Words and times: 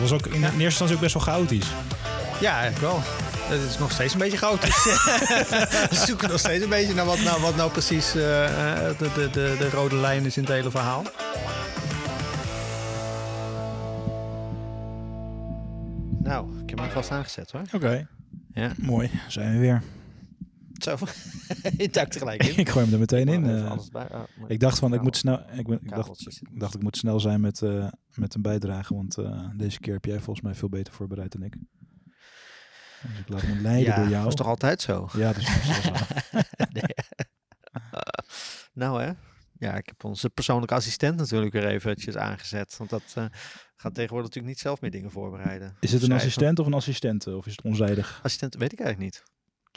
Het 0.00 0.10
was 0.10 0.12
ook 0.12 0.26
in, 0.26 0.34
in 0.34 0.42
eerste 0.42 0.64
instantie 0.64 0.94
ook 0.94 1.00
best 1.02 1.14
wel 1.14 1.22
chaotisch. 1.22 1.66
Ja, 2.40 2.60
eigenlijk 2.60 2.80
wel. 2.80 3.00
Het 3.48 3.70
is 3.70 3.78
nog 3.78 3.92
steeds 3.92 4.12
een 4.12 4.18
beetje 4.18 4.38
chaotisch. 4.38 4.84
we 5.90 6.04
zoeken 6.06 6.28
nog 6.28 6.38
steeds 6.38 6.64
een 6.64 6.70
beetje 6.70 6.94
naar 6.94 7.04
wat 7.04 7.20
nou, 7.20 7.40
wat 7.40 7.56
nou 7.56 7.70
precies 7.70 8.14
eh, 8.14 8.44
eh, 8.44 8.98
de, 8.98 9.10
de, 9.14 9.30
de, 9.30 9.56
de 9.58 9.70
rode 9.70 9.96
lijn 9.96 10.24
is 10.24 10.36
in 10.36 10.42
het 10.42 10.52
hele 10.52 10.70
verhaal. 10.70 11.02
Nou, 16.22 16.62
ik 16.62 16.70
heb 16.70 16.78
hem 16.78 16.90
vast 16.90 17.10
aangezet 17.10 17.50
hoor. 17.50 17.62
Oké, 17.72 18.06
Ja, 18.54 18.70
mooi. 18.76 19.10
Zijn 19.28 19.52
we 19.52 19.58
weer. 19.58 19.82
Zo. 20.84 20.96
Je 21.78 21.88
duikt 21.88 22.12
tegelijk 22.12 22.44
in. 22.44 22.56
ik 22.64 22.68
gooi 22.68 22.84
hem 22.84 22.94
er 22.94 23.00
meteen 23.00 23.28
in. 23.28 23.46
Eh. 23.46 23.78
bij- 23.92 24.08
oh, 24.12 24.22
ik 24.46 24.60
dacht 24.60 24.78
van, 24.78 24.94
ik 24.94 25.02
moet 25.02 25.16
snel. 25.16 25.40
Ik, 25.52 25.66
ben- 25.66 25.80
ik 25.82 25.88
dacht, 25.90 26.26
ik 26.50 26.60
dacht, 26.60 26.74
ik 26.74 26.82
moet 26.82 26.96
snel 26.96 27.20
zijn 27.20 27.40
met, 27.40 27.62
eh, 27.62 27.88
met 28.14 28.34
een 28.34 28.42
bijdrage, 28.42 28.94
want 28.94 29.16
eh, 29.18 29.48
deze 29.56 29.80
keer 29.80 29.92
heb 29.92 30.04
jij 30.04 30.20
volgens 30.20 30.40
mij 30.40 30.54
veel 30.54 30.68
beter 30.68 30.92
voorbereid 30.92 31.32
dan 31.32 31.42
ik. 31.42 31.56
Dus 33.02 33.18
ik 33.18 33.28
laat 33.28 33.42
me 33.46 33.60
leiden 33.70 33.84
ja, 33.92 33.96
door 33.96 34.08
jou. 34.08 34.22
dat 34.22 34.32
is 34.32 34.38
toch 34.38 34.46
altijd 34.46 34.80
zo? 34.80 35.08
Ja, 35.12 35.32
dat 35.32 35.42
is 35.42 35.46
zo. 35.82 35.90
Nee. 36.72 36.94
nou 38.72 39.02
hè. 39.02 39.12
Ja, 39.58 39.74
ik 39.76 39.86
heb 39.86 40.04
onze 40.04 40.30
persoonlijke 40.30 40.74
assistent 40.74 41.16
natuurlijk 41.16 41.52
weer 41.52 41.66
eventjes 41.66 42.16
aangezet. 42.16 42.76
Want 42.76 42.90
dat 42.90 43.02
gaat 43.76 43.94
tegenwoordig 43.94 44.26
natuurlijk 44.28 44.46
niet 44.54 44.58
zelf 44.58 44.80
meer 44.80 44.90
dingen 44.90 45.10
voorbereiden. 45.10 45.76
Is 45.80 45.92
het 45.92 46.02
een 46.02 46.12
assistent 46.12 46.58
of 46.58 46.66
een 46.66 46.74
assistente? 46.74 47.36
Of 47.36 47.46
is 47.46 47.52
het 47.52 47.62
onzijdig? 47.64 48.20
Assistent 48.22 48.54
weet 48.54 48.72
ik 48.72 48.80
eigenlijk 48.80 49.12
niet. 49.12 49.22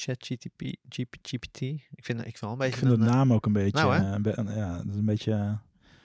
ChatGPT, 0.02 0.78
GP, 0.90 1.16
GPT. 1.22 1.62
Ik 1.62 2.06
vind, 2.06 2.20
ik 2.20 2.24
vind 2.24 2.40
wel 2.40 2.52
een 2.52 2.58
beetje 2.58 2.74
Ik 2.74 2.80
vind 2.80 2.90
de 2.92 2.98
een, 2.98 3.08
eh, 3.08 3.14
naam 3.14 3.34
ook 3.34 3.46
een 3.46 3.54
beetje, 3.54 3.82
nou, 3.84 3.94
hè? 3.96 4.06
eh, 4.08 4.12
een 4.12 4.22
be- 4.22 4.44
ja, 4.56 4.78
dat 4.78 4.86
is 4.86 4.96
een 4.96 5.06
beetje 5.06 5.34
eh, 5.34 5.54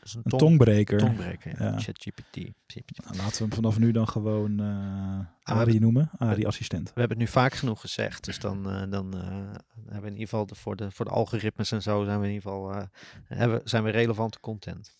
is 0.02 0.14
een, 0.14 0.20
een 0.24 0.30
tong- 0.30 0.42
tongbreker. 0.42 0.98
tongbreker. 0.98 1.62
Ja. 1.62 1.64
Ja. 1.70 1.78
ChatGPT. 1.78 2.36
GPT. 2.66 3.04
Nou, 3.04 3.16
laten 3.16 3.32
we 3.38 3.44
hem 3.44 3.52
vanaf 3.52 3.78
nu 3.78 3.90
dan 3.92 4.08
gewoon 4.08 4.60
Arie 4.60 5.56
hebben- 5.58 5.80
noemen. 5.80 6.10
Arie 6.18 6.46
assistent. 6.46 6.84
We 6.94 7.00
hebben 7.00 7.18
het 7.18 7.26
nu 7.26 7.32
vaak 7.32 7.54
genoeg 7.54 7.80
gezegd. 7.80 8.24
Dus 8.24 8.38
dan, 8.38 8.70
eh, 8.70 8.90
dan 8.90 9.14
eh, 9.16 9.20
hebben 9.26 10.00
we 10.00 10.06
in 10.06 10.12
ieder 10.12 10.18
geval 10.28 10.46
de, 10.46 10.54
voor, 10.54 10.76
de, 10.76 10.90
voor 10.90 11.04
de 11.04 11.10
algoritmes 11.10 11.72
en 11.72 11.82
zo 11.82 12.04
zijn 12.04 12.20
we 12.20 12.26
in 12.26 12.32
ieder 12.32 12.50
geval 12.50 12.88
hebben, 13.24 13.60
zijn 13.64 13.82
we 13.84 13.90
relevante 13.90 14.40
content. 14.40 14.94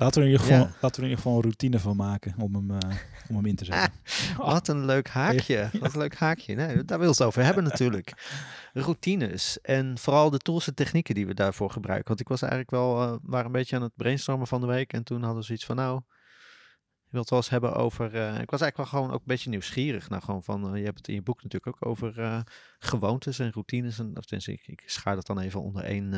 Laten 0.00 0.22
we, 0.22 0.26
er 0.28 0.32
in 0.34 0.40
ieder 0.40 0.46
geval, 0.46 0.58
Ja. 0.66 0.72
laten 0.80 0.80
we 0.80 0.86
er 0.96 1.02
in 1.02 1.08
ieder 1.08 1.16
geval 1.16 1.34
een 1.36 1.42
routine 1.42 1.78
van 1.78 1.96
maken 1.96 2.34
om 2.38 2.54
hem, 2.54 2.70
eh, 2.70 2.96
om 3.28 3.36
hem 3.36 3.46
in 3.46 3.56
te 3.56 3.64
zetten. 3.64 3.92
Wat 4.36 4.68
een 4.68 4.84
leuk 4.84 5.08
haakje. 5.08 5.70
Wat 5.80 5.92
een 5.92 5.98
leuk 6.00 6.14
haakje. 6.16 6.54
Nee, 6.54 6.84
daar 6.84 6.98
wil 6.98 7.10
het 7.10 7.22
over 7.22 7.44
hebben 7.44 7.64
natuurlijk. 7.64 8.12
Routines. 8.72 9.60
En 9.60 9.98
vooral 9.98 10.30
de 10.30 10.38
tools 10.38 10.66
en 10.66 10.74
technieken 10.74 11.14
die 11.14 11.26
we 11.26 11.34
daarvoor 11.34 11.70
gebruiken. 11.70 12.08
Want 12.08 12.20
ik 12.20 12.28
was 12.28 12.40
eigenlijk 12.42 12.70
wel 12.70 13.18
waren 13.22 13.46
een 13.46 13.52
beetje 13.52 13.76
aan 13.76 13.82
het 13.82 13.96
brainstormen 13.96 14.46
van 14.46 14.60
de 14.60 14.66
week. 14.66 14.92
En 14.92 15.04
toen 15.04 15.20
hadden 15.20 15.38
we 15.40 15.44
zoiets 15.44 15.64
van 15.64 15.76
nou. 15.76 16.00
Je 17.04 17.16
wilt 17.16 17.30
het 17.30 17.30
wel 17.30 17.38
eens 17.38 17.50
hebben 17.50 17.74
over. 17.84 18.04
eh, 18.14 18.40
ik 18.40 18.50
was 18.50 18.60
eigenlijk 18.60 18.76
wel 18.76 18.86
gewoon 18.86 19.10
ook 19.10 19.20
een 19.20 19.26
beetje 19.26 19.50
nieuwsgierig. 19.50 20.08
Nou, 20.08 20.22
gewoon 20.22 20.42
van. 20.42 20.74
je 20.78 20.84
hebt 20.84 20.98
het 20.98 21.08
in 21.08 21.14
je 21.14 21.22
boek 21.22 21.42
natuurlijk 21.42 21.76
ook 21.76 21.90
over 21.90 22.44
gewoontes 22.78 23.38
en 23.38 23.52
routines. 23.52 23.98
En, 23.98 24.16
of 24.16 24.24
tenminste, 24.24 24.52
ik, 24.52 24.66
ik 24.66 24.82
schaar 24.86 25.14
dat 25.14 25.26
dan 25.26 25.38
even 25.38 25.62
onder 25.62 25.84
één, 25.84 26.14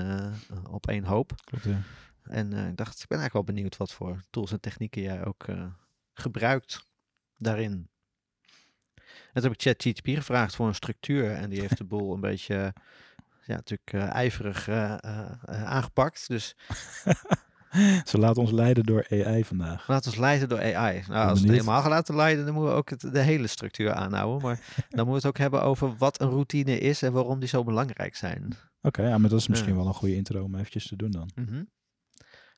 op 0.70 0.86
één 0.89 1.05
hoop. 1.05 1.33
Klopt, 1.45 1.64
ja. 1.64 1.80
En 2.24 2.52
eh, 2.52 2.68
ik 2.68 2.77
dacht, 2.77 3.02
ik 3.02 3.08
ben 3.08 3.18
eigenlijk 3.18 3.33
wel 3.33 3.55
benieuwd 3.55 3.77
wat 3.77 3.92
voor 3.92 4.22
tools 4.30 4.52
en 4.52 4.60
technieken 4.60 5.02
jij 5.02 5.24
ook 5.24 5.44
eh, 5.44 5.64
gebruikt 6.12 6.86
daarin. 7.36 7.88
En 9.33 9.40
toen 9.40 9.42
heb 9.42 9.52
ik 9.52 9.62
ChatGPT 9.62 10.08
gevraagd 10.16 10.55
voor 10.55 10.66
een 10.66 10.74
structuur 10.74 11.30
en 11.30 11.50
die 11.50 11.61
heeft 11.61 11.78
de 11.78 11.84
boel 11.84 12.14
een 12.14 12.20
beetje, 12.20 12.74
ja, 13.44 13.55
natuurlijk 13.55 13.92
eh, 13.92 14.08
ijverig 14.08 14.68
aangepakt. 15.46 16.28
Dus 16.28 16.55
Ze 18.05 18.18
laten 18.18 18.42
ons 18.42 18.50
leiden 18.50 18.84
door 18.84 19.06
AI 19.11 19.44
vandaag. 19.44 19.88
laten 19.88 20.11
we 20.11 20.16
ons 20.16 20.27
leiden 20.27 20.48
door 20.48 20.74
AI. 20.74 21.02
Nou, 21.08 21.28
als 21.28 21.40
we 21.40 21.46
het 21.46 21.55
helemaal 21.55 21.80
gaan 21.80 21.90
laten 21.90 22.16
leiden, 22.16 22.44
dan 22.44 22.55
moeten 22.55 22.72
we 22.72 22.78
ook 22.78 22.90
het, 22.90 23.00
de 23.00 23.20
hele 23.20 23.46
structuur 23.46 23.92
aanhouden. 23.92 24.42
Maar 24.42 24.56
dan 24.77 25.06
moeten 25.06 25.06
we 25.06 25.14
het 25.14 25.27
ook 25.27 25.38
hebben 25.38 25.62
over 25.62 25.96
wat 25.96 26.20
een 26.20 26.28
routine 26.28 26.78
is 26.78 27.02
en 27.02 27.12
waarom 27.12 27.38
die 27.38 27.48
zo 27.48 27.64
belangrijk 27.64 28.16
zijn. 28.16 28.52
Oké, 28.82 29.02
ja, 29.08 29.18
maar 29.18 29.30
dat 29.30 29.40
is 29.40 29.48
misschien 29.48 29.77
wel 29.77 29.86
een 29.86 29.94
goede 29.94 30.14
intro 30.14 30.42
om 30.42 30.55
eventjes 30.55 30.86
te 30.86 30.96
doen 30.96 31.11
dan. 31.11 31.30
Mhm. 31.34 31.62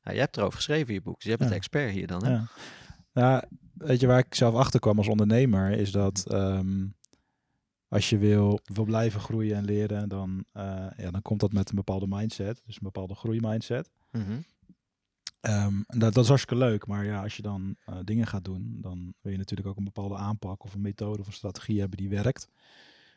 Nou, 0.05 0.17
jij 0.17 0.25
hebt 0.25 0.37
erover 0.37 0.57
geschreven 0.57 0.89
in 0.89 0.95
je 0.95 1.01
boek, 1.03 1.15
dus 1.21 1.31
je 1.31 1.37
bent 1.37 1.43
Ja. 1.43 1.49
de 1.49 1.55
expert 1.55 1.91
hier 1.93 2.07
dan. 2.07 2.25
Hè? 2.25 2.31
Ja. 2.31 2.49
Nou, 3.13 3.43
weet 3.75 4.01
je 4.01 4.07
waar 4.07 4.19
ik 4.19 4.35
zelf 4.35 4.55
achter 4.55 4.81
kwam 4.81 4.99
als 4.99 5.09
ondernemer, 5.09 5.71
is 5.71 5.91
dat 5.93 6.27
ehm, 6.31 6.87
als 7.89 8.11
je 8.11 8.19
wil, 8.19 8.61
wil 8.65 8.85
blijven 8.85 9.21
groeien 9.21 9.57
en 9.57 9.65
leren, 9.65 10.09
dan, 10.09 10.45
eh, 10.53 10.87
ja, 10.97 11.11
dan 11.11 11.23
komt 11.23 11.41
dat 11.41 11.53
met 11.53 11.69
een 11.69 11.77
bepaalde 11.77 12.07
mindset, 12.09 12.63
dus 12.67 12.75
een 12.75 12.83
bepaalde 12.83 13.15
groeimindset. 13.15 13.91
Mhm. 14.11 14.39
Ehm, 15.41 15.75
dat, 15.87 16.15
dat 16.15 16.23
is 16.23 16.29
hartstikke 16.29 16.65
leuk, 16.65 16.87
maar 16.87 17.05
ja, 17.05 17.23
als 17.23 17.37
je 17.37 17.43
dan 17.43 17.77
eh, 17.85 17.99
dingen 18.05 18.27
gaat 18.27 18.45
doen, 18.45 18.79
dan 18.81 19.15
wil 19.21 19.33
je 19.33 19.39
natuurlijk 19.39 19.69
ook 19.69 19.77
een 19.77 19.85
bepaalde 19.85 20.17
aanpak 20.17 20.65
of 20.65 20.75
een 20.75 20.81
methode 20.81 21.21
of 21.21 21.27
een 21.27 21.33
strategie 21.33 21.81
hebben 21.81 21.99
die 21.99 22.09
werkt. 22.09 22.49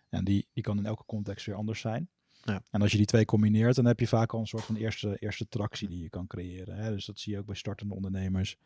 En 0.09 0.24
die, 0.24 0.48
die 0.54 0.64
kan 0.64 0.78
in 0.78 0.86
elke 0.86 1.04
context 1.06 1.46
weer 1.46 1.56
anders 1.56 1.80
zijn. 1.80 2.09
Ja. 2.47 2.62
En 2.69 2.81
als 2.81 2.91
je 2.91 2.97
die 2.97 3.06
twee 3.06 3.25
combineert, 3.25 3.75
dan 3.75 3.85
heb 3.85 4.00
je 4.00 4.08
vaak 4.08 4.34
al 4.34 4.40
een 4.40 4.47
soort 4.47 4.63
van 4.63 4.75
eerste, 4.75 5.18
eerste 5.19 5.47
tractie 5.47 5.88
die 5.88 6.02
je 6.02 6.09
kan 6.09 6.28
creëren. 6.28 6.78
Hè? 6.78 6.91
Dus 6.91 7.06
dat 7.06 7.19
zie 7.19 7.34
je 7.34 7.40
ook 7.40 7.46
bij 7.46 7.56
startende 7.56 7.96
ondernemers. 7.96 8.58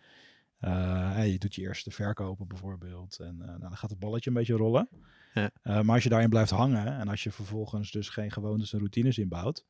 Eh, 0.58 1.32
je 1.32 1.38
doet 1.38 1.56
je 1.56 1.62
eerste 1.62 1.92
verkopen 1.92 2.48
bijvoorbeeld. 2.48 3.20
En 3.20 3.42
eh, 3.42 3.48
nou, 3.48 3.60
dan 3.60 3.78
gaat 3.78 3.90
het 3.90 4.00
balletje 4.00 4.30
een 4.30 4.36
beetje 4.36 4.54
rollen. 4.56 4.90
Ja. 5.34 5.52
Eh, 5.62 5.82
maar 5.82 5.96
als 5.96 6.04
je 6.04 6.10
daarin 6.10 6.30
blijft 6.30 6.52
hangen 6.52 7.00
en 7.00 7.08
als 7.08 7.24
je 7.24 7.32
vervolgens 7.32 7.92
dus 7.92 8.10
geen 8.10 8.32
gewoontes 8.32 8.74
en 8.74 8.80
routines 8.80 9.18
inbouwt. 9.18 9.66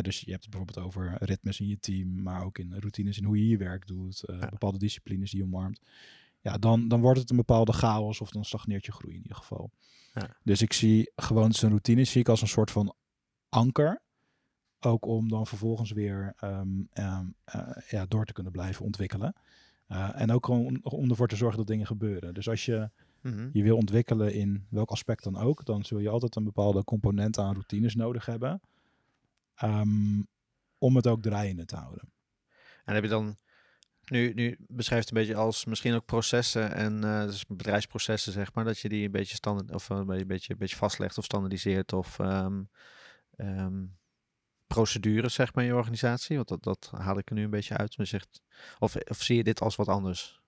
Dus 0.00 0.20
je 0.20 0.30
hebt 0.30 0.42
het 0.42 0.50
bijvoorbeeld 0.50 0.86
over 0.86 1.16
ritmes 1.20 1.60
in 1.60 1.66
je 1.68 1.78
team, 1.78 2.22
maar 2.22 2.44
ook 2.44 2.58
in 2.58 2.74
routines 2.78 3.18
in 3.18 3.24
hoe 3.24 3.38
je 3.38 3.48
je 3.48 3.56
werk 3.56 3.86
doet, 3.86 4.22
Ja. 4.26 4.48
bepaalde 4.48 4.78
disciplines 4.78 5.30
die 5.30 5.40
je 5.40 5.46
omarmt. 5.46 5.80
Ja, 6.40 6.58
dan, 6.58 6.88
dan 6.88 7.00
wordt 7.00 7.20
het 7.20 7.30
een 7.30 7.36
bepaalde 7.36 7.72
chaos 7.72 8.20
of 8.20 8.30
dan 8.30 8.44
stagneert 8.44 8.86
je 8.86 8.92
groei 8.92 9.14
in 9.14 9.22
ieder 9.22 9.36
geval. 9.36 9.70
Ja. 10.14 10.36
Dus 10.42 10.62
ik 10.62 10.72
zie 10.72 11.12
gewoontes 11.16 11.62
en 11.62 11.68
routines 11.68 12.10
zie 12.10 12.20
ik 12.20 12.28
als 12.28 12.40
een 12.40 12.48
soort 12.48 12.70
van 12.70 12.94
anker. 13.48 14.02
Ook 14.80 15.06
om 15.06 15.28
dan 15.28 15.46
vervolgens 15.46 15.92
weer 15.92 16.32
ehm, 16.36 16.68
ehm, 16.92 17.26
eh, 17.44 17.68
ja, 17.88 18.06
door 18.06 18.24
te 18.24 18.32
kunnen 18.32 18.52
blijven 18.52 18.84
ontwikkelen. 18.84 19.34
Eh, 19.86 20.20
en 20.20 20.30
ook 20.32 20.44
gewoon 20.44 20.80
om 20.82 21.10
ervoor 21.10 21.28
te 21.28 21.36
zorgen 21.36 21.58
dat 21.58 21.66
dingen 21.66 21.86
gebeuren. 21.86 22.34
Dus 22.34 22.48
als 22.48 22.64
je 22.64 22.90
Mhm. 23.22 23.48
je 23.52 23.62
wil 23.62 23.76
ontwikkelen 23.76 24.34
in 24.34 24.66
welk 24.70 24.90
aspect 24.90 25.24
dan 25.24 25.36
ook, 25.36 25.64
dan 25.64 25.84
zul 25.84 25.98
je 25.98 26.08
altijd 26.08 26.36
een 26.36 26.44
bepaalde 26.44 26.84
component 26.84 27.38
aan 27.38 27.52
routines 27.52 27.94
nodig 27.94 28.26
hebben. 28.26 28.60
ehm, 29.54 30.22
om 30.78 30.96
het 30.96 31.06
ook 31.06 31.22
draaiende 31.22 31.64
te 31.64 31.76
houden. 31.76 32.12
En 32.84 32.94
heb 32.94 33.02
je 33.02 33.08
dan, 33.08 33.36
nu, 34.04 34.32
nu 34.34 34.56
beschrijft 34.68 35.08
het 35.08 35.16
een 35.16 35.22
beetje 35.22 35.40
als 35.40 35.64
misschien 35.64 35.94
ook 35.94 36.04
processen 36.04 36.72
en 36.74 37.00
dus 37.26 37.46
bedrijfsprocessen, 37.46 38.32
zeg 38.32 38.54
maar, 38.54 38.64
dat 38.64 38.78
je 38.78 38.88
die 38.88 39.04
een 39.04 39.10
beetje 39.10 39.34
standaard 39.34 39.74
of 39.74 39.88
een 39.88 40.26
beetje, 40.26 40.52
een 40.52 40.58
beetje 40.58 40.76
vastlegt 40.76 41.18
of 41.18 41.24
standaardiseert 41.24 41.92
of 41.92 42.18
ehm, 43.38 43.84
procedures, 44.66 45.34
zeg 45.34 45.54
maar, 45.54 45.64
in 45.64 45.70
je 45.70 45.76
organisatie. 45.76 46.36
Want 46.36 46.48
dat, 46.48 46.62
dat 46.62 46.90
haal 46.96 47.18
ik 47.18 47.28
er 47.28 47.34
nu 47.34 47.44
een 47.44 47.50
beetje 47.50 47.76
uit. 47.76 47.96
Maar 47.96 48.06
zegt, 48.06 48.42
of, 48.78 48.96
of 48.96 49.22
zie 49.22 49.36
je 49.36 49.44
dit 49.44 49.60
als 49.60 49.76
wat 49.76 49.88
anders? 49.88 50.40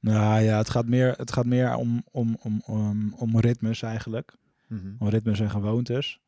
Nou 0.00 0.40
ja, 0.40 0.56
het 0.56 0.70
gaat 0.70 0.86
meer, 0.86 1.14
het 1.16 1.32
gaat 1.32 1.46
meer 1.46 1.74
om, 1.74 2.02
om, 2.10 2.36
om, 2.40 2.62
om, 2.66 3.14
om 3.14 3.40
ritmes 3.40 3.82
eigenlijk. 3.82 4.36
Mhm. 4.68 4.94
Om 4.98 5.08
ritmes 5.08 5.40
en 5.40 5.50
gewoontes. 5.50 6.20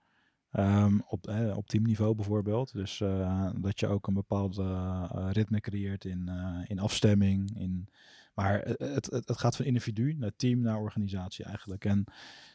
Ehm, 0.51 0.99
op, 1.07 1.27
eh, 1.27 1.57
op 1.57 1.67
teamniveau 1.67 2.15
bijvoorbeeld. 2.15 2.73
Dus 2.73 3.01
eh, 3.01 3.51
dat 3.57 3.81
je 3.81 3.87
ook 3.87 4.07
een 4.07 4.15
bepaald 4.15 4.59
eh, 4.59 5.29
ritme 5.33 5.61
creëert 5.61 6.05
in, 6.05 6.29
eh, 6.29 6.59
in 6.67 6.79
afstemming. 6.79 7.59
In, 7.59 7.89
maar 8.35 8.61
het, 8.61 9.07
het, 9.11 9.27
het 9.27 9.39
gaat 9.39 9.57
van 9.57 9.65
individu 9.65 10.15
naar 10.19 10.33
team 10.37 10.61
naar 10.61 10.79
organisatie 10.79 11.45
eigenlijk. 11.45 11.85
En 11.85 12.05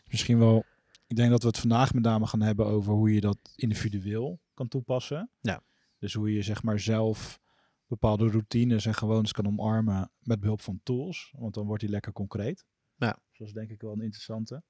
misschien 0.07 0.39
wel, 0.39 0.65
ik 1.07 1.15
denk 1.15 1.29
dat 1.31 1.41
we 1.41 1.47
het 1.47 1.59
vandaag 1.59 1.93
met 1.93 2.03
name 2.03 2.27
gaan 2.27 2.41
hebben 2.41 2.65
over 2.65 2.93
hoe 2.93 3.13
je 3.13 3.21
dat 3.21 3.39
individueel 3.55 4.41
kan 4.53 4.67
toepassen. 4.67 5.31
Ja. 5.39 5.63
Dus 5.97 6.13
hoe 6.13 6.33
je 6.33 6.41
zeg 6.41 6.63
maar 6.63 6.79
zelf 6.79 7.39
bepaalde 7.87 8.29
routines 8.29 8.85
en 8.85 8.93
gewoontes 8.93 9.31
kan 9.31 9.47
omarmen 9.47 10.11
met 10.19 10.39
behulp 10.39 10.61
van 10.61 10.79
tools. 10.83 11.33
Want 11.37 11.53
dan 11.53 11.65
wordt 11.65 11.81
die 11.81 11.91
lekker 11.91 12.11
concreet. 12.11 12.65
Ja. 12.95 13.19
Dus 13.29 13.37
dat 13.37 13.47
is 13.47 13.53
denk 13.53 13.69
ik 13.69 13.81
wel 13.81 13.91
een 13.91 14.01
interessante. 14.01 14.63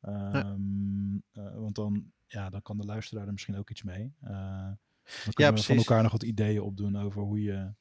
Ehm, 0.00 1.16
eh, 1.32 1.54
want 1.54 1.74
dan, 1.74 2.12
ja, 2.26 2.50
dan 2.50 2.62
kan 2.62 2.76
de 2.76 2.84
luisteraar 2.84 3.26
er 3.26 3.32
misschien 3.32 3.56
ook 3.56 3.70
iets 3.70 3.82
mee. 3.82 4.14
Eh, 4.20 4.72
dan 5.24 5.32
kunnen 5.32 5.54
we 5.54 5.62
van 5.62 5.76
elkaar 5.76 6.02
nog 6.02 6.12
wat 6.12 6.22
ideeën 6.22 6.62
opdoen 6.62 6.96
over 6.96 7.22
hoe 7.22 7.42
je, 7.42 7.74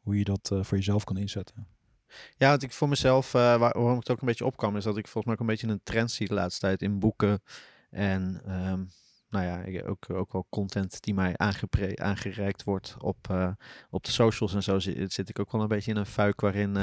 hoe 0.00 0.18
je 0.18 0.24
dat 0.24 0.50
eh, 0.52 0.62
voor 0.62 0.76
jezelf 0.76 1.04
kan 1.04 1.16
inzetten. 1.16 1.66
Ja, 2.36 2.50
wat 2.50 2.62
ik 2.62 2.72
voor 2.72 2.88
mezelf, 2.88 3.26
uh, 3.26 3.40
waar, 3.40 3.58
waarom 3.58 3.92
ik 3.92 3.98
het 3.98 4.10
ook 4.10 4.20
een 4.20 4.26
beetje 4.26 4.46
opkwam, 4.46 4.76
is 4.76 4.84
dat 4.84 4.96
ik 4.96 5.08
volgens 5.08 5.24
mij 5.24 5.34
ook 5.34 5.40
een 5.40 5.46
beetje 5.46 5.68
een 5.68 5.82
trend 5.82 6.10
zie 6.10 6.28
de 6.28 6.34
laatste 6.34 6.60
tijd 6.60 6.82
in 6.82 6.98
boeken. 6.98 7.42
En 7.90 8.42
um, 8.48 8.90
nou 9.30 9.44
ja, 9.44 9.82
ook, 9.86 10.10
ook 10.10 10.32
wel 10.32 10.46
content 10.48 11.02
die 11.02 11.14
mij 11.14 11.36
aangereikt 11.96 12.64
wordt 12.64 12.96
op, 12.98 13.28
uh, 13.30 13.50
op 13.90 14.04
de 14.04 14.10
socials 14.10 14.54
en 14.54 14.62
zo 14.62 14.78
zit, 14.78 15.12
zit, 15.12 15.28
ik 15.28 15.38
ook 15.38 15.52
wel 15.52 15.60
een 15.60 15.68
beetje 15.68 15.90
in 15.90 15.96
een 15.96 16.06
fuik 16.06 16.40
waarin 16.40 16.76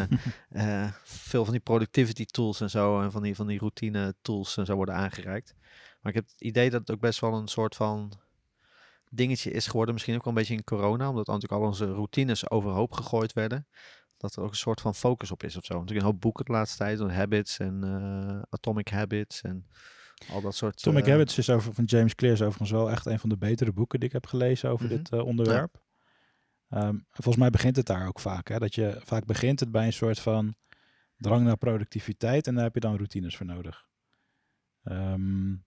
uh, 0.52 0.88
veel 1.04 1.44
van 1.44 1.54
die 1.54 1.64
productivity 1.64 2.26
tools 2.26 2.62
en 2.62 2.70
zo 2.70 3.02
en 3.02 3.12
van 3.12 3.22
die, 3.22 3.36
van 3.36 3.48
die 3.48 3.60
routine 3.60 4.16
tools 4.22 4.58
en 4.58 4.66
zo 4.66 4.76
worden 4.76 4.96
aangereikt. 4.96 5.56
Maar 6.02 6.12
ik 6.12 6.18
heb 6.18 6.28
het 6.28 6.42
idee 6.42 6.70
dat 6.70 6.80
het 6.80 6.92
ook 6.92 7.00
best 7.00 7.20
wel 7.20 7.34
een 7.34 7.48
soort 7.48 7.76
van 7.76 8.14
dingetje 9.10 9.52
is 9.52 9.68
geworden, 9.68 9.94
misschien 9.94 10.16
ook 10.16 10.24
wel 10.24 10.34
een 10.34 10.40
beetje 10.40 10.56
in 10.56 10.64
corona, 10.64 11.10
omdat 11.10 11.28
natuurlijk 11.28 11.62
al 11.62 11.68
onze 11.68 11.94
routines 11.94 12.50
overhoop 12.50 12.92
gegooid 12.92 13.34
werden 13.34 13.68
dat 14.18 14.36
er 14.36 14.44
ook 14.44 14.50
een 14.50 14.56
soort 14.56 14.82
van 14.82 14.96
focus 14.96 15.32
op 15.32 15.44
is 15.44 15.58
of 15.58 15.66
zo. 15.66 15.74
Natuurlijk 15.74 16.06
een 16.06 16.12
hoop 16.12 16.22
boeken 16.22 16.46
de 16.46 16.52
laatste 16.52 16.78
tijd, 16.78 17.00
Habits 17.00 17.60
en 17.60 17.86
uh, 17.86 18.42
Atomic 18.50 18.88
Habits 18.88 19.42
en 19.42 19.68
al 20.30 20.42
dat 20.42 20.56
soort... 20.56 20.78
Atomic 20.78 21.06
uh, 21.06 21.12
Habits 21.12 21.38
is 21.38 21.50
over, 21.50 21.74
van 21.74 21.84
James 21.84 22.16
Clear 22.16 22.34
is 22.34 22.42
overigens 22.42 22.72
wel 22.72 22.92
echt 22.92 23.06
een 23.06 23.20
van 23.20 23.30
de 23.30 23.38
betere 23.38 23.74
boeken 23.74 24.00
die 24.00 24.08
ik 24.08 24.14
heb 24.14 24.26
gelezen 24.26 24.70
over 24.70 24.88
dit 24.88 25.12
uh, 25.12 25.26
onderwerp. 25.26 25.82
Ja. 26.68 26.88
Um, 26.88 27.06
volgens 27.12 27.38
mij 27.38 27.50
begint 27.50 27.76
het 27.76 27.86
daar 27.86 28.08
ook 28.08 28.20
vaak. 28.20 28.48
Hè? 28.48 28.60
Dat 28.60 28.76
je 28.76 29.02
vaak 29.04 29.26
begint 29.26 29.60
het 29.60 29.72
bij 29.72 29.86
een 29.86 29.94
soort 29.94 30.20
van 30.20 30.56
drang 31.18 31.46
naar 31.46 31.58
productiviteit 31.58 32.48
en 32.48 32.56
daar 32.56 32.64
heb 32.64 32.74
je 32.74 32.80
dan 32.80 32.96
routines 32.96 33.38
voor 33.38 33.46
nodig. 33.46 33.88
Um, 34.84 35.66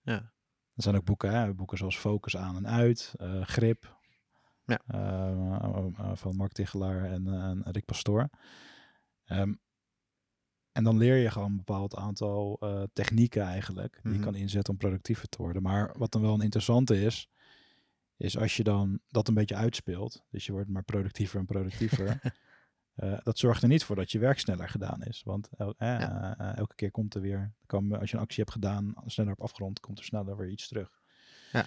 ja. 0.00 0.32
Er 0.74 0.82
zijn 0.82 0.96
ook 0.96 1.04
boeken, 1.04 1.30
hè? 1.30 1.54
boeken 1.54 1.78
zoals 1.78 1.98
Focus 1.98 2.36
aan 2.36 2.56
en 2.56 2.68
uit, 2.68 3.14
Grip, 3.42 3.97
ja. 4.68 4.80
Uh, 4.94 6.10
van 6.14 6.36
Mark 6.36 6.52
Tichelaar 6.52 7.04
en, 7.04 7.26
en 7.26 7.62
Rick 7.64 7.84
Pastoor. 7.84 8.28
Um, 9.26 9.60
en 10.72 10.84
dan 10.84 10.98
leer 10.98 11.16
je 11.16 11.30
gewoon 11.30 11.50
een 11.50 11.56
bepaald 11.56 11.96
aantal 11.96 12.58
uh, 12.60 12.82
technieken 12.92 13.42
eigenlijk. 13.42 13.92
Die 13.92 14.00
mm 14.02 14.10
-hmm. 14.10 14.20
je 14.20 14.26
kan 14.26 14.34
inzetten 14.34 14.72
om 14.72 14.78
productiever 14.78 15.28
te 15.28 15.42
worden. 15.42 15.62
Maar 15.62 15.94
wat 15.96 16.12
dan 16.12 16.22
wel 16.22 16.34
een 16.34 16.40
interessante 16.40 17.02
is, 17.02 17.28
is 18.16 18.38
als 18.38 18.56
je 18.56 18.62
dan 18.62 19.00
dat 19.08 19.28
een 19.28 19.34
beetje 19.34 19.54
uitspeelt. 19.54 20.24
Dus 20.30 20.46
je 20.46 20.52
wordt 20.52 20.68
maar 20.68 20.82
productiever 20.82 21.38
en 21.38 21.46
productiever. 21.46 22.20
uh, 22.96 23.18
dat 23.24 23.38
zorgt 23.38 23.62
er 23.62 23.68
niet 23.68 23.84
voor 23.84 23.96
dat 23.96 24.12
je 24.12 24.18
werk 24.18 24.38
sneller 24.38 24.68
gedaan 24.68 25.02
is. 25.02 25.22
Want 25.24 25.48
el 25.56 25.74
ja. 25.78 26.54
elke 26.54 26.74
keer 26.74 26.90
komt 26.90 27.14
er 27.14 27.20
weer, 27.20 27.52
kan, 27.66 27.98
als 27.98 28.10
je 28.10 28.16
een 28.16 28.22
actie 28.22 28.42
hebt 28.42 28.54
gedaan, 28.54 28.94
sneller 29.06 29.32
op 29.32 29.40
afgerond, 29.40 29.80
komt 29.80 29.98
er 29.98 30.04
sneller 30.04 30.36
weer 30.36 30.50
iets 30.50 30.68
terug. 30.68 31.00
Ja. 31.52 31.66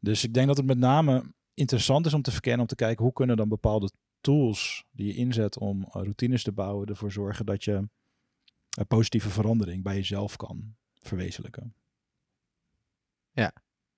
Dus 0.00 0.24
ik 0.24 0.34
denk 0.34 0.46
dat 0.46 0.56
het 0.56 0.66
met 0.66 0.78
name 0.78 1.32
interessant 1.62 2.06
is 2.06 2.14
om 2.14 2.22
te 2.22 2.30
verkennen, 2.30 2.60
om 2.60 2.66
te 2.66 2.74
kijken 2.74 3.04
hoe 3.04 3.12
kunnen 3.12 3.36
dan 3.36 3.48
bepaalde 3.48 3.90
tools 4.20 4.84
die 4.90 5.06
je 5.06 5.14
inzet 5.14 5.58
om 5.58 5.86
routines 5.90 6.42
te 6.42 6.52
bouwen, 6.52 6.88
ervoor 6.88 7.12
zorgen 7.12 7.46
dat 7.46 7.64
je 7.64 7.88
een 8.70 8.86
positieve 8.86 9.30
verandering 9.30 9.82
bij 9.82 9.94
jezelf 9.94 10.36
kan 10.36 10.74
verwezenlijken. 11.00 11.74
Ja. 13.32 13.52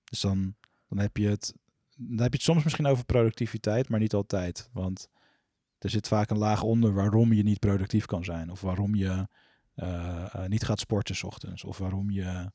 Dus 0.05 0.21
dan, 0.21 0.55
dan 0.89 0.99
heb 0.99 1.17
je 1.17 1.29
het. 1.29 1.55
Dan 1.97 2.23
heb 2.23 2.31
je 2.31 2.37
het 2.37 2.47
soms 2.47 2.65
misschien 2.65 2.87
over 2.87 3.05
productiviteit, 3.05 3.89
maar 3.89 4.01
niet 4.01 4.15
altijd. 4.15 4.71
Want 4.73 5.09
er 5.79 5.91
zit 5.91 6.09
vaak 6.09 6.31
een 6.31 6.39
laag 6.39 6.63
onder 6.63 6.95
waarom 6.95 7.33
je 7.33 7.43
niet 7.43 7.59
productief 7.59 8.05
kan 8.05 8.25
zijn. 8.25 8.51
Of 8.51 8.61
waarom 8.61 8.95
je 8.95 9.29
uh, 9.77 10.27
uh, 10.37 10.47
niet 10.47 10.65
gaat 10.65 10.81
sporten 10.81 11.17
s 11.17 11.23
ochtends. 11.23 11.65
Of 11.65 11.79
waarom 11.79 12.11
je 12.11 12.53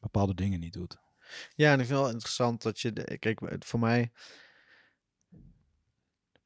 bepaalde 0.00 0.34
dingen 0.34 0.60
niet 0.60 0.72
doet. 0.72 0.98
Ja, 1.54 1.72
en 1.72 1.80
ik 1.80 1.86
vind 1.86 1.98
het 1.98 2.06
wel 2.06 2.10
interessant 2.10 2.62
dat 2.62 2.80
je... 2.80 2.92
De, 2.92 3.18
kijk, 3.18 3.40
voor 3.58 3.80
mij... 3.80 4.12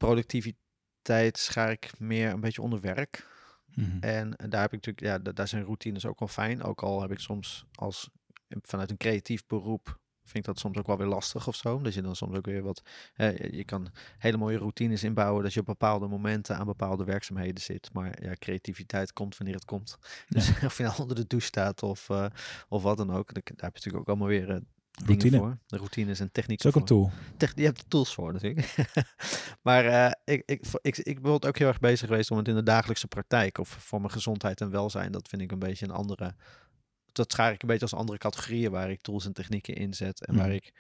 Productiviteit 0.01 1.39
schaar 1.39 1.71
ik 1.71 1.99
meer 1.99 2.31
een 2.31 2.41
beetje 2.41 2.63
onder 2.63 2.81
werk. 2.81 3.27
Mm 3.75 3.85
-hmm. 3.85 4.01
En 4.01 4.31
daar 4.49 4.61
heb 4.61 4.73
ik 4.73 4.87
natuurlijk, 4.87 5.01
ja, 5.01 5.33
daar 5.33 5.49
zijn 5.49 5.65
routines 5.65 6.07
ook 6.07 6.19
wel 6.19 6.29
fijn. 6.29 6.63
Ook 6.63 6.83
al 6.83 7.01
heb 7.01 7.11
ik 7.11 7.19
soms 7.19 7.65
als 7.75 8.11
vanuit 8.49 8.91
een 8.91 8.97
creatief 8.97 9.47
beroep 9.47 10.01
vind 10.31 10.47
ik 10.47 10.55
dat 10.55 10.59
soms 10.59 10.79
ook 10.79 10.87
wel 10.87 10.97
weer 10.97 11.07
lastig 11.07 11.47
of 11.47 11.57
zo. 11.57 11.81
Dat 11.81 11.95
je 11.95 12.03
dan 12.03 12.17
soms 12.17 12.37
ook 12.37 12.47
weer 12.47 12.63
wat. 12.63 12.83
Eh, 13.15 13.39
je 13.39 13.65
kan 13.65 13.89
hele 14.19 14.37
mooie 14.37 14.59
routines 14.59 15.05
inbouwen. 15.05 15.43
Dat 15.43 15.53
je 15.53 15.61
op 15.61 15.67
bepaalde 15.67 16.07
momenten 16.09 16.57
aan 16.57 16.67
bepaalde 16.67 17.05
werkzaamheden 17.05 17.63
zit. 17.63 17.93
Maar 17.93 18.23
ja, 18.23 18.35
creativiteit 18.39 19.13
komt 19.13 19.37
wanneer 19.37 19.57
het 19.57 19.65
komt. 19.65 19.99
Dus 20.29 20.49
ja. 20.61 20.67
of 20.67 20.77
je 20.77 20.83
nou 20.83 21.01
onder 21.01 21.17
de 21.17 21.27
douche 21.27 21.47
staat 21.47 21.83
of, 21.83 22.09
uh, 22.09 22.27
of 22.69 22.83
wat 22.83 22.97
dan 22.97 23.11
ook. 23.11 23.35
Daar 23.35 23.43
heb 23.45 23.57
je 23.57 23.65
natuurlijk 23.65 23.97
ook 23.97 24.09
allemaal 24.09 24.29
weer. 24.29 24.51
Uh, 24.51 24.57
Routine. 25.05 25.37
voor. 25.37 25.59
De 25.67 25.77
routines 25.77 26.21
en 26.21 26.33
technieken. 26.33 26.73
Dat 26.73 26.75
is 26.75 26.83
ook 26.83 26.89
een 26.89 27.11
tool. 27.39 27.53
Je 27.55 27.65
hebt 27.65 27.81
de 27.81 27.89
tools 27.89 28.15
voor 28.15 28.33
natuurlijk. 28.33 28.75
maar 29.63 29.85
uh, 29.85 30.11
ik, 30.25 30.43
ik, 30.47 30.65
ik, 30.83 30.99
ik 30.99 31.23
ben 31.23 31.33
ook 31.33 31.59
heel 31.59 31.69
erg 31.69 31.81
bezig 31.81 32.09
geweest 32.09 32.31
om 32.31 32.37
het 32.37 32.49
in 32.49 32.55
de 32.55 32.63
dagelijkse 32.63 33.07
praktijk 33.07 33.59
of 33.59 33.69
voor 33.69 34.01
mijn 34.01 34.13
gezondheid 34.13 34.61
en 34.61 34.71
welzijn. 34.71 35.13
Dat 35.13 35.29
vind 35.29 35.43
ik 35.43 35.53
een 35.53 35.59
beetje 35.59 35.85
een 35.85 35.93
andere. 35.93 36.35
Dat 37.13 37.33
schaar 37.33 37.53
ik 37.53 37.63
een 37.63 37.69
beetje 37.69 37.83
als 37.83 37.95
andere 37.95 38.19
categorieën 38.19 38.71
waar 38.71 38.91
ik 38.91 39.01
tools 39.01 39.25
en 39.25 39.33
technieken 39.33 39.75
inzet. 39.75 40.27
En 40.27 40.35
mm. 40.35 40.41
waar 40.41 40.53
ik 40.53 40.73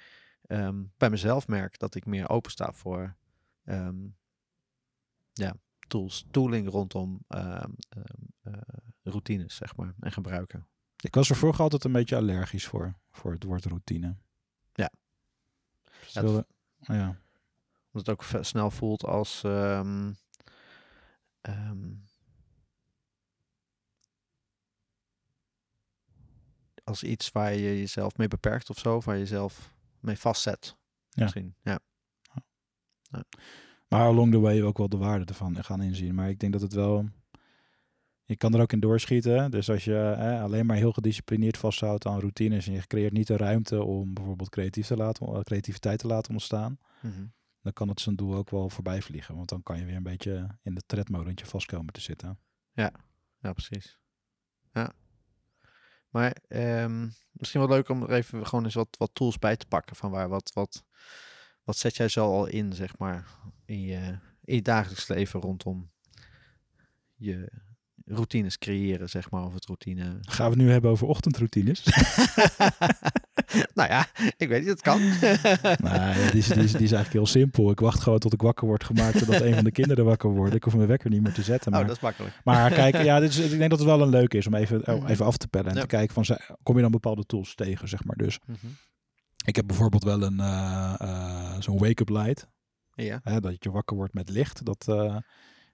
um, 0.46 0.92
bij 0.96 1.10
mezelf 1.10 1.48
merk 1.48 1.78
dat 1.78 1.94
ik 1.94 2.06
meer 2.06 2.28
open 2.28 2.50
sta 2.50 2.72
voor 2.72 3.16
um, 3.64 4.16
ja, 5.32 5.54
tools, 5.88 6.26
tooling 6.30 6.68
rondom 6.68 7.24
um, 7.28 7.74
uh, 8.42 8.52
routines, 9.02 9.56
zeg 9.56 9.76
maar, 9.76 9.94
en 10.00 10.12
gebruiken. 10.12 10.66
Ik 11.00 11.14
was 11.14 11.30
er 11.30 11.36
vroeger 11.36 11.62
altijd 11.62 11.84
een 11.84 11.92
beetje 11.92 12.16
allergisch 12.16 12.66
voor, 12.66 12.94
voor 13.10 13.32
het 13.32 13.44
woord 13.44 13.64
routine. 13.64 14.16
Ja. 14.72 14.90
Ja, 16.06 16.22
wilde, 16.22 16.46
ja. 16.78 17.16
Omdat 17.92 18.06
het 18.06 18.08
ook 18.08 18.44
snel 18.44 18.70
voelt 18.70 19.04
als... 19.04 19.42
Um, 19.42 20.16
um, 21.40 22.08
als 26.84 27.02
iets 27.02 27.32
waar 27.32 27.54
je 27.54 27.78
jezelf 27.78 28.16
mee 28.16 28.28
beperkt 28.28 28.70
of 28.70 28.78
zo, 28.78 29.00
waar 29.00 29.14
je 29.14 29.20
jezelf 29.20 29.74
mee 30.00 30.18
vastzet. 30.18 30.76
Ja. 31.08 31.22
Misschien, 31.22 31.54
ja. 31.62 31.78
ja. 33.10 33.24
Maar 33.88 34.06
along 34.06 34.32
the 34.32 34.38
way 34.38 34.62
ook 34.62 34.78
wel 34.78 34.88
de 34.88 34.96
waarde 34.96 35.24
ervan 35.24 35.64
gaan 35.64 35.82
inzien. 35.82 36.14
Maar 36.14 36.28
ik 36.28 36.38
denk 36.38 36.52
dat 36.52 36.62
het 36.62 36.72
wel 36.72 37.08
je 38.30 38.36
kan 38.36 38.54
er 38.54 38.60
ook 38.60 38.72
in 38.72 38.80
doorschieten. 38.80 39.50
Dus 39.50 39.70
als 39.70 39.84
je 39.84 40.16
eh, 40.18 40.42
alleen 40.42 40.66
maar 40.66 40.76
heel 40.76 40.92
gedisciplineerd 40.92 41.56
vasthoudt 41.56 42.06
aan 42.06 42.20
routines 42.20 42.66
en 42.66 42.72
je 42.72 42.86
creëert 42.86 43.12
niet 43.12 43.26
de 43.26 43.36
ruimte 43.36 43.82
om 43.82 44.14
bijvoorbeeld 44.14 44.48
creatief 44.48 44.86
te 44.86 44.96
laten, 44.96 45.26
eh, 45.26 45.40
creativiteit 45.40 45.98
te 45.98 46.06
laten 46.06 46.32
ontstaan, 46.32 46.78
mm 47.00 47.10
-hmm. 47.12 47.32
dan 47.62 47.72
kan 47.72 47.88
het 47.88 48.00
zijn 48.00 48.16
doel 48.16 48.34
ook 48.34 48.50
wel 48.50 48.68
voorbij 48.68 49.02
vliegen. 49.02 49.36
Want 49.36 49.48
dan 49.48 49.62
kan 49.62 49.78
je 49.78 49.84
weer 49.84 49.96
een 49.96 50.02
beetje 50.02 50.46
in 50.62 50.74
de 50.74 50.82
tredmodentje 50.86 51.46
vastkomen 51.46 51.92
te 51.92 52.00
zitten. 52.00 52.38
Ja, 52.72 52.92
ja 53.38 53.52
precies. 53.52 53.98
Ja. 54.72 54.92
Maar 56.08 56.36
um, 56.48 57.14
misschien 57.32 57.60
wel 57.60 57.70
leuk 57.70 57.88
om 57.88 58.02
er 58.02 58.12
even 58.12 58.46
gewoon 58.46 58.64
eens 58.64 58.74
wat, 58.74 58.96
wat 58.98 59.14
tools 59.14 59.38
bij 59.38 59.56
te 59.56 59.66
pakken. 59.66 59.96
Van 59.96 60.10
waar, 60.10 60.28
wat, 60.28 60.50
wat, 60.54 60.84
wat 61.62 61.76
zet 61.76 61.96
jij 61.96 62.08
zo 62.08 62.24
al 62.24 62.46
in, 62.46 62.72
zeg 62.72 62.98
maar, 62.98 63.28
in 63.64 63.80
je, 63.80 64.18
in 64.44 64.54
je 64.54 64.62
dagelijks 64.62 65.08
leven 65.08 65.40
rondom 65.40 65.90
je 67.14 67.68
routines 68.12 68.58
creëren, 68.58 69.08
zeg 69.08 69.30
maar, 69.30 69.44
of 69.44 69.54
het 69.54 69.66
routine. 69.66 70.02
Gaan 70.20 70.50
we 70.50 70.56
het 70.56 70.62
nu 70.66 70.70
hebben 70.70 70.90
over 70.90 71.06
ochtendroutines? 71.06 71.84
nou 73.74 73.88
ja, 73.88 74.06
ik 74.36 74.48
weet 74.48 74.60
niet, 74.60 74.68
het 74.68 74.80
kan. 74.80 75.00
nou, 75.88 76.30
die, 76.30 76.38
is, 76.38 76.46
die, 76.46 76.62
is, 76.62 76.72
die 76.72 76.82
is 76.82 76.92
eigenlijk 76.92 77.12
heel 77.12 77.26
simpel. 77.26 77.70
Ik 77.70 77.80
wacht 77.80 78.00
gewoon 78.00 78.18
tot 78.18 78.32
ik 78.32 78.42
wakker 78.42 78.66
word 78.66 78.84
gemaakt, 78.84 79.18
totdat 79.18 79.40
een 79.40 79.54
van 79.54 79.64
de 79.64 79.70
kinderen 79.70 80.04
wakker 80.04 80.30
wordt. 80.30 80.54
Ik 80.54 80.64
hoef 80.64 80.74
mijn 80.74 80.88
wekker 80.88 81.10
niet 81.10 81.22
meer 81.22 81.32
te 81.32 81.42
zetten. 81.42 81.66
Oh, 81.66 81.72
maar, 81.72 81.82
oh, 81.82 81.86
dat 81.86 81.96
is 81.96 82.02
makkelijk. 82.02 82.34
Maar 82.44 82.72
kijk, 82.72 83.02
ja, 83.02 83.20
dit 83.20 83.30
is, 83.30 83.38
ik 83.38 83.58
denk 83.58 83.70
dat 83.70 83.78
het 83.78 83.88
wel 83.88 84.02
een 84.02 84.08
leuk 84.08 84.34
is 84.34 84.46
om 84.46 84.54
even, 84.54 84.86
oh, 84.86 85.08
even 85.08 85.24
af 85.26 85.36
te 85.36 85.48
pellen 85.48 85.68
en 85.68 85.74
ja. 85.74 85.80
te 85.80 85.86
kijken 85.86 86.24
van, 86.24 86.38
kom 86.62 86.76
je 86.76 86.82
dan 86.82 86.90
bepaalde 86.90 87.24
tools 87.24 87.54
tegen, 87.54 87.88
zeg 87.88 88.04
maar. 88.04 88.16
Dus 88.16 88.38
mm 88.46 88.56
-hmm. 88.60 88.76
ik 89.44 89.56
heb 89.56 89.66
bijvoorbeeld 89.66 90.04
wel 90.04 90.22
een 90.22 90.38
uh, 90.40 90.94
uh, 91.02 91.54
zo'n 91.58 91.78
wake-up 91.78 92.08
light. 92.08 92.46
Ja. 92.94 93.20
Hè, 93.22 93.40
dat 93.40 93.54
je 93.58 93.70
wakker 93.70 93.96
wordt 93.96 94.14
met 94.14 94.28
licht. 94.28 94.64
Dat... 94.64 94.86
Uh, 94.88 95.16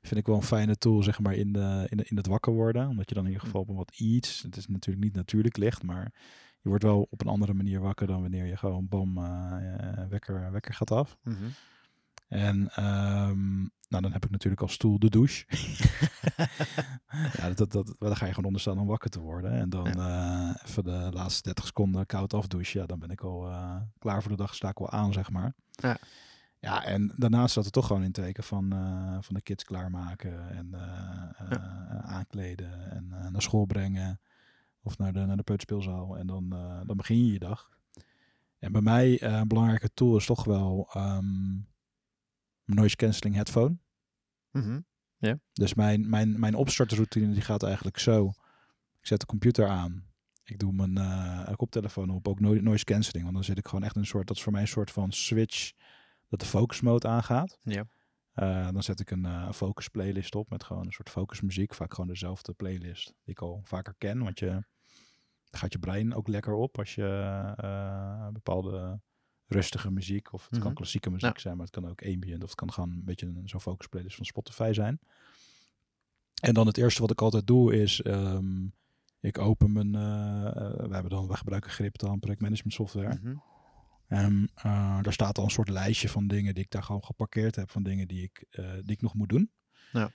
vind 0.07 0.21
ik 0.21 0.27
wel 0.27 0.37
een 0.37 0.43
fijne 0.43 0.77
tool, 0.77 1.03
zeg 1.03 1.21
maar, 1.21 1.35
in, 1.35 1.53
de, 1.53 1.87
in, 1.89 1.97
de, 1.97 2.05
in 2.05 2.17
het 2.17 2.27
wakker 2.27 2.53
worden. 2.53 2.89
Omdat 2.89 3.09
je 3.09 3.15
dan 3.15 3.25
in 3.25 3.31
ieder 3.31 3.47
geval 3.47 3.61
op 3.61 3.77
wat 3.77 3.99
iets, 3.99 4.43
het 4.43 4.57
is 4.57 4.67
natuurlijk 4.67 5.05
niet 5.05 5.15
natuurlijk 5.15 5.57
licht, 5.57 5.83
maar 5.83 6.13
je 6.61 6.69
wordt 6.69 6.85
wel 6.85 7.07
op 7.11 7.21
een 7.21 7.31
andere 7.31 7.55
manier 7.55 7.81
wakker 7.81 8.07
dan 8.07 8.21
wanneer 8.21 8.45
je 8.45 8.57
gewoon 8.57 8.89
bam, 8.89 9.19
uh, 9.19 10.07
wekker, 10.09 10.53
wekker 10.53 10.75
gaat 10.75 10.91
af. 10.91 11.17
Mm 11.23 11.37
-hmm. 11.37 11.51
En 12.29 12.85
um, 12.85 13.71
nou, 13.89 14.03
dan 14.03 14.13
heb 14.13 14.25
ik 14.25 14.31
natuurlijk 14.31 14.63
als 14.63 14.73
stoel 14.73 14.99
de 14.99 15.11
douche. 15.11 15.45
ja, 17.39 17.51
dat, 17.51 17.73
dat, 17.73 17.95
dan 17.99 18.17
ga 18.17 18.25
je 18.25 18.31
gewoon 18.31 18.45
onderstaan 18.45 18.79
om 18.79 18.87
wakker 18.87 19.11
te 19.11 19.21
worden. 19.21 19.53
En 19.53 19.69
dan 19.69 19.85
ja. 19.85 20.49
uh, 20.49 20.69
even 20.69 20.85
de 20.85 21.09
laatste 21.13 21.43
30 21.43 21.67
seconden 21.67 22.07
koud 22.07 22.35
afdouchen. 22.35 22.81
Ja, 22.81 22.87
dan 22.87 22.99
ben 22.99 23.11
ik 23.11 23.21
al 23.21 23.49
uh, 23.49 23.77
klaar 23.99 24.23
voor 24.23 24.31
de 24.31 24.37
dag, 24.37 24.55
sta 24.55 24.69
ik 24.69 24.79
wel 24.79 24.91
aan, 24.91 25.13
zeg 25.13 25.31
maar. 25.31 25.55
Ja. 25.71 25.99
Ja, 26.67 26.85
en 26.85 27.13
daarnaast 27.17 27.55
zat 27.55 27.65
het 27.65 27.73
toch 27.73 27.87
gewoon 27.87 28.03
in 28.03 28.13
teken 28.13 28.45
van, 28.45 28.75
uh, 28.75 29.19
van 29.21 29.35
de 29.35 29.41
kids 29.41 29.65
klaarmaken 29.65 30.51
en 30.51 30.67
uh, 30.75 30.81
ja. 31.51 31.89
uh, 31.93 31.99
aankleden 31.99 32.91
en 32.91 33.09
naar 33.09 33.43
school 33.43 33.65
brengen 33.65 34.21
of 34.83 34.99
naar 34.99 35.13
de, 35.13 35.19
naar 35.19 35.37
de 35.37 35.43
peuterspeelzaal. 35.43 36.17
En 36.17 36.27
dan, 36.27 36.49
dan 36.87 36.97
begin 36.97 37.27
je 37.27 37.33
je 37.33 37.39
dag. 37.39 37.71
En 38.59 38.73
bij 38.73 38.81
mij 38.81 39.23
een 39.23 39.49
belangrijke 39.49 39.91
tool 39.95 40.17
is 40.17 40.27
toch 40.27 40.45
wel 40.45 40.91
um, 40.97 41.67
noise 42.65 42.97
cancelling 42.97 43.35
headphone. 43.37 43.77
Mm 44.51 44.63
-hmm. 44.63 44.85
Ja. 45.19 45.39
Dus 45.53 45.75
mijn, 45.75 46.09
mijn, 46.09 46.41
mijn 46.41 46.55
opstartroutine 46.55 47.33
die 47.33 47.43
gaat 47.43 47.63
eigenlijk 47.63 47.99
zo. 47.99 48.27
Ik 49.01 49.07
zet 49.07 49.21
de 49.21 49.27
computer 49.27 49.69
aan. 49.69 50.05
Ik 50.45 50.59
doe 50.59 50.73
mijn 50.73 50.97
eh, 50.97 51.55
koptelefoon 51.57 52.11
op, 52.11 52.29
ook 52.29 52.41
no- 52.41 52.61
noise 52.61 52.85
cancelling. 52.85 53.23
Want 53.23 53.35
dan 53.35 53.45
zit 53.45 53.59
ik 53.59 53.67
gewoon 53.67 53.85
echt 53.85 53.95
in 53.95 54.01
een 54.01 54.07
soort, 54.07 54.27
dat 54.27 54.37
is 54.37 54.43
voor 54.43 54.53
mij 54.53 54.61
een 54.61 54.69
soort 54.69 54.91
van 54.91 55.13
switch 55.13 55.73
dat 56.29 56.41
de 56.41 56.47
focus 56.47 56.81
mode 56.81 57.09
aangaat. 57.09 57.59
Ja. 57.63 57.85
Eh, 58.33 58.69
dan 58.73 58.83
zet 58.83 59.01
ik 59.01 59.11
een 59.11 59.25
eh, 59.25 59.53
focus 59.53 59.89
playlist 59.89 60.35
op 60.35 60.51
met 60.51 60.65
gewoon 60.65 60.87
een 60.87 60.93
soort 60.93 61.11
focus 61.11 61.41
muziek. 61.41 61.75
Vaak 61.75 61.95
gewoon 61.95 62.09
dezelfde 62.11 62.53
playlist 62.53 63.05
die 63.07 63.35
ik 63.35 63.41
al 63.41 63.61
vaker 63.65 63.95
ken. 63.99 64.23
Want 64.23 64.39
je 64.39 64.65
gaat 65.51 65.73
je 65.73 65.79
brein 65.79 66.15
ook 66.15 66.29
lekker 66.29 66.53
op 66.55 66.79
als 66.79 66.95
je 66.95 67.07
eh, 67.57 68.29
bepaalde 68.29 69.01
rustige 69.47 69.91
muziek, 69.91 70.33
of 70.33 70.43
het 70.43 70.59
kan 70.59 70.67
Mhm. 70.67 70.75
klassieke 70.77 71.11
muziek 71.11 71.35
Ja. 71.35 71.39
zijn, 71.41 71.57
maar 71.57 71.67
het 71.67 71.75
kan 71.75 71.89
ook 71.91 72.03
ambient, 72.05 72.43
of 72.43 72.49
het 72.49 72.55
kan 72.59 72.73
gewoon 72.73 72.91
een 72.91 73.05
beetje 73.05 73.27
een, 73.27 73.49
zo'n 73.49 73.61
focus 73.61 73.87
playlist 73.87 74.17
van 74.17 74.25
Spotify 74.25 74.71
zijn. 74.73 74.99
En 76.41 76.55
dan 76.55 76.67
het 76.67 76.77
eerste 76.79 77.01
wat 77.01 77.11
ik 77.11 77.21
altijd 77.23 77.47
doe 77.47 77.75
is, 77.83 78.03
ehm, 78.03 78.67
ik 79.21 79.39
open 79.39 79.73
mijn, 79.73 79.93
we 79.93 80.89
hebben 80.95 81.09
dan, 81.11 81.27
we 81.29 81.37
gebruiken 81.37 81.71
Grip 81.71 81.99
dan, 81.99 82.19
projectmanagement 82.19 82.73
software. 82.75 83.19
Mhm. 83.23 83.37
En 84.07 84.51
eh, 84.55 85.03
daar 85.03 85.13
staat 85.13 85.39
al 85.39 85.45
een 85.45 85.51
soort 85.51 85.69
lijstje 85.69 86.09
van 86.09 86.27
dingen 86.27 86.55
die 86.55 86.65
ik 86.65 86.71
daar 86.71 86.83
gewoon 86.83 87.05
geparkeerd 87.05 87.57
heb, 87.57 87.71
van 87.71 87.83
dingen 87.83 88.09
die 88.09 88.23
ik, 88.23 88.45
eh, 88.51 88.73
die 88.73 88.93
ik 88.93 89.03
nog 89.03 89.15
moet 89.15 89.29
doen. 89.29 89.51
Ja. 89.93 90.11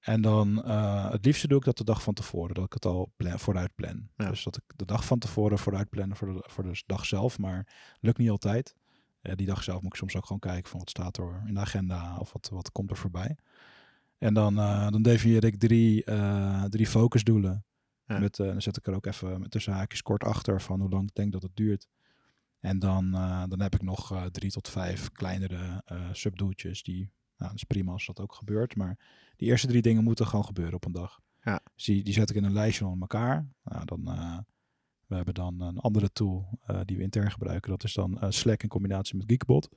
En 0.00 0.20
dan 0.20 0.64
eh, 0.64 1.10
het 1.10 1.24
liefste 1.24 1.48
doe 1.48 1.58
ik 1.58 1.64
dat 1.64 1.76
de 1.76 1.84
dag 1.84 2.02
van 2.02 2.14
tevoren, 2.14 2.54
dat 2.54 2.64
ik 2.64 2.72
het 2.72 2.84
al 2.84 3.12
plan, 3.16 3.38
vooruit 3.38 3.74
plan. 3.74 4.08
Ja. 4.16 4.28
Dus 4.28 4.44
dat 4.44 4.56
ik 4.56 4.62
de 4.76 4.84
dag 4.84 5.04
van 5.04 5.18
tevoren 5.18 5.58
vooruit 5.58 5.88
plannen 5.88 6.16
voor 6.16 6.34
de, 6.34 6.44
voor 6.46 6.64
de 6.64 6.82
dag 6.86 7.06
zelf, 7.06 7.38
maar 7.38 7.66
lukt 8.00 8.18
niet 8.18 8.30
altijd. 8.30 8.74
Die 9.20 9.46
dag 9.46 9.62
zelf 9.62 9.82
moet 9.82 9.92
ik 9.92 9.98
soms 9.98 10.16
ook 10.16 10.22
gewoon 10.22 10.38
kijken 10.38 10.70
van 10.70 10.78
wat 10.78 10.90
staat 10.90 11.16
er 11.16 11.42
in 11.46 11.54
de 11.54 11.60
agenda 11.60 12.16
of 12.16 12.32
wat, 12.32 12.48
wat 12.52 12.72
komt 12.72 12.90
er 12.90 12.96
voorbij. 12.96 13.36
En 14.18 14.34
dan, 14.34 14.54
dan 14.90 15.02
definieer 15.02 15.44
ik 15.44 15.58
drie, 15.58 16.04
drie 16.68 16.86
focusdoelen. 16.86 17.64
Ja. 18.06 18.18
Met, 18.18 18.36
dan 18.36 18.62
zet 18.62 18.76
ik 18.76 18.86
er 18.86 18.94
ook 18.94 19.06
even 19.06 19.40
met 19.40 19.50
tussen 19.50 19.72
haakjes 19.72 20.02
kort 20.02 20.24
achter 20.24 20.60
van 20.60 20.80
hoe 20.80 20.90
lang 20.90 21.08
ik 21.08 21.14
denk 21.14 21.32
dat 21.32 21.42
het 21.42 21.56
duurt. 21.56 21.86
En 22.60 22.78
dan, 22.78 23.14
eh, 23.14 23.44
dan 23.48 23.60
heb 23.60 23.74
ik 23.74 23.82
nog 23.82 24.12
eh, 24.12 24.24
drie 24.24 24.50
tot 24.50 24.68
vijf 24.68 25.12
kleinere 25.12 25.82
eh 25.84 26.08
subdoeltjes 26.12 26.82
die, 26.82 27.10
nou, 27.36 27.50
dat 27.50 27.54
is 27.54 27.64
prima 27.64 27.92
als 27.92 28.06
dat 28.06 28.20
ook 28.20 28.34
gebeurt. 28.34 28.76
Maar 28.76 28.98
die 29.36 29.48
eerste 29.48 29.66
drie 29.66 29.82
dingen 29.82 30.04
moeten 30.04 30.26
gewoon 30.26 30.44
gebeuren 30.44 30.74
op 30.74 30.84
een 30.84 30.92
dag. 30.92 31.20
Ja. 31.42 31.60
Dus 31.74 31.84
die, 31.84 32.04
die 32.04 32.12
zet 32.12 32.30
ik 32.30 32.36
in 32.36 32.44
een 32.44 32.52
lijstje 32.52 32.84
onder 32.84 33.00
elkaar. 33.00 33.48
Nou, 33.64 33.84
dan, 33.84 34.04
we 35.06 35.14
hebben 35.14 35.34
dan 35.34 35.60
een 35.60 35.78
andere 35.78 36.12
tool 36.12 36.58
die 36.84 36.96
we 36.96 37.02
intern 37.02 37.30
gebruiken. 37.30 37.70
Dat 37.70 37.84
is 37.84 37.94
dan 37.94 38.18
Slack 38.28 38.62
in 38.62 38.68
combinatie 38.68 39.16
met 39.16 39.26
Geekbot. 39.26 39.68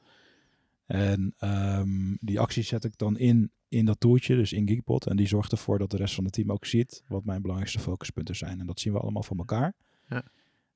En 0.86 1.34
ehm, 1.38 2.16
die 2.20 2.40
acties 2.40 2.68
zet 2.68 2.84
ik 2.84 2.98
dan 2.98 3.18
in, 3.18 3.52
in 3.68 3.86
dat 3.86 4.00
tooltje, 4.00 4.36
dus 4.36 4.54
in 4.54 4.68
Geekbot. 4.68 5.08
En 5.08 5.16
die 5.16 5.28
zorgt 5.28 5.52
ervoor 5.52 5.80
dat 5.80 5.92
de 5.92 5.98
rest 5.98 6.16
van 6.16 6.24
het 6.24 6.34
team 6.34 6.52
ook 6.52 6.66
ziet 6.66 7.04
wat 7.08 7.26
mijn 7.26 7.42
belangrijkste 7.42 7.80
focuspunten 7.80 8.36
zijn. 8.36 8.60
En 8.60 8.66
dat 8.66 8.80
zien 8.80 8.94
we 8.94 9.00
allemaal 9.00 9.24
van 9.24 9.38
elkaar. 9.38 9.74
Ja. 10.08 10.24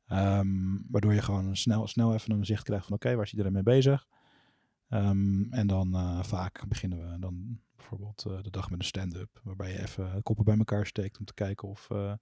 Ehm, 0.08 0.78
waardoor 0.90 1.14
je 1.14 1.22
gewoon 1.22 1.56
snel, 1.56 1.88
snel 1.88 2.14
even 2.14 2.32
een 2.32 2.46
zicht 2.46 2.64
krijgt 2.64 2.86
van 2.86 2.96
oké, 2.96 3.16
waar 3.16 3.26
is 3.26 3.32
iedereen 3.32 3.54
mee 3.54 3.64
bezig? 3.64 4.08
Ehm, 4.90 5.54
en 5.54 5.68
dan 5.68 5.96
eh, 5.96 6.24
vaak 6.24 6.68
beginnen 6.68 7.12
we 7.12 7.20
dan 7.20 7.60
bijvoorbeeld 7.76 8.26
eh, 8.28 8.42
de 8.42 8.50
dag 8.50 8.70
met 8.70 8.80
een 8.80 8.86
stand-up. 8.86 9.40
Waarbij 9.44 9.72
je 9.72 9.82
even 9.82 10.24
koppen 10.24 10.46
bij 10.46 10.58
elkaar 10.58 10.86
steekt 10.86 11.20
om 11.20 11.26
te 11.26 11.34
kijken 11.34 11.68
of, 11.68 11.90
eh, 11.90 12.14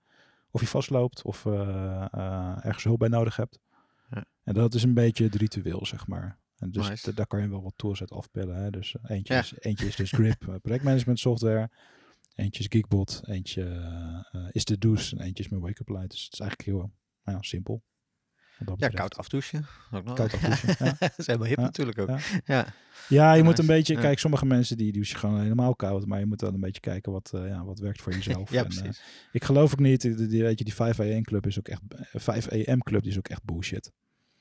of 0.52 0.62
je 0.62 0.68
vastloopt 0.68 1.22
of 1.22 1.46
ergens 1.46 2.84
hulp 2.84 3.00
bij 3.00 3.08
nodig 3.08 3.36
hebt. 3.36 3.60
Ja. 4.10 4.26
En 4.44 4.54
dat 4.54 4.74
is 4.74 4.84
een 4.84 4.94
beetje 4.94 5.24
het 5.24 5.36
ritueel, 5.36 5.86
zeg 5.86 6.08
maar. 6.08 6.38
En 6.58 6.72
dus 6.72 6.90
Nice. 6.90 7.14
daar 7.14 7.28
kan 7.28 7.42
je 7.42 7.50
wel 7.50 7.64
wat 7.64 7.74
tools 7.76 8.00
uit 8.00 8.12
afpellen. 8.12 8.56
Hè? 8.56 8.70
Dus 8.70 8.96
eentje, 9.04 9.34
Ja. 9.34 9.40
is, 9.40 9.54
eentje 9.60 9.88
is 9.88 9.96
dus 9.96 10.12
Grip, 10.12 10.60
projectmanagement 10.62 11.20
software. 11.20 11.70
Eentje 12.36 12.64
is 12.64 12.70
Geekbot. 12.70 13.22
Eentje 13.26 14.50
is 14.52 14.66
de 14.66 14.78
Douche. 14.78 15.16
En 15.16 15.24
eentje 15.24 15.44
is 15.44 15.50
mijn 15.50 15.62
wake-up 15.62 15.90
light. 15.90 16.10
Dus 16.12 16.24
het 16.24 16.34
is 16.34 16.40
eigenlijk 16.40 16.70
heel 16.70 16.92
nou 17.24 17.38
ja, 17.38 17.44
simpel. 17.44 17.82
Ja, 18.78 18.88
koud 18.88 19.18
afdouchen. 19.18 19.66
Ook 19.92 20.04
nog. 20.04 20.16
Koud 20.16 20.34
afdouchen, 20.34 20.76
ja. 20.86 20.96
dat 21.00 21.14
is 21.18 21.26
helemaal 21.28 21.48
hip 21.48 21.58
Ja, 21.58 21.64
natuurlijk 21.64 22.00
ook. 22.00 22.08
ja. 22.10 22.18
Ja. 22.46 22.66
Ja, 23.08 23.34
je 23.34 23.44
moet 23.44 23.60
een 23.60 23.66
beetje, 23.66 23.96
kijk, 23.98 24.20
sommige 24.20 24.46
mensen 24.46 24.78
die 24.78 24.92
douchen 24.92 25.20
gewoon 25.20 25.42
helemaal 25.42 25.76
koud, 25.76 26.06
maar 26.06 26.20
je 26.20 26.26
moet 26.26 26.40
dan 26.40 26.54
een 26.54 26.60
beetje 26.60 26.82
kijken 26.82 27.12
wat, 27.12 27.32
eh, 27.34 27.48
ja, 27.48 27.64
wat 27.66 27.80
werkt 27.80 28.02
voor 28.02 28.14
jezelf. 28.24 28.52
Ja, 28.52 28.64
En, 28.64 28.70
eh, 28.72 28.76
precies. 28.82 29.02
ik 29.32 29.44
geloof 29.44 29.72
ook 29.72 29.80
niet, 29.80 30.02
die, 30.02 30.28
die, 30.28 30.44
weet 30.44 30.58
je, 30.58 30.64
die 30.64 30.74
5 30.74 31.00
AM 31.00 31.24
club 31.24 31.46
is 31.48 31.58
ook 31.60 31.68
echt, 31.68 31.82
eh, 31.90 32.20
5 32.22 32.48
AM 32.52 32.80
club 32.84 33.06
is 33.06 33.18
ook 33.18 33.28
echt 33.28 33.44
bullshit. 33.44 33.92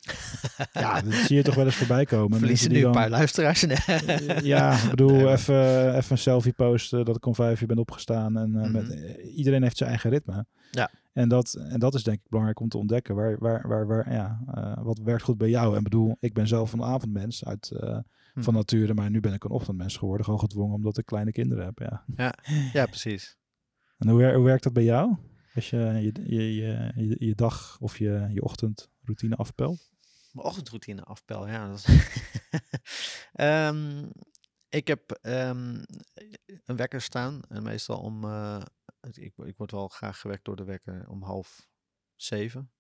ja, 0.73 1.01
dat 1.01 1.13
zie 1.13 1.37
je 1.37 1.43
toch 1.43 1.55
wel 1.55 1.65
eens 1.65 1.77
voorbij 1.77 2.05
komen. 2.05 2.39
Verliezen 2.39 2.73
nu 2.73 2.85
een 2.85 2.91
paar 2.93 3.11
luisteraars. 3.11 3.63
Eh, 3.67 4.39
ja, 4.41 4.83
ik 4.83 4.91
bedoel, 4.91 5.11
Nee, 5.17 5.29
even, 5.29 5.97
even 5.97 6.13
een 6.13 6.19
selfie 6.19 6.53
posten 6.53 7.05
dat 7.05 7.17
ik 7.17 7.27
om 7.27 7.35
vijf 7.35 7.61
uur 7.61 7.67
ben 7.67 7.79
opgestaan. 7.79 8.37
En 8.39 8.57
eh, 8.57 8.69
Mhm. 8.71 8.91
eh, 8.91 9.37
iedereen 9.37 9.63
heeft 9.63 9.77
zijn 9.77 9.89
eigen 9.91 10.11
ritme. 10.11 10.47
Ja. 10.71 10.91
En 11.13 11.29
dat, 11.29 11.55
en 11.55 11.79
dat 11.81 11.95
is 11.95 12.03
denk 12.03 12.19
ik 12.19 12.29
belangrijk 12.29 12.61
om 12.61 12.69
te 12.69 12.79
ontdekken. 12.79 13.15
Waar, 13.15 13.39
waar, 13.39 13.69
waar, 13.69 13.87
waar, 13.87 14.13
ja, 14.13 14.43
eh, 14.55 14.85
wat 14.85 14.99
werkt 14.99 15.23
goed 15.23 15.39
bij 15.39 15.49
jou? 15.51 15.77
En 15.77 15.83
bedoel, 15.83 16.17
ik 16.21 16.33
ben 16.35 16.49
zelf 16.49 16.73
een 16.73 16.83
avondmens 16.83 17.45
uit, 17.45 17.71
eh, 17.71 17.99
Hm. 18.35 18.43
van 18.43 18.55
nature. 18.55 18.95
Maar 18.95 19.11
nu 19.11 19.21
ben 19.21 19.33
ik 19.33 19.45
een 19.45 19.51
ochtendmens 19.51 19.97
geworden. 19.97 20.25
Gewoon 20.25 20.41
gedwongen 20.41 20.75
omdat 20.75 20.99
ik 20.99 21.07
kleine 21.07 21.33
kinderen 21.33 21.65
heb. 21.65 21.79
Ja. 21.79 22.35
Ja, 22.73 22.87
precies. 22.87 23.37
En 23.99 24.09
hoe, 24.09 24.19
wer- 24.19 24.35
hoe 24.35 24.45
werkt 24.45 24.63
dat 24.63 24.73
bij 24.73 24.85
jou? 24.85 25.17
Als 25.55 25.71
je 25.71 25.77
je, 25.77 26.13
je, 26.35 26.55
je, 26.55 26.93
je, 26.97 27.17
je 27.27 27.35
dag 27.35 27.77
of 27.81 27.99
je, 27.99 28.27
je 28.33 28.43
ochtendroutine 28.43 29.37
afpelt? 29.37 29.91
Mijn 30.33 30.47
ochtendroutine 30.47 31.03
afpel, 31.03 31.47
ja. 31.49 31.69
Dat 31.69 31.79
is 31.79 31.87
Ehm, 33.33 34.05
ik 34.69 34.87
heb 34.87 35.11
ehm, 35.23 35.83
een 36.65 36.77
wekker 36.77 37.01
staan. 37.01 37.41
En 37.49 37.63
meestal 37.63 37.99
om... 37.99 38.25
eh, 38.25 38.63
ik, 39.11 39.33
ik 39.37 39.57
word 39.57 39.71
wel 39.71 39.89
graag 39.89 40.21
gewekt 40.21 40.45
door 40.45 40.57
de 40.57 40.65
wekker 40.65 41.09
om 41.09 41.23
half 41.23 41.69
zeven. 42.17 42.73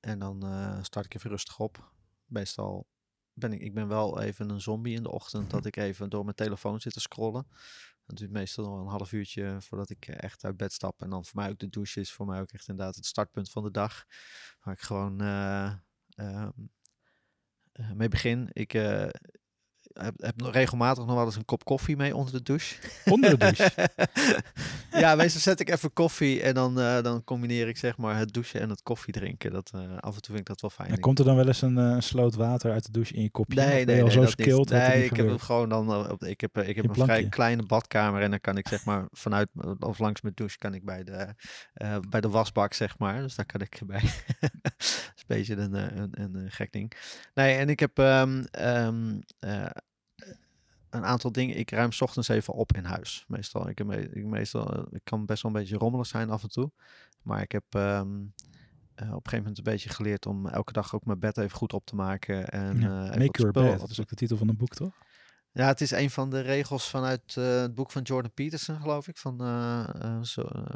En 0.00 0.18
dan 0.18 0.42
eh, 0.42 0.82
start 0.82 1.04
ik 1.06 1.14
even 1.14 1.30
rustig 1.30 1.58
op. 1.58 1.92
Meestal 2.24 2.86
ben 3.32 3.52
ik, 3.52 3.60
ik 3.60 3.74
ben 3.74 3.88
wel 3.88 4.20
even 4.20 4.50
een 4.50 4.60
zombie 4.60 4.96
in 4.96 5.02
de 5.02 5.10
ochtend. 5.10 5.50
Dat 5.50 5.66
ik 5.66 5.76
even 5.76 6.10
door 6.10 6.24
mijn 6.24 6.36
telefoon 6.36 6.80
zit 6.80 6.92
te 6.92 7.00
scrollen. 7.00 7.46
Dat 8.06 8.16
duurt 8.16 8.30
meestal 8.30 8.64
nog 8.64 8.80
een 8.80 8.90
half 8.90 9.12
uurtje 9.12 9.56
voordat 9.60 9.90
ik 9.90 10.06
eh, 10.06 10.22
echt 10.22 10.44
uit 10.44 10.56
bed 10.56 10.72
stap. 10.72 11.02
En 11.02 11.10
dan 11.10 11.24
voor 11.24 11.40
mij 11.40 11.50
ook 11.50 11.58
de 11.58 11.68
douche 11.68 12.00
is 12.00 12.12
voor 12.12 12.26
mij 12.26 12.40
ook 12.40 12.52
echt 12.52 12.68
inderdaad 12.68 12.94
het 12.94 13.06
startpunt 13.06 13.50
van 13.50 13.62
de 13.62 13.70
dag. 13.70 14.06
Waar 14.60 14.74
ik 14.74 14.80
gewoon 14.80 15.20
eh, 15.20 15.72
ehm, 16.08 16.50
eh, 17.72 17.92
mee 17.92 18.08
begin. 18.08 18.48
Ik 18.52 18.72
heb, 19.94 20.14
heb 20.16 20.36
nog 20.36 20.52
regelmatig 20.52 21.06
nog 21.06 21.14
wel 21.14 21.24
eens 21.24 21.36
een 21.36 21.44
kop 21.44 21.64
koffie 21.64 21.96
mee 21.96 22.16
onder 22.16 22.32
de 22.32 22.42
douche. 22.42 22.76
Onder 23.04 23.30
de 23.30 23.36
douche? 23.36 23.72
ja, 25.02 25.14
meestal 25.14 25.40
zet 25.40 25.60
ik 25.60 25.70
even 25.70 25.92
koffie 25.92 26.42
en 26.42 26.54
dan, 26.54 26.80
eh, 26.80 27.02
dan 27.02 27.24
combineer 27.24 27.68
ik 27.68 27.76
zeg 27.76 27.96
maar 27.96 28.18
het 28.18 28.32
douchen 28.32 28.60
en 28.60 28.70
het 28.70 28.82
koffie 28.82 29.12
drinken. 29.12 29.52
Dat, 29.52 29.70
eh, 29.74 29.80
af 29.80 30.14
en 30.14 30.22
toe 30.22 30.34
vind 30.34 30.38
ik 30.38 30.46
dat 30.46 30.60
wel 30.60 30.70
fijn. 30.70 30.90
En 30.90 31.00
komt 31.00 31.18
er 31.18 31.24
dan 31.24 31.36
wel 31.36 31.46
eens 31.46 31.62
een 31.62 31.78
eh, 31.78 32.00
sloot 32.00 32.34
water 32.34 32.72
uit 32.72 32.84
de 32.84 32.92
douche 32.92 33.14
in 33.14 33.22
je 33.22 33.30
kopje? 33.30 33.60
Nee, 33.60 33.84
nee, 33.84 33.96
je 33.96 34.02
al 34.02 34.08
nee, 34.08 34.16
zo 34.16 34.26
skilled 34.26 34.70
Nee, 34.70 35.04
ik 35.04 35.16
heb 35.16 35.26
hem 35.26 35.38
gewoon 35.38 35.68
dan. 35.68 36.10
Op, 36.10 36.24
ik 36.24 36.40
heb, 36.40 36.58
ik 36.58 36.76
heb 36.76 36.88
een 36.88 36.94
vrij 36.94 37.28
kleine 37.28 37.62
badkamer 37.62 38.22
en 38.22 38.30
dan 38.30 38.40
kan 38.40 38.56
ik 38.56 38.68
zeg 38.68 38.84
maar 38.84 39.06
vanuit 39.10 39.48
of 39.78 39.98
langs 39.98 40.20
mijn 40.20 40.34
douche 40.34 40.58
kan 40.58 40.74
ik 40.74 40.84
bij 40.84 41.04
de, 41.04 41.34
bij 42.08 42.20
de 42.20 42.28
wasbak 42.28 42.74
zeg 42.74 42.98
maar. 42.98 43.22
Dus 43.22 43.34
daar 43.34 43.46
kan 43.46 43.60
ik 43.60 43.80
bij. 43.86 44.02
dat 44.62 44.72
is 44.78 45.04
een 45.14 45.24
beetje 45.26 45.56
een, 45.56 45.74
een, 45.74 46.34
een, 46.34 46.50
gek 46.50 46.72
ding. 46.72 46.92
Nee, 47.34 47.56
en 47.56 47.68
ik 47.68 47.80
heb 47.80 47.98
ehm, 47.98 48.42
ehm, 48.50 49.20
eh, 49.38 49.66
een 50.92 51.04
aantal 51.04 51.32
dingen. 51.32 51.56
Ik 51.56 51.70
ruim 51.70 51.92
's 51.92 52.00
ochtends 52.00 52.28
even 52.28 52.54
op 52.54 52.72
in 52.76 52.84
huis. 52.84 53.24
Meestal. 53.28 53.68
Ik, 53.68 53.78
heb 53.78 53.86
me- 53.86 54.10
ik, 54.10 54.24
meestal, 54.24 54.74
eh, 54.74 54.82
ik 54.90 55.00
kan 55.04 55.26
best 55.26 55.42
wel 55.42 55.52
een 55.52 55.58
beetje 55.58 55.76
rommelig 55.76 56.06
zijn 56.06 56.30
af 56.30 56.42
en 56.42 56.48
toe. 56.48 56.72
Maar 57.22 57.40
ik 57.42 57.52
heb 57.52 57.64
eh, 57.68 58.00
op 58.00 58.06
een 58.96 59.12
gegeven 59.12 59.38
moment 59.38 59.58
een 59.58 59.64
beetje 59.64 59.88
geleerd 59.88 60.26
om 60.26 60.46
elke 60.46 60.72
dag 60.72 60.94
ook 60.94 61.04
mijn 61.04 61.18
bed 61.18 61.36
even 61.38 61.56
goed 61.56 61.72
op 61.72 61.84
te 61.84 61.94
maken. 61.94 62.48
En, 62.48 62.80
Ja. 62.80 63.04
even 63.04 63.18
Make 63.18 63.38
your 63.42 63.52
bed, 63.52 63.80
dat 63.80 63.90
is 63.90 64.00
ook 64.00 64.08
de 64.08 64.14
titel 64.14 64.36
van 64.36 64.48
een 64.48 64.56
boek, 64.56 64.74
toch? 64.74 64.94
ja, 65.52 65.66
het 65.66 65.80
is 65.80 65.90
een 65.90 66.10
van 66.10 66.30
de 66.30 66.40
regels 66.40 66.90
vanuit 66.90 67.34
het 67.34 67.74
boek 67.74 67.90
van 67.90 68.02
Jordan 68.02 68.32
Peterson, 68.32 68.80
geloof 68.80 69.08
ik. 69.08 69.18
Van 69.18 69.36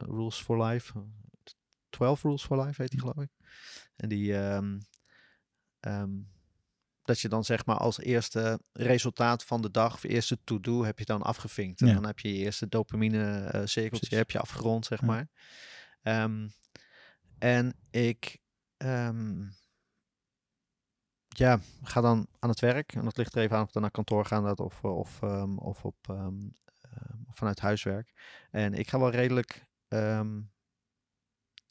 Rules 0.06 0.40
for 0.42 0.62
Life. 0.64 0.92
12 1.90 2.22
Rules 2.22 2.44
for 2.44 2.64
Life 2.64 2.82
heet 2.82 2.90
die, 2.90 3.00
geloof 3.00 3.16
ik. 3.16 3.30
En 3.96 4.08
die... 4.08 4.36
ehm, 4.38 4.78
ehm, 5.80 6.10
dat 7.06 7.20
je 7.20 7.28
dan 7.28 7.44
zeg 7.44 7.66
maar 7.66 7.76
als 7.76 7.98
eerste 7.98 8.60
resultaat 8.72 9.44
van 9.44 9.62
de 9.62 9.70
dag, 9.70 9.94
of 9.94 10.02
eerste 10.02 10.38
to-do, 10.44 10.84
heb 10.84 10.98
je 10.98 11.04
dan 11.04 11.22
afgevinkt. 11.22 11.80
En 11.80 11.86
Ja. 11.86 11.94
dan 11.94 12.06
heb 12.06 12.18
je 12.18 12.32
je 12.32 12.44
eerste 12.44 12.68
dopamine 12.68 13.44
eh, 13.44 13.66
cirkeltje 13.66 14.16
heb 14.16 14.30
je 14.30 14.38
afgerond, 14.40 14.86
zeg 14.86 15.00
Ja. 15.00 15.06
maar. 15.06 15.28
Ehm, 16.02 16.48
en 17.38 17.74
ik 17.90 18.38
ehm, 18.76 19.40
ja, 21.28 21.60
ga 21.82 22.00
dan 22.00 22.26
aan 22.38 22.50
het 22.50 22.60
werk. 22.60 22.92
En 22.94 23.04
dat 23.04 23.16
ligt 23.16 23.34
er 23.34 23.42
even 23.42 23.56
aan 23.56 23.62
of 23.62 23.70
dan 23.70 23.82
naar 23.82 23.90
kantoor 23.90 24.24
ga 24.24 24.40
dat 24.40 24.60
of, 24.60 24.84
of, 24.84 25.22
ehm, 25.22 25.56
of 25.56 25.84
op, 25.84 25.96
vanuit 27.30 27.60
huiswerk. 27.60 28.12
En 28.50 28.74
ik 28.74 28.88
ga 28.88 28.98
wel 28.98 29.10
redelijk 29.10 29.66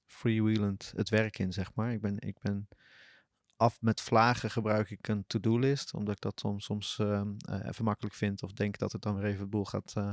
freewheelend 0.06 0.94
het 0.96 1.10
werk 1.10 1.40
in, 1.40 1.54
zeg 1.54 1.74
maar. 1.74 1.92
Ik 1.92 2.02
ben, 2.02 2.20
ik 2.20 2.40
ben 2.40 2.68
af 3.58 3.82
met 3.82 4.02
vlagen 4.02 4.50
gebruik 4.52 4.90
ik 4.90 5.08
een 5.08 5.24
to-do-list, 5.28 5.94
omdat 5.94 6.16
ik 6.16 6.22
dat 6.22 6.40
soms, 6.40 6.66
soms 6.66 7.00
ehm, 7.00 7.34
eh, 7.38 7.68
even 7.68 7.86
makkelijk 7.86 8.16
vind 8.16 8.44
of 8.44 8.52
denk 8.52 8.78
dat 8.78 8.92
het 8.92 9.02
dan 9.02 9.16
weer 9.16 9.26
even 9.26 9.40
de 9.44 9.50
boel 9.50 9.66
gaat, 9.66 9.94
eh, 9.96 10.12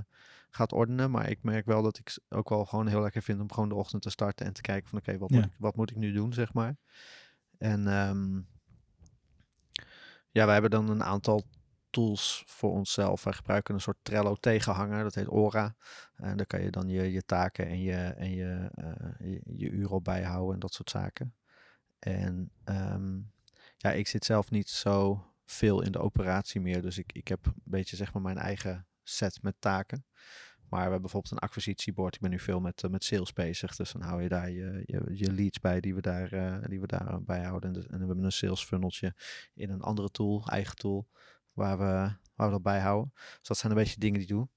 gaat 0.51 0.73
ordenen. 0.73 1.11
Maar 1.11 1.31
ik 1.31 1.43
merk 1.43 1.67
wel 1.67 1.83
dat 1.83 1.99
ik 1.99 2.19
ook 2.29 2.49
wel 2.49 2.65
gewoon 2.65 2.87
heel 2.87 3.01
lekker 3.03 3.23
vind 3.23 3.41
om 3.41 3.53
gewoon 3.53 3.69
de 3.69 3.75
ochtend 3.75 4.03
te 4.03 4.11
starten 4.11 4.47
en 4.47 4.53
te 4.53 4.61
kijken 4.61 4.89
van 4.89 4.99
oké, 4.99 5.19
wat, 5.19 5.31
Ja. 5.31 5.37
moet 5.37 5.45
ik, 5.45 5.53
wat 5.59 5.77
moet 5.77 5.91
ik 5.91 5.97
nu 5.97 6.13
doen, 6.13 6.33
zeg 6.33 6.53
maar. 6.53 6.77
En 7.59 7.87
ehm, 7.87 8.41
ja, 10.31 10.45
wij 10.45 10.53
hebben 10.53 10.71
dan 10.71 10.89
een 10.89 11.03
aantal 11.05 11.43
tools 11.91 12.43
voor 12.47 12.71
onszelf. 12.71 13.25
Wij 13.25 13.33
gebruiken 13.33 13.75
een 13.75 13.81
soort 13.81 13.99
Trello 14.03 14.35
tegenhanger, 14.35 15.03
dat 15.03 15.15
heet 15.15 15.27
Aura. 15.27 15.75
En 16.17 16.37
daar 16.37 16.47
kan 16.47 16.63
je 16.63 16.71
dan 16.71 16.89
je, 16.89 17.13
je 17.13 17.25
taken 17.25 17.67
en, 17.67 17.81
je, 17.81 17.97
en 17.97 18.31
je, 18.31 18.71
eh, 18.75 19.31
je, 19.33 19.41
je 19.45 19.71
uren 19.71 19.91
op 19.91 20.05
bijhouden 20.05 20.55
en 20.55 20.61
dat 20.61 20.73
soort 20.75 20.91
zaken. 20.91 21.35
En 21.99 22.51
ehm, 22.65 23.21
ja, 23.83 23.93
ik 23.93 24.07
zit 24.07 24.25
zelf 24.25 24.51
niet 24.51 24.69
zo 24.69 25.27
veel 25.45 25.83
in 25.83 25.93
de 25.93 25.99
operatie 25.99 26.61
meer. 26.61 26.83
Dus 26.83 26.99
ik, 26.99 27.13
ik 27.13 27.29
heb 27.29 27.47
een 27.47 27.55
beetje 27.65 27.97
zeg 27.97 28.13
maar 28.13 28.23
mijn 28.23 28.39
eigen 28.39 28.87
set 29.03 29.43
met 29.43 29.55
taken. 29.59 30.05
Maar 30.57 30.81
we 30.81 30.91
hebben 30.91 31.01
bijvoorbeeld 31.01 31.33
een 31.33 31.49
acquisitiebord. 31.49 32.15
Ik 32.15 32.21
ben 32.21 32.31
nu 32.31 32.39
veel 32.39 32.61
met, 32.61 32.83
eh, 32.83 32.91
met 32.91 33.05
sales 33.05 33.33
bezig. 33.33 33.77
Dus 33.77 33.93
dan 33.93 34.03
hou 34.03 34.23
je 34.23 34.29
daar 34.29 34.51
je, 34.51 34.83
je, 35.13 35.33
leads 35.33 35.61
bij 35.61 35.81
die 35.81 35.95
we 35.95 36.01
daar, 36.01 36.33
eh, 36.33 36.69
die 36.69 36.81
we 36.81 36.87
daar 36.87 37.23
bijhouden. 37.23 37.69
En, 37.69 37.75
dus- 37.75 37.87
en 37.87 37.99
we 37.99 38.07
hebben 38.07 38.25
een 38.25 38.33
sales 38.33 38.65
funneltje 38.65 39.15
in 39.55 39.71
een 39.71 39.83
andere 39.83 40.11
tool, 40.11 40.47
eigen 40.47 40.77
tool, 40.77 41.09
waar 41.53 41.79
we, 41.79 41.85
waar 42.35 42.47
we 42.47 42.51
dat 42.51 42.63
bijhouden. 42.63 43.11
Dus 43.15 43.49
dat 43.49 43.59
zijn 43.59 43.73
een 43.73 43.79
beetje 43.79 44.01
dingen 44.01 44.19
die 44.19 44.29
ik 44.29 44.35
doe. 44.35 44.49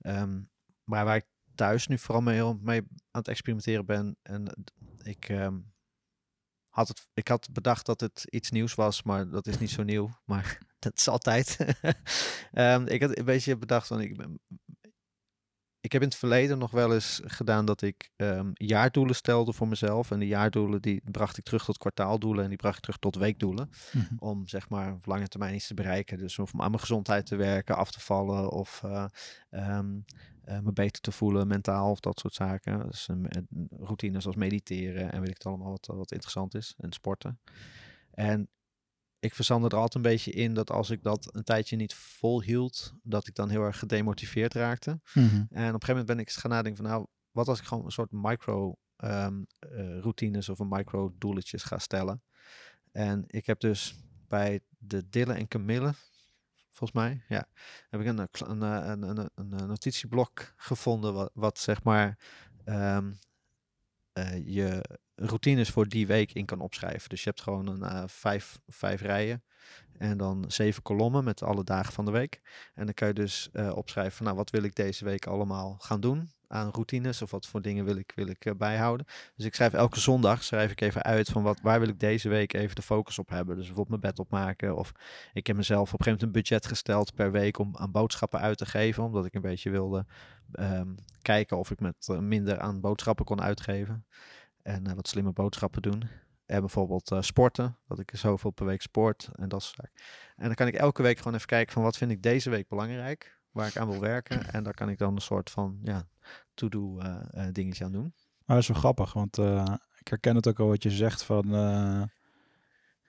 Ehm, 0.00 0.40
maar 0.84 1.04
waar 1.04 1.16
ik 1.16 1.26
thuis 1.54 1.86
nu 1.86 1.98
vooral 1.98 2.22
mee, 2.22 2.54
mee 2.60 2.80
aan 2.80 3.20
het 3.20 3.28
experimenteren 3.28 3.86
ben. 3.86 4.16
En 4.22 4.64
ik, 5.02 5.28
ehm, 5.28 5.58
had 6.70 6.88
het, 6.88 7.06
ik 7.14 7.28
had 7.28 7.48
bedacht 7.52 7.86
dat 7.86 8.00
het 8.00 8.24
iets 8.30 8.50
nieuws 8.50 8.74
was, 8.74 9.02
maar 9.02 9.28
dat 9.28 9.46
is 9.46 9.58
niet 9.58 9.70
zo 9.70 9.82
nieuw. 9.82 10.10
Maar 10.24 10.58
dat 10.78 10.92
is 10.96 11.08
altijd. 11.08 11.56
Ehm, 12.52 12.86
ik 12.86 13.02
had 13.02 13.18
een 13.18 13.24
beetje 13.24 13.56
bedacht 13.56 13.86
van 13.86 14.00
ik 14.00 14.16
ben. 14.16 14.40
Ik 15.80 15.92
heb 15.92 16.02
in 16.02 16.08
het 16.08 16.16
verleden 16.16 16.58
nog 16.58 16.70
wel 16.70 16.94
eens 16.94 17.20
gedaan 17.24 17.64
dat 17.64 17.82
ik 17.82 18.10
ehm, 18.16 18.50
jaardoelen 18.54 19.14
stelde 19.14 19.52
voor 19.52 19.68
mezelf. 19.68 20.10
En 20.10 20.18
die 20.18 20.28
jaardoelen 20.28 20.82
die 20.82 21.02
bracht 21.10 21.38
ik 21.38 21.44
terug 21.44 21.64
tot 21.64 21.78
kwartaaldoelen 21.78 22.42
en 22.42 22.48
die 22.48 22.58
bracht 22.58 22.76
ik 22.76 22.82
terug 22.82 22.98
tot 22.98 23.16
weekdoelen 23.16 23.70
Mhm. 23.92 24.14
om 24.18 24.48
zeg 24.48 24.68
maar 24.68 24.92
op 24.92 25.06
lange 25.06 25.28
termijn 25.28 25.54
iets 25.54 25.66
te 25.66 25.74
bereiken. 25.74 26.18
Dus 26.18 26.38
om 26.38 26.46
aan 26.56 26.70
mijn 26.70 26.80
gezondheid 26.80 27.26
te 27.26 27.36
werken, 27.36 27.76
af 27.76 27.90
te 27.90 28.00
vallen 28.00 28.50
of 28.50 28.80
eh, 28.84 29.04
ehm, 29.50 29.98
eh, 30.44 30.58
me 30.58 30.72
beter 30.72 31.00
te 31.02 31.12
voelen 31.12 31.46
mentaal 31.46 31.90
of 31.90 32.00
dat 32.00 32.18
soort 32.20 32.34
zaken. 32.34 32.86
Dus 32.90 33.08
een, 33.08 33.26
een 33.28 33.68
routine 33.80 34.20
zoals 34.20 34.36
mediteren 34.36 35.12
en 35.12 35.20
weet 35.20 35.28
ik 35.28 35.34
het 35.36 35.46
allemaal 35.46 35.70
wat, 35.70 35.86
wat 35.86 36.12
interessant 36.12 36.54
is 36.54 36.74
en 36.78 36.92
sporten. 36.92 37.40
En 38.10 38.48
ik 39.20 39.34
verzandde 39.34 39.68
er 39.68 39.76
altijd 39.76 39.94
een 39.94 40.10
beetje 40.10 40.32
in 40.32 40.54
dat 40.54 40.70
als 40.70 40.90
ik 40.90 41.02
dat 41.02 41.28
een 41.34 41.44
tijdje 41.44 41.76
niet 41.76 41.94
volhield, 41.94 42.94
dat 43.02 43.26
ik 43.26 43.34
dan 43.34 43.48
heel 43.48 43.62
erg 43.62 43.78
gedemotiveerd 43.78 44.54
raakte. 44.54 45.00
Mhm. 45.14 45.24
En 45.34 45.40
op 45.40 45.50
een 45.50 45.64
gegeven 45.64 45.88
moment 45.88 46.06
ben 46.06 46.18
ik 46.18 46.26
eens 46.26 46.36
gaan 46.36 46.50
nadenken 46.50 46.82
van 46.82 46.92
nou, 46.92 47.06
wat 47.30 47.48
als 47.48 47.58
ik 47.58 47.64
gewoon 47.64 47.84
een 47.84 47.90
soort 47.90 48.12
micro 48.12 48.76
ehm, 48.96 49.42
eh, 49.58 49.98
routines 49.98 50.48
of 50.48 50.58
een 50.58 50.68
micro 50.68 51.14
doeletjes 51.18 51.62
ga 51.62 51.78
stellen. 51.78 52.22
En 52.92 53.24
ik 53.26 53.46
heb 53.46 53.60
dus 53.60 53.94
bij 54.28 54.60
de 54.78 55.08
Dille 55.08 55.32
en 55.32 55.48
Camille, 55.48 55.94
volgens 56.70 56.92
mij, 56.92 57.24
ja, 57.28 57.48
heb 57.90 58.00
ik 58.00 58.06
een, 58.06 58.18
eh, 58.18 58.26
een, 58.32 58.62
eh, 58.62 58.88
een, 58.88 59.02
een, 59.02 59.30
een, 59.34 59.60
een 59.60 59.68
notitieblok 59.68 60.54
gevonden 60.56 61.14
wat, 61.14 61.30
wat 61.34 61.58
zeg 61.58 61.82
maar 61.82 62.18
ehm, 62.64 63.12
eh, 64.12 64.46
je 64.46 64.98
routines 65.20 65.70
voor 65.70 65.88
die 65.88 66.06
week 66.06 66.32
in 66.32 66.44
kan 66.44 66.60
opschrijven. 66.60 67.08
Dus 67.08 67.22
je 67.22 67.28
hebt 67.28 67.42
gewoon 67.42 67.66
een 67.66 67.82
eh, 67.82 68.02
vijf, 68.06 68.58
vijf 68.66 69.00
rijen 69.00 69.42
en 69.98 70.16
dan 70.16 70.44
zeven 70.48 70.82
kolommen 70.82 71.24
met 71.24 71.42
alle 71.42 71.64
dagen 71.64 71.92
van 71.92 72.04
de 72.04 72.10
week. 72.10 72.40
En 72.74 72.84
dan 72.84 72.94
kan 72.94 73.08
je 73.08 73.14
dus 73.14 73.48
eh, 73.52 73.76
opschrijven 73.76 74.12
van 74.12 74.24
nou, 74.24 74.36
wat 74.36 74.50
wil 74.50 74.62
ik 74.62 74.74
deze 74.74 75.04
week 75.04 75.26
allemaal 75.26 75.76
gaan 75.78 76.00
doen 76.00 76.30
aan 76.46 76.70
routines 76.70 77.22
of 77.22 77.30
wat 77.30 77.46
voor 77.46 77.62
dingen 77.62 77.84
wil 77.84 77.96
ik, 77.96 78.12
wil 78.14 78.26
ik 78.26 78.44
eh, 78.44 78.54
bijhouden. 78.54 79.06
Dus 79.36 79.46
ik 79.46 79.54
schrijf 79.54 79.72
elke 79.72 80.00
zondag 80.00 80.44
schrijf 80.44 80.70
ik 80.70 80.80
even 80.80 81.02
uit 81.02 81.28
van 81.28 81.42
wat, 81.42 81.60
waar 81.62 81.80
wil 81.80 81.88
ik 81.88 82.00
deze 82.00 82.28
week 82.28 82.52
even 82.52 82.76
de 82.76 82.82
focus 82.82 83.18
op 83.18 83.28
hebben. 83.28 83.56
Dus 83.56 83.66
bijvoorbeeld 83.66 84.00
mijn 84.00 84.12
bed 84.12 84.24
opmaken 84.24 84.76
of 84.76 84.92
ik 85.32 85.46
heb 85.46 85.56
mezelf 85.56 85.92
op 85.92 85.98
een 85.98 86.04
gegeven 86.04 86.26
moment 86.26 86.36
een 86.36 86.42
budget 86.42 86.66
gesteld 86.66 87.14
per 87.14 87.32
week 87.32 87.58
om 87.58 87.76
aan 87.76 87.90
boodschappen 87.90 88.40
uit 88.40 88.58
te 88.58 88.66
geven, 88.66 89.04
omdat 89.04 89.24
ik 89.24 89.34
een 89.34 89.40
beetje 89.40 89.70
wilde 89.70 90.06
ehm, 90.52 90.94
kijken 91.22 91.58
of 91.58 91.70
ik 91.70 91.80
met 91.80 92.08
minder 92.20 92.58
aan 92.58 92.80
boodschappen 92.80 93.24
kon 93.24 93.40
uitgeven 93.42 94.04
en 94.62 94.86
eh, 94.86 94.92
wat 94.92 95.08
slimme 95.08 95.32
boodschappen 95.32 95.82
doen. 95.82 96.02
En 96.46 96.60
bijvoorbeeld 96.60 97.10
eh, 97.10 97.20
sporten, 97.20 97.76
dat 97.88 97.98
ik 97.98 98.10
zoveel 98.14 98.50
per 98.50 98.66
week 98.66 98.82
sport 98.82 99.30
en 99.34 99.48
dat 99.48 99.62
soort 99.62 99.76
zaken. 99.76 100.02
En 100.36 100.46
dan 100.46 100.54
kan 100.54 100.66
ik 100.66 100.74
elke 100.74 101.02
week 101.02 101.18
gewoon 101.18 101.34
even 101.34 101.46
kijken 101.46 101.72
van 101.72 101.82
wat 101.82 101.96
vind 101.96 102.10
ik 102.10 102.22
deze 102.22 102.50
week 102.50 102.68
belangrijk, 102.68 103.38
waar 103.50 103.68
ik 103.68 103.76
aan 103.76 103.90
wil 103.90 104.00
werken. 104.00 104.52
En 104.52 104.62
daar 104.62 104.74
kan 104.74 104.88
ik 104.88 104.98
dan 104.98 105.14
een 105.14 105.20
soort 105.20 105.50
van 105.50 105.78
ja, 105.82 106.08
to-do 106.54 106.98
eh, 106.98 107.16
eh, 107.30 107.52
dingetje 107.52 107.84
aan 107.84 107.92
doen. 107.92 108.14
Maar 108.44 108.56
dat 108.56 108.68
is 108.68 108.68
wel 108.68 108.78
grappig, 108.78 109.12
want 109.12 109.38
eh, 109.38 109.74
ik 109.98 110.08
herken 110.08 110.36
het 110.36 110.48
ook 110.48 110.60
al 110.60 110.68
wat 110.68 110.82
je 110.82 110.90
zegt 110.90 111.22
van 111.22 111.54
eh, 111.54 112.02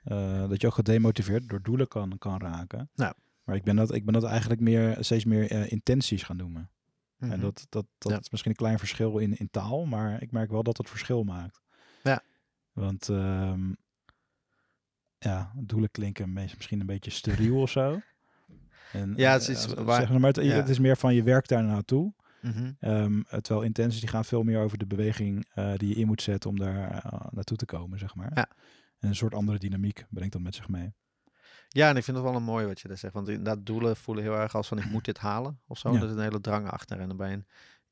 eh, 0.04 0.50
dat 0.50 0.62
je 0.62 0.68
ook 0.68 0.74
gedemotiveerd 0.74 1.50
door 1.50 1.62
doelen 1.62 1.88
kan, 1.88 2.18
kan 2.18 2.40
raken. 2.40 2.90
Ja. 2.94 3.14
Maar 3.44 3.56
ik 3.56 3.64
ben 3.64 3.76
dat, 3.76 3.94
ik 3.94 4.06
ben 4.06 4.14
dat 4.14 4.24
eigenlijk 4.24 4.62
meer, 4.62 4.98
steeds 5.00 5.26
meer 5.26 5.52
eh, 5.52 5.72
intenties 5.72 6.24
gaan 6.24 6.38
noemen. 6.38 6.70
En 7.22 7.28
Mhm. 7.28 7.40
dat, 7.42 7.66
dat, 7.70 7.86
dat 7.98 8.12
Ja. 8.12 8.20
is 8.20 8.30
misschien 8.30 8.52
een 8.52 8.58
klein 8.58 8.80
verschil 8.80 9.18
in, 9.18 9.38
in 9.38 9.50
taal, 9.50 9.86
maar 9.86 10.22
ik 10.22 10.32
merk 10.32 10.50
wel 10.52 10.64
dat 10.64 10.78
het 10.78 10.90
verschil 10.90 11.24
maakt. 11.24 11.62
Ja. 12.04 12.24
Want 12.72 13.10
ehm, 13.10 13.72
ja, 15.18 15.52
doelen 15.56 15.92
klinken 15.92 16.34
misschien 16.34 16.80
een 16.80 16.86
beetje 16.86 17.12
steriel 17.12 17.62
of 17.62 17.70
zo. 17.72 18.02
En, 18.92 19.14
Ja, 19.16 19.32
het 19.34 19.42
is 19.42 19.48
eh, 19.48 19.54
iets 19.54 19.64
zeg 19.64 19.74
waar- 19.84 20.20
maar, 20.20 20.34
het, 20.34 20.44
ja. 20.46 20.52
het 20.56 20.70
is 20.70 20.80
meer 20.80 20.98
van 20.98 21.14
je 21.16 21.24
werkt 21.24 21.50
daar 21.50 21.64
naartoe. 21.64 22.14
Mhm. 22.42 22.72
Ehm, 22.80 23.22
terwijl 23.22 23.62
intenties 23.62 24.00
die 24.00 24.10
gaan 24.10 24.26
veel 24.26 24.44
meer 24.44 24.60
over 24.60 24.78
de 24.78 24.86
beweging 24.88 25.46
eh, 25.54 25.74
die 25.76 25.90
je 25.90 25.96
in 25.96 26.08
moet 26.08 26.22
zetten 26.22 26.50
om 26.50 26.60
daar 26.60 26.92
eh, 27.04 27.28
naartoe 27.32 27.58
te 27.58 27.66
komen, 27.66 28.00
zeg 28.00 28.16
maar. 28.16 28.32
Ja. 28.34 28.50
En 29.00 29.10
een 29.10 29.16
soort 29.16 29.34
andere 29.34 29.58
dynamiek 29.60 30.06
brengt 30.10 30.34
dat 30.34 30.42
met 30.42 30.56
zich 30.56 30.68
mee. 30.68 30.94
Ja, 31.74 31.90
en 31.90 31.98
ik 31.98 32.04
vind 32.04 32.18
het 32.18 32.26
wel 32.26 32.36
een 32.36 32.44
mooi 32.44 32.66
wat 32.66 32.82
je 32.82 32.88
daar 32.88 32.98
zegt. 32.98 33.14
Want 33.14 33.28
inderdaad, 33.28 33.66
doelen 33.66 33.96
voelen 33.96 34.24
heel 34.24 34.36
erg 34.36 34.56
als 34.56 34.68
van 34.68 34.78
ik 34.78 34.86
moet 34.86 35.06
dit 35.06 35.18
halen 35.18 35.60
of 35.68 35.78
zo. 35.78 35.92
Ja. 35.92 35.98
Er 35.98 36.06
is 36.06 36.12
een 36.12 36.22
hele 36.22 36.42
drang 36.42 36.70
achter. 36.70 37.00
En 37.00 37.08
dan 37.08 37.18
bij 37.18 37.34
een 37.34 37.46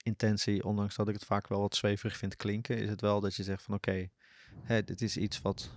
intentie, 0.03 0.63
ondanks 0.63 0.95
dat 0.95 1.07
ik 1.07 1.13
het 1.13 1.25
vaak 1.25 1.47
wel 1.47 1.59
wat 1.59 1.75
zweverig 1.75 2.17
vind 2.17 2.35
klinken, 2.35 2.77
is 2.77 2.89
het 2.89 3.01
wel 3.01 3.21
dat 3.21 3.35
je 3.35 3.43
zegt 3.43 3.63
van 3.63 3.73
oké, 3.73 4.09
hè, 4.61 4.83
dit 4.83 5.01
is 5.01 5.17
iets 5.17 5.41
wat, 5.41 5.69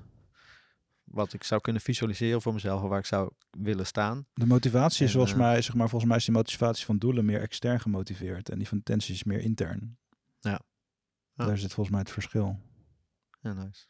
wat 1.04 1.32
ik 1.32 1.44
zou 1.44 1.60
kunnen 1.60 1.82
visualiseren 1.82 2.42
voor 2.42 2.52
mezelf, 2.52 2.82
of 2.82 2.88
waar 2.88 2.98
ik 2.98 3.06
zou 3.06 3.32
willen 3.50 3.86
staan. 3.86 4.26
De 4.34 4.46
motivatie 4.46 5.04
is 5.04 5.12
En, 5.12 5.16
volgens 5.18 5.32
eh, 5.32 5.38
mij, 5.38 5.62
zeg 5.62 5.74
maar, 5.74 5.88
volgens 5.88 6.10
mij 6.10 6.18
is 6.18 6.24
die 6.24 6.34
motivatie 6.34 6.84
van 6.84 6.98
doelen 6.98 7.24
meer 7.24 7.40
extern 7.40 7.80
gemotiveerd 7.80 8.48
en 8.48 8.58
die 8.58 8.68
van 8.68 8.78
intenties 8.78 9.24
meer 9.24 9.40
intern. 9.40 9.98
Ja. 10.40 10.60
Ja. 11.34 11.46
Daar 11.46 11.58
zit 11.58 11.72
volgens 11.72 11.90
mij 11.90 12.00
het 12.00 12.10
verschil. 12.10 12.58
Ja, 13.40 13.52
nice. 13.52 13.86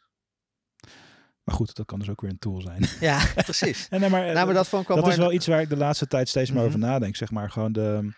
Maar 1.43 1.55
goed, 1.55 1.75
dat 1.75 1.85
kan 1.85 1.99
dus 1.99 2.09
ook 2.09 2.21
weer 2.21 2.29
een 2.29 2.39
tool 2.39 2.61
zijn. 2.61 2.83
Ja, 2.99 3.25
precies. 3.43 3.87
en, 3.89 3.99
nee, 3.99 4.09
maar, 4.09 4.33
nou, 4.33 4.45
maar 4.45 4.53
dat 4.53 4.67
vond 4.67 4.81
ik 4.81 4.87
wel 4.87 4.97
dat 4.97 5.05
mooi. 5.05 5.17
is 5.17 5.23
wel 5.25 5.33
iets 5.33 5.47
waar 5.47 5.61
ik 5.61 5.69
de 5.69 5.77
laatste 5.77 6.07
tijd 6.07 6.29
steeds 6.29 6.51
meer 6.51 6.63
over 6.63 6.79
Mhm. 6.79 6.87
nadenk. 6.87 7.15
Zeg 7.15 7.31
maar 7.31 7.49
gewoon 7.51 7.71
de. 7.71 8.13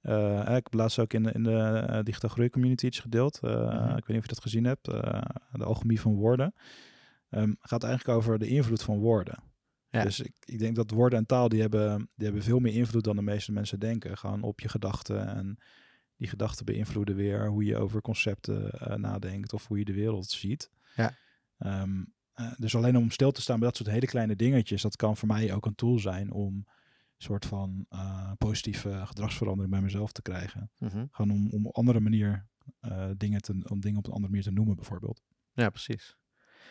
eh, 0.00 0.40
ik 0.40 0.46
heb 0.64 0.74
laatst 0.74 0.98
ook 0.98 1.12
in 1.12 1.22
de, 1.22 1.32
in 1.32 1.42
de 1.42 1.84
eh, 1.88 2.02
digitaal 2.02 2.30
groei 2.30 2.50
community 2.50 2.86
iets 2.86 2.98
gedeeld. 3.00 3.38
Eh, 3.42 3.50
Mhm. 3.50 3.88
Ik 3.96 4.06
weet 4.06 4.08
niet 4.08 4.16
of 4.16 4.22
je 4.22 4.34
dat 4.34 4.40
gezien 4.42 4.64
hebt. 4.64 4.88
eh, 4.88 5.22
de 5.52 5.64
alchemie 5.64 6.00
van 6.00 6.14
woorden. 6.14 6.54
Ehm, 7.30 7.52
gaat 7.60 7.82
eigenlijk 7.84 8.18
over 8.18 8.38
de 8.38 8.46
invloed 8.48 8.82
van 8.82 8.98
woorden. 8.98 9.42
Ja. 9.88 10.02
Dus 10.02 10.20
ik, 10.20 10.32
ik 10.44 10.58
denk 10.58 10.76
dat 10.76 10.90
woorden 10.90 11.18
en 11.18 11.26
taal 11.26 11.48
die 11.48 11.60
hebben, 11.60 11.96
die 12.14 12.24
hebben 12.26 12.42
veel 12.44 12.58
meer 12.58 12.74
invloed 12.74 13.04
dan 13.04 13.16
de 13.16 13.22
meeste 13.22 13.52
mensen 13.52 13.78
denken. 13.80 14.18
Gewoon 14.18 14.42
op 14.42 14.60
je 14.60 14.68
gedachten. 14.68 15.26
En 15.28 15.58
die 16.16 16.28
gedachten 16.28 16.64
beïnvloeden 16.64 17.14
weer 17.16 17.46
hoe 17.48 17.64
je 17.64 17.76
over 17.76 18.00
concepten 18.00 18.70
eh, 18.70 18.96
nadenkt 18.96 19.52
of 19.52 19.66
hoe 19.66 19.78
je 19.78 19.84
de 19.84 19.92
wereld 19.92 20.26
ziet. 20.30 20.70
Ja. 20.94 21.12
Ehm, 21.58 22.02
eh, 22.34 22.52
dus 22.56 22.76
alleen 22.76 22.96
om 22.96 23.10
stil 23.10 23.30
te 23.32 23.40
staan 23.40 23.58
bij 23.58 23.68
dat 23.68 23.76
soort 23.76 23.88
hele 23.90 24.06
kleine 24.06 24.36
dingetjes, 24.36 24.82
dat 24.82 24.96
kan 24.96 25.16
voor 25.16 25.28
mij 25.28 25.54
ook 25.54 25.66
een 25.66 25.74
tool 25.74 25.98
zijn 25.98 26.32
om 26.32 26.54
een 26.54 26.66
soort 27.30 27.46
van 27.46 27.86
eh, 27.88 28.32
positieve 28.38 29.02
gedragsverandering 29.06 29.72
bij 29.72 29.82
mezelf 29.82 30.12
te 30.12 30.22
krijgen. 30.22 30.70
Mhm. 30.78 31.04
Gewoon 31.10 31.30
om, 31.36 31.46
om 31.50 31.58
op 31.58 31.64
een 31.64 31.70
andere 31.72 32.00
manier 32.00 32.46
eh, 32.80 33.10
dingen, 33.16 33.40
te, 33.42 33.60
om 33.68 33.80
dingen 33.80 33.98
op 33.98 34.06
een 34.06 34.12
andere 34.12 34.30
manier 34.30 34.46
te 34.46 34.52
noemen, 34.52 34.76
bijvoorbeeld. 34.76 35.22
Ja, 35.52 35.70
precies. 35.70 36.16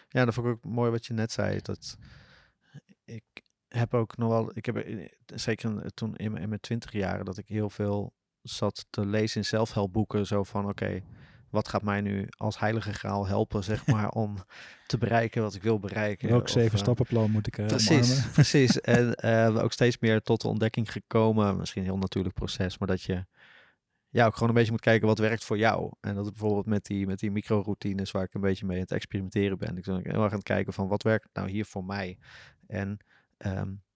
Ja, 0.09 0.25
dat 0.25 0.33
vond 0.33 0.47
ik 0.47 0.53
ook 0.53 0.65
mooi 0.65 0.91
wat 0.91 1.05
je 1.05 1.13
net 1.13 1.31
zei. 1.31 1.59
Dat 1.61 1.97
ik 3.03 3.23
heb 3.67 3.93
ook 3.93 4.17
nog 4.17 4.29
wel, 4.29 4.57
ik 4.57 4.65
heb 4.65 4.87
zeker 5.25 5.93
toen 5.93 6.15
in, 6.15 6.31
mijn- 6.31 6.43
in 6.43 6.49
mijn 6.49 6.61
twintig 6.61 6.91
jaren, 6.91 7.25
dat 7.25 7.37
ik 7.37 7.47
heel 7.47 7.69
veel 7.69 8.13
zat 8.41 8.85
te 8.89 9.05
lezen 9.05 9.37
in 9.37 9.45
zelfhelpboeken. 9.45 10.25
Zo 10.27 10.43
van, 10.43 10.69
oké, 10.69 11.03
wat 11.53 11.67
gaat 11.67 11.81
mij 11.81 12.01
nu 12.01 12.27
als 12.37 12.59
heilige 12.59 12.93
graal 12.93 13.27
helpen, 13.27 13.63
zeg 13.63 13.85
maar, 13.93 14.09
om 14.09 14.35
te 14.87 14.97
bereiken 14.97 15.41
wat 15.41 15.55
ik 15.55 15.63
wil 15.63 15.79
bereiken. 15.79 16.29
Welk 16.29 16.49
zeven 16.49 16.71
eh, 16.71 16.77
stappenplan 16.77 17.31
moet 17.31 17.47
ik 17.47 17.57
uh, 17.57 17.65
Precies, 17.65 18.21
precies. 18.33 18.81
En 18.81 19.15
eh, 19.15 19.63
ook 19.63 19.71
steeds 19.71 19.97
meer 19.99 20.21
tot 20.21 20.41
de 20.41 20.47
ontdekking 20.47 20.91
gekomen, 20.91 21.57
misschien 21.57 21.81
een 21.81 21.87
heel 21.87 21.97
natuurlijk 21.97 22.35
proces, 22.35 22.77
maar 22.77 22.87
dat 22.87 23.01
je 23.01 23.25
ja, 24.09 24.25
ook 24.25 24.33
gewoon 24.33 24.49
een 24.49 24.55
beetje 24.55 24.71
moet 24.71 24.81
kijken 24.81 25.07
wat 25.07 25.17
werkt 25.17 25.43
voor 25.43 25.57
jou. 25.57 25.91
En 26.01 26.15
dat 26.15 26.23
bijvoorbeeld 26.23 26.65
met 26.65 26.85
die, 26.85 27.07
met 27.07 27.19
die 27.19 27.31
micro-routines 27.31 28.11
waar 28.11 28.23
ik 28.23 28.33
een 28.33 28.41
beetje 28.41 28.65
mee 28.65 28.75
aan 28.75 28.81
het 28.81 28.91
experimenteren 28.91 29.57
ben. 29.57 29.77
Ik 29.77 29.83
ben 29.83 29.95
heel 29.95 30.23
erg 30.23 30.31
aan 30.31 30.37
het 30.37 30.43
kijken 30.43 30.73
van 30.73 30.87
wat 30.87 31.03
werkt 31.03 31.29
nou 31.33 31.49
hier 31.49 31.65
voor 31.65 31.85
mij. 31.85 32.17
En 32.67 32.97
um, 33.37 33.47
het, 33.49 33.92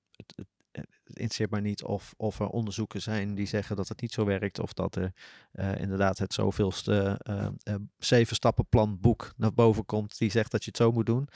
interesseert 1.03 1.51
mij 1.51 1.59
niet 1.59 1.83
of, 1.83 2.13
of 2.17 2.39
er 2.39 2.47
onderzoeken 2.47 3.01
zijn 3.01 3.35
die 3.35 3.45
zeggen 3.45 3.75
dat 3.75 3.87
het 3.87 4.01
niet 4.01 4.11
zo 4.11 4.25
werkt. 4.25 4.59
Of 4.59 4.73
dat 4.73 4.95
er 4.95 5.13
uh, 5.53 5.79
inderdaad 5.79 6.17
het 6.17 6.33
zoveelste 6.33 7.19
uh, 7.29 7.75
zeven 7.97 8.35
stappen 8.35 8.67
plan 8.67 8.99
boek 8.99 9.33
naar 9.37 9.53
boven 9.53 9.85
komt 9.85 10.17
die 10.17 10.31
zegt 10.31 10.51
dat 10.51 10.63
je 10.63 10.69
het 10.69 10.79
zo 10.79 10.91
moet 10.91 11.05
doen. 11.05 11.27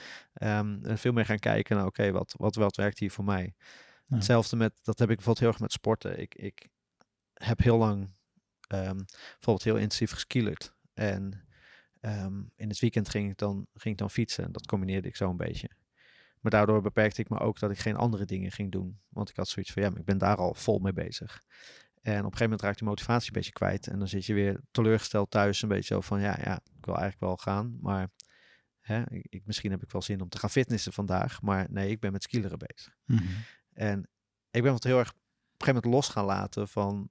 Um, 0.41 0.85
en 0.85 0.97
veel 0.97 1.11
meer 1.11 1.25
gaan 1.25 1.39
kijken 1.39 1.75
naar 1.75 1.85
oké, 1.85 2.01
okay, 2.01 2.13
wat, 2.13 2.33
wat, 2.37 2.55
wat 2.55 2.75
werkt 2.75 2.99
hier 2.99 3.11
voor 3.11 3.23
mij. 3.23 3.53
Ja. 4.07 4.15
Hetzelfde 4.15 4.55
met, 4.55 4.79
dat 4.83 4.99
heb 4.99 5.09
ik 5.09 5.15
bijvoorbeeld 5.15 5.39
heel 5.39 5.53
erg 5.53 5.59
met 5.59 5.71
sporten. 5.71 6.19
Ik, 6.19 6.35
ik 6.35 6.69
heb 7.33 7.59
heel 7.59 7.77
lang 7.77 8.01
um, 8.67 9.05
bijvoorbeeld 9.31 9.63
heel 9.63 9.75
intensief 9.75 10.11
geskielerd. 10.11 10.73
En 10.93 11.45
um, 12.01 12.51
in 12.55 12.69
het 12.69 12.79
weekend 12.79 13.09
ging 13.09 13.29
ik, 13.29 13.37
dan, 13.37 13.67
ging 13.73 13.93
ik 13.93 13.97
dan 13.97 14.09
fietsen. 14.09 14.51
Dat 14.51 14.65
combineerde 14.65 15.07
ik 15.07 15.15
zo 15.15 15.29
een 15.29 15.37
beetje. 15.37 15.69
Maar 16.41 16.51
daardoor 16.51 16.81
beperkte 16.81 17.21
ik 17.21 17.29
me 17.29 17.39
ook 17.39 17.59
dat 17.59 17.71
ik 17.71 17.79
geen 17.79 17.95
andere 17.95 18.25
dingen 18.25 18.51
ging 18.51 18.71
doen. 18.71 18.99
Want 19.09 19.29
ik 19.29 19.35
had 19.35 19.47
zoiets 19.47 19.71
van, 19.71 19.81
ja, 19.81 19.89
maar 19.89 19.99
ik 19.99 20.05
ben 20.05 20.17
daar 20.17 20.37
al 20.37 20.53
vol 20.53 20.79
mee 20.79 20.93
bezig. 20.93 21.41
En 22.01 22.11
op 22.11 22.17
een 22.17 22.23
gegeven 22.23 22.43
moment 22.43 22.61
raakt 22.61 22.79
die 22.79 22.87
motivatie 22.87 23.27
een 23.27 23.33
beetje 23.33 23.51
kwijt. 23.51 23.87
En 23.87 23.99
dan 23.99 24.07
zit 24.07 24.25
je 24.25 24.33
weer 24.33 24.61
teleurgesteld 24.71 25.31
thuis. 25.31 25.61
Een 25.61 25.69
beetje 25.69 25.93
zo 25.93 26.01
van, 26.01 26.21
ja, 26.21 26.37
ja 26.43 26.55
ik 26.55 26.85
wil 26.85 26.97
eigenlijk 26.97 27.19
wel 27.19 27.37
gaan. 27.37 27.77
Maar 27.81 28.09
hè, 28.79 29.03
ik, 29.11 29.41
misschien 29.45 29.71
heb 29.71 29.83
ik 29.83 29.91
wel 29.91 30.01
zin 30.01 30.21
om 30.21 30.29
te 30.29 30.39
gaan 30.39 30.49
fitnessen 30.49 30.93
vandaag. 30.93 31.41
Maar 31.41 31.67
nee, 31.69 31.89
ik 31.89 31.99
ben 31.99 32.11
met 32.11 32.23
skileren 32.23 32.57
bezig. 32.57 32.95
Mhm. 33.05 33.21
Mm 33.21 33.27
-hmm. 33.27 33.43
En 33.73 34.09
ik 34.51 34.63
ben 34.63 34.71
wat 34.71 34.83
heel 34.83 34.99
erg 34.99 35.09
op 35.09 35.15
een 35.15 35.67
gegeven 35.67 35.73
moment 35.73 35.93
los 35.93 36.13
gaan 36.13 36.25
laten 36.25 36.67
van 36.67 37.09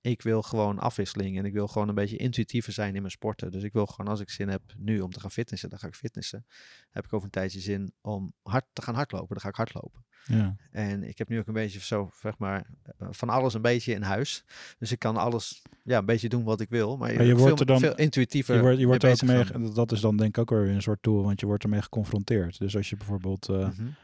ik 0.00 0.22
wil 0.22 0.42
gewoon 0.42 0.78
afwisseling 0.78 1.38
en 1.38 1.44
ik 1.44 1.52
wil 1.52 1.68
gewoon 1.68 1.88
een 1.88 1.94
beetje 1.94 2.16
intuïtiever 2.16 2.72
zijn 2.72 2.94
in 2.94 3.00
mijn 3.00 3.12
sporten. 3.12 3.50
Dus 3.50 3.62
ik 3.62 3.72
wil 3.72 3.86
gewoon 3.86 4.10
als 4.10 4.20
ik 4.20 4.30
zin 4.30 4.48
heb 4.48 4.62
nu 4.76 5.00
om 5.00 5.10
te 5.10 5.20
gaan 5.20 5.30
fitnessen, 5.30 5.70
dan 5.70 5.78
ga 5.78 5.86
ik 5.86 5.94
fitnessen. 5.94 6.46
Heb 6.90 7.04
ik 7.04 7.12
over 7.12 7.24
een 7.24 7.32
tijdje 7.32 7.60
zin 7.60 7.92
om 8.00 8.32
hard 8.42 8.64
te 8.72 8.82
gaan 8.82 8.94
hardlopen, 8.94 9.28
dan 9.28 9.40
ga 9.40 9.48
ik 9.48 9.54
hardlopen. 9.54 10.04
Ja. 10.26 10.56
En 10.70 11.02
ik 11.02 11.18
heb 11.18 11.28
nu 11.28 11.38
ook 11.38 11.46
een 11.46 11.54
beetje 11.54 11.80
zo, 11.80 12.10
zeg 12.20 12.38
maar, 12.38 12.66
van 12.98 13.28
alles 13.28 13.54
een 13.54 13.62
beetje 13.62 13.92
in 13.92 14.02
huis. 14.02 14.44
Dus 14.78 14.92
ik 14.92 14.98
kan 14.98 15.16
alles, 15.16 15.62
ja, 15.84 15.98
een 15.98 16.04
beetje 16.04 16.28
doen 16.28 16.44
wat 16.44 16.60
ik 16.60 16.68
wil. 16.68 16.96
Maar, 16.96 17.14
maar 17.14 17.24
je 17.24 17.34
veel, 17.34 17.38
wordt 17.38 17.60
er 17.60 17.66
dan 17.66 17.80
veel 17.80 17.94
intuïtiever. 17.94 18.54
Je 18.54 18.60
wordt, 18.60 18.78
je 18.78 18.86
wordt 18.86 19.22
mee 19.22 19.38
ook 19.38 19.58
mee, 19.58 19.72
dat 19.72 19.92
is 19.92 20.00
dan 20.00 20.16
denk 20.16 20.36
ik 20.36 20.38
ook 20.38 20.58
weer 20.58 20.68
een 20.68 20.82
soort 20.82 21.02
tool, 21.02 21.22
want 21.22 21.40
je 21.40 21.46
wordt 21.46 21.62
ermee 21.62 21.82
geconfronteerd. 21.82 22.58
Dus 22.58 22.76
als 22.76 22.90
je 22.90 22.96
bijvoorbeeld 22.96 23.48
uh, 23.48 23.56
mm 23.56 23.72
-hmm. 23.76 23.94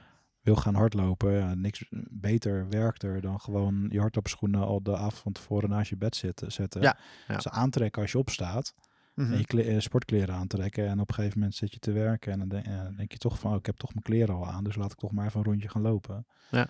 Wil 0.47 0.57
gaan 0.57 0.75
hardlopen, 0.75 1.33
ja, 1.33 1.55
niks 1.55 1.85
beter 2.11 2.69
werkt 2.69 3.03
er 3.03 3.21
dan 3.21 3.41
gewoon 3.41 3.87
je 3.91 4.01
hardloopschoenen 4.01 4.61
al 4.61 4.83
de 4.83 4.97
avond 4.97 5.19
van 5.19 5.33
tevoren 5.33 5.69
naast 5.69 5.91
je 5.91 5.97
bed 5.97 6.17
zitten, 6.17 6.53
zetten. 6.53 6.81
Ja, 6.83 6.97
ja. 7.29 7.41
Ze 7.41 7.51
aantrekken 7.51 8.03
als 8.03 8.13
je 8.13 8.19
opstaat. 8.19 8.75
Mm 9.15 9.25
En 9.25 9.31
-hmm. 9.31 9.39
je 9.39 9.45
kle- 9.47 9.81
sportkleren 9.81 10.35
aantrekken 10.35 10.87
en 10.89 11.01
op 11.01 11.09
een 11.09 11.15
gegeven 11.15 11.39
moment 11.39 11.57
zit 11.57 11.73
je 11.73 11.79
te 11.79 11.93
werken 11.93 12.33
en 12.33 12.39
dan 12.39 12.49
denk, 12.49 12.67
uh, 12.67 12.81
denk 12.97 13.13
je 13.13 13.19
toch 13.19 13.39
van, 13.39 13.51
oh, 13.53 13.57
ik 13.59 13.67
heb 13.67 13.77
toch 13.77 13.91
mijn 13.91 14.03
kleren 14.05 14.35
al 14.35 14.47
aan, 14.47 14.65
dus 14.65 14.77
laat 14.77 14.93
ik 14.93 14.99
toch 14.99 15.13
maar 15.13 15.27
even 15.27 15.39
een 15.39 15.45
rondje 15.47 15.69
gaan 15.69 15.83
lopen. 15.83 16.27
Ja. 16.51 16.69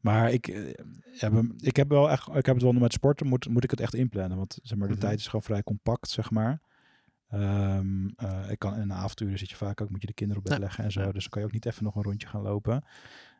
Maar 0.00 0.32
ik, 0.32 0.48
uh, 0.48 0.74
heb, 1.18 1.32
ik 1.58 1.76
heb 1.76 1.88
wel 1.88 2.10
echt, 2.10 2.28
ik 2.28 2.46
heb 2.46 2.54
het 2.54 2.62
wel 2.62 2.72
met 2.72 2.92
sporten, 2.92 3.26
moet, 3.26 3.48
moet 3.48 3.64
ik 3.64 3.70
het 3.70 3.80
echt 3.80 3.94
inplannen, 3.94 4.36
want 4.36 4.58
zeg 4.62 4.78
maar, 4.78 4.88
de 4.88 4.94
Mhm. 4.94 5.02
tijd 5.02 5.18
is 5.18 5.26
gewoon 5.26 5.42
vrij 5.42 5.62
compact, 5.62 6.08
zeg 6.10 6.30
maar. 6.30 6.60
Ehm, 7.28 8.04
uh, 8.04 8.50
ik 8.50 8.58
kan 8.58 8.74
in 8.76 8.88
de 8.88 8.94
avonturen 8.94 9.38
zit 9.38 9.50
je 9.50 9.56
vaak 9.56 9.80
ook, 9.80 9.90
moet 9.90 10.00
je 10.00 10.06
de 10.06 10.12
kinderen 10.12 10.42
op 10.42 10.48
bed 10.50 10.58
leggen 10.58 10.84
en 10.84 10.92
zo, 10.92 11.12
dus 11.12 11.22
dan 11.22 11.30
kan 11.30 11.40
je 11.40 11.46
ook 11.46 11.52
niet 11.54 11.66
even 11.66 11.84
nog 11.84 11.94
een 11.96 12.02
rondje 12.02 12.28
gaan 12.28 12.42
lopen. 12.42 12.84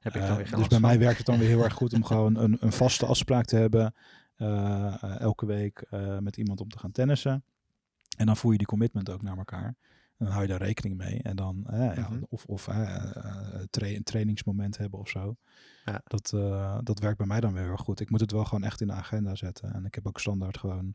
Heb 0.00 0.14
ik 0.14 0.20
dan 0.20 0.36
weer 0.36 0.46
geen 0.46 0.58
dus 0.58 0.68
bij 0.68 0.80
mij 0.80 0.98
werkt 0.98 1.16
het 1.16 1.26
dan 1.26 1.38
weer 1.38 1.48
heel 1.48 1.64
erg 1.64 1.74
goed 1.74 1.92
om 1.92 2.04
gewoon 2.04 2.36
een, 2.36 2.56
een 2.60 2.72
vaste 2.72 3.06
afspraak 3.06 3.44
te 3.44 3.56
hebben. 3.56 3.94
uh, 4.36 5.20
elke 5.20 5.46
week 5.46 5.86
met 6.20 6.36
iemand 6.36 6.60
om 6.60 6.68
te 6.68 6.78
gaan 6.78 6.92
tennissen. 6.92 7.44
En 8.16 8.26
dan 8.26 8.36
voel 8.36 8.50
je 8.52 8.58
die 8.58 8.66
commitment 8.66 9.10
ook 9.10 9.22
naar 9.22 9.36
elkaar. 9.38 9.76
En 10.18 10.24
dan 10.24 10.28
hou 10.28 10.42
je 10.42 10.48
daar 10.48 10.62
rekening 10.62 10.96
mee. 10.96 11.22
En 11.22 11.36
dan, 11.36 11.66
ja, 11.70 11.94
Mhm. 12.10 12.22
of, 12.28 12.44
of 12.44 12.64
tra 13.70 13.86
een 13.86 14.02
trainingsmoment 14.02 14.76
hebben 14.78 14.98
of 14.98 15.08
zo. 15.08 15.36
Ja. 15.84 16.00
Dat, 16.04 16.32
uh, 16.34 16.78
dat 16.82 16.98
werkt 16.98 17.18
bij 17.18 17.26
mij 17.26 17.40
dan 17.40 17.52
weer 17.52 17.62
heel 17.64 17.76
goed. 17.76 18.00
Ik 18.00 18.10
moet 18.10 18.20
het 18.20 18.32
wel 18.32 18.44
gewoon 18.44 18.64
echt 18.64 18.80
in 18.80 18.86
de 18.86 18.92
agenda 18.92 19.34
zetten. 19.34 19.72
En 19.74 19.84
ik 19.84 19.94
heb 19.94 20.06
ook 20.06 20.20
standaard 20.20 20.58
gewoon 20.58 20.94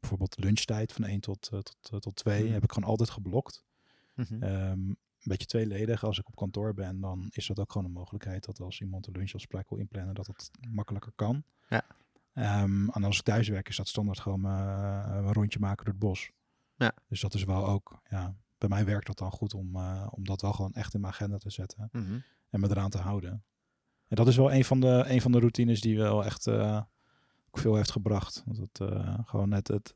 bijvoorbeeld 0.00 0.38
lunchtijd 0.38 0.92
van 0.92 1.04
1 1.04 1.20
tot, 1.20 1.50
uh, 1.52 1.60
tot, 1.80 2.02
tot 2.02 2.16
2. 2.16 2.42
Mhm. 2.42 2.52
Heb 2.52 2.62
ik 2.62 2.72
gewoon 2.72 2.88
altijd 2.88 3.10
geblokt. 3.10 3.64
Mhm. 4.14 4.32
Um, 4.42 4.96
een 5.18 5.34
beetje 5.34 5.46
tweeledig. 5.46 6.04
Als 6.04 6.18
ik 6.18 6.28
op 6.28 6.36
kantoor 6.36 6.74
ben, 6.74 7.00
dan 7.00 7.26
is 7.30 7.46
dat 7.46 7.58
ook 7.58 7.72
gewoon 7.72 7.86
een 7.86 7.92
mogelijkheid 7.92 8.44
dat 8.44 8.60
als 8.60 8.80
iemand 8.80 9.06
een 9.06 9.12
lunchafspraak 9.16 9.68
wil 9.68 9.78
inplannen, 9.78 10.14
dat 10.14 10.26
het 10.26 10.50
makkelijker 10.70 11.12
kan. 11.14 11.42
Ja. 11.68 11.84
Um, 12.62 12.90
en 12.90 13.04
als 13.04 13.18
ik 13.18 13.24
thuis 13.24 13.48
werk, 13.48 13.68
is 13.68 13.76
dat 13.76 13.88
standaard 13.88 14.20
gewoon 14.20 14.46
uh, 14.46 15.04
een 15.06 15.32
rondje 15.32 15.58
maken 15.58 15.84
door 15.84 15.94
het 15.94 16.02
bos. 16.02 16.30
Ja. 16.76 16.92
Dus 17.08 17.20
dat 17.20 17.34
is 17.34 17.44
wel 17.44 17.66
ook, 17.66 18.00
ja, 18.08 18.36
bij 18.58 18.68
mij 18.68 18.84
werkt 18.84 19.06
dat 19.06 19.18
dan 19.18 19.30
goed 19.30 19.54
om, 19.54 19.76
uh, 19.76 20.06
om 20.10 20.24
dat 20.24 20.40
wel 20.40 20.52
gewoon 20.52 20.72
echt 20.72 20.94
in 20.94 21.00
mijn 21.00 21.12
agenda 21.12 21.38
te 21.38 21.50
zetten 21.50 21.88
Mhm. 21.92 22.18
en 22.50 22.60
me 22.60 22.68
eraan 22.70 22.90
te 22.90 22.98
houden. 22.98 23.44
En 24.08 24.16
dat 24.16 24.28
is 24.28 24.36
wel 24.36 24.52
een 24.52 24.64
van 24.64 24.80
de, 24.80 25.04
een 25.06 25.20
van 25.20 25.32
de 25.32 25.38
routines 25.38 25.80
die 25.80 25.96
wel 25.96 26.24
echt 26.24 26.46
uh, 26.46 26.82
veel 27.56 27.76
heeft 27.76 27.90
gebracht. 27.90 28.44
Het, 28.56 28.80
uh, 28.80 29.18
gewoon 29.24 29.48
net 29.48 29.68
het, 29.68 29.94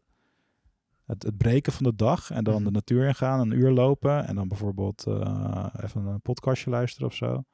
het, 1.04 1.22
het 1.22 1.36
breken 1.36 1.72
van 1.72 1.84
de 1.84 1.94
dag 1.94 2.30
en 2.30 2.44
dan 2.44 2.54
Mhm. 2.54 2.64
de 2.64 2.70
natuur 2.70 3.06
ingaan, 3.06 3.40
een 3.40 3.58
uur 3.58 3.70
lopen 3.70 4.26
en 4.26 4.34
dan 4.34 4.48
bijvoorbeeld 4.48 5.06
uh, 5.06 5.66
even 5.76 6.06
een 6.06 6.20
podcastje 6.20 6.70
luisteren 6.70 7.08
of 7.08 7.14
zo. 7.14 7.44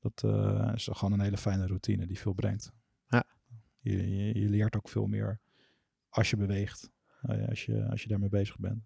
Dat 0.00 0.22
uh, 0.24 0.70
is 0.74 0.88
gewoon 0.92 1.12
een 1.12 1.20
hele 1.20 1.36
fijne 1.36 1.66
routine 1.66 2.06
die 2.06 2.18
veel 2.18 2.32
brengt. 2.32 2.72
Ja. 3.08 3.24
Je, 3.78 4.16
je, 4.16 4.40
je 4.40 4.48
leert 4.48 4.76
ook 4.76 4.88
veel 4.88 5.06
meer 5.06 5.40
als 6.08 6.30
je 6.30 6.36
beweegt, 6.36 6.90
als, 7.48 7.64
je, 7.64 7.88
als 7.90 8.02
je 8.02 8.08
daarmee 8.08 8.28
bezig 8.28 8.58
bent. 8.58 8.82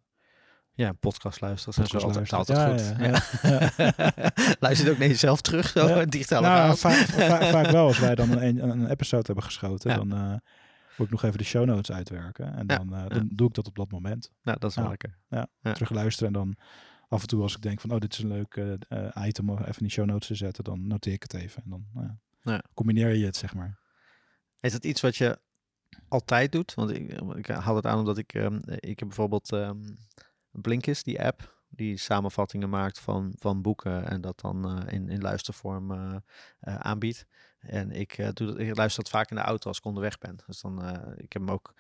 Ja, 0.78 0.92
podcast 0.92 1.40
luisteren 1.40 1.74
zijn 1.74 1.86
Podcast 2.02 2.30
zo 2.30 2.36
altijd, 2.36 2.58
altijd 2.58 2.96
Ja, 2.98 3.18
goed. 3.18 3.40
ja, 3.42 4.02
Luister 4.60 4.86
je 4.86 4.92
ook 4.92 4.98
naar 4.98 5.08
jezelf 5.08 5.40
terug, 5.40 5.68
zo, 5.68 5.88
Ja. 5.88 6.04
digitale 6.04 6.46
Nou, 6.46 6.76
verhaal? 6.76 7.04
va 7.04 7.38
va 7.38 7.50
vaak 7.50 7.66
wel. 7.70 7.86
Als 7.86 7.98
wij 7.98 8.14
dan 8.14 8.30
een, 8.30 8.68
een 8.70 8.86
episode 8.90 9.22
hebben 9.26 9.44
geschoten, 9.44 9.90
Ja. 9.90 9.96
dan 9.96 10.12
uh, 10.14 10.34
moet 10.96 11.06
ik 11.06 11.10
nog 11.12 11.22
even 11.22 11.38
de 11.38 11.44
show 11.44 11.64
notes 11.66 11.96
uitwerken. 11.96 12.54
En 12.54 12.64
Ja, 12.66 12.76
dan, 12.76 12.92
uh, 12.92 12.98
ja. 12.98 13.08
dan 13.08 13.28
doe 13.32 13.48
ik 13.48 13.54
dat 13.54 13.66
op 13.66 13.76
dat 13.76 13.90
moment. 13.90 14.30
Nou, 14.42 14.58
dat 14.58 14.70
is 14.70 14.76
wel 14.76 14.84
Ja. 14.84 14.90
lekker. 14.90 15.18
Ja, 15.28 15.46
Ja. 15.60 15.72
terug 15.72 15.90
luisteren 15.90 16.26
en 16.28 16.34
dan 16.34 16.56
af 17.08 17.20
en 17.20 17.26
toe 17.28 17.42
als 17.42 17.54
ik 17.56 17.62
denk 17.62 17.80
van, 17.80 17.90
oh, 17.90 17.98
dit 17.98 18.12
is 18.12 18.18
een 18.18 18.28
leuk 18.28 18.56
uh, 18.56 19.26
item 19.26 19.50
om 19.50 19.56
even 19.58 19.68
in 19.68 19.74
die 19.78 19.90
show 19.90 20.06
notes 20.06 20.26
te 20.28 20.34
zetten, 20.34 20.64
dan 20.64 20.86
noteer 20.86 21.12
ik 21.12 21.22
het 21.22 21.34
even. 21.34 21.62
En 21.62 21.70
dan 21.70 21.86
nou 21.92 22.06
ja, 22.06 22.18
Ja. 22.52 22.62
combineer 22.74 23.14
je 23.14 23.24
het, 23.26 23.36
zeg 23.36 23.54
maar. 23.54 23.78
Is 24.60 24.72
dat 24.72 24.84
iets 24.84 25.00
wat 25.00 25.16
je 25.16 25.38
altijd 26.08 26.52
doet? 26.52 26.74
Want 26.74 26.90
ik, 26.90 27.20
ik 27.36 27.46
haal 27.46 27.76
het 27.76 27.86
aan 27.86 27.98
omdat 27.98 28.18
ik, 28.18 28.34
um, 28.34 28.60
ik 28.64 28.98
heb 28.98 29.08
bijvoorbeeld 29.08 29.52
um, 29.52 29.96
Blinkist, 30.50 31.04
die 31.04 31.22
app, 31.22 31.56
die 31.68 31.96
samenvattingen 31.96 32.68
maakt 32.68 32.98
van, 32.98 33.34
van 33.38 33.62
boeken 33.62 34.08
en 34.08 34.20
dat 34.20 34.40
dan 34.40 34.78
uh, 34.78 34.92
in, 34.92 35.08
in 35.08 35.20
luistervorm 35.20 35.92
uh, 35.92 36.14
uh, 36.60 36.76
aanbiedt. 36.76 37.26
En 37.58 37.90
ik, 37.90 38.16
doe 38.16 38.46
dat, 38.46 38.58
ik 38.58 38.76
luister 38.76 39.02
dat 39.02 39.12
vaak 39.12 39.30
in 39.30 39.36
de 39.36 39.42
auto 39.42 39.68
als 39.68 39.78
ik 39.78 39.84
onderweg 39.84 40.18
ben. 40.18 40.36
Dus 40.46 40.60
dan, 40.60 40.84
ik 41.16 41.32
heb 41.32 41.42
hem 41.42 41.50
ook 41.50 41.74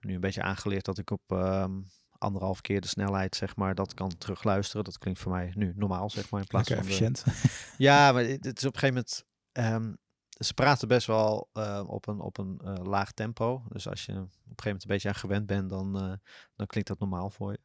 nu 0.00 0.14
een 0.14 0.20
beetje 0.20 0.42
aangeleerd 0.42 0.84
dat 0.84 0.98
ik 0.98 1.10
op 1.10 1.22
um, 1.30 1.86
anderhalf 2.22 2.60
keer 2.60 2.80
de 2.80 2.86
snelheid, 2.86 3.36
zeg 3.36 3.56
maar, 3.56 3.74
dat 3.74 3.94
kan 3.94 4.18
terugluisteren. 4.18 4.84
Dat 4.84 4.98
klinkt 4.98 5.20
voor 5.20 5.32
mij 5.32 5.52
nu 5.54 5.72
normaal, 5.76 6.10
zeg 6.10 6.30
maar, 6.30 6.40
in 6.40 6.46
plaats 6.46 6.68
Lekker 6.68 6.86
van 6.86 6.94
efficiënt. 6.94 7.24
De... 7.24 7.74
Ja, 7.84 8.12
maar 8.12 8.24
het 8.24 8.58
is 8.58 8.66
op 8.66 8.74
een 8.74 8.80
gegeven 8.80 8.88
moment... 8.88 9.24
Um, 9.52 10.00
ze 10.44 10.54
praten 10.54 10.88
best 10.88 11.06
wel 11.06 11.50
uh, 11.52 11.82
op 11.86 12.08
een, 12.08 12.20
op 12.20 12.38
een 12.38 12.60
uh, 12.64 12.74
laag 12.82 13.12
tempo. 13.12 13.62
Dus 13.68 13.88
als 13.88 14.04
je 14.04 14.12
op 14.12 14.18
een 14.18 14.28
gegeven 14.28 14.64
moment 14.64 14.82
een 14.82 14.88
beetje 14.88 15.08
aan 15.08 15.14
gewend 15.14 15.46
bent, 15.46 15.70
dan, 15.70 16.04
uh, 16.04 16.12
dan 16.56 16.66
klinkt 16.66 16.88
dat 16.88 16.98
normaal 16.98 17.30
voor 17.30 17.52
je. 17.52 17.58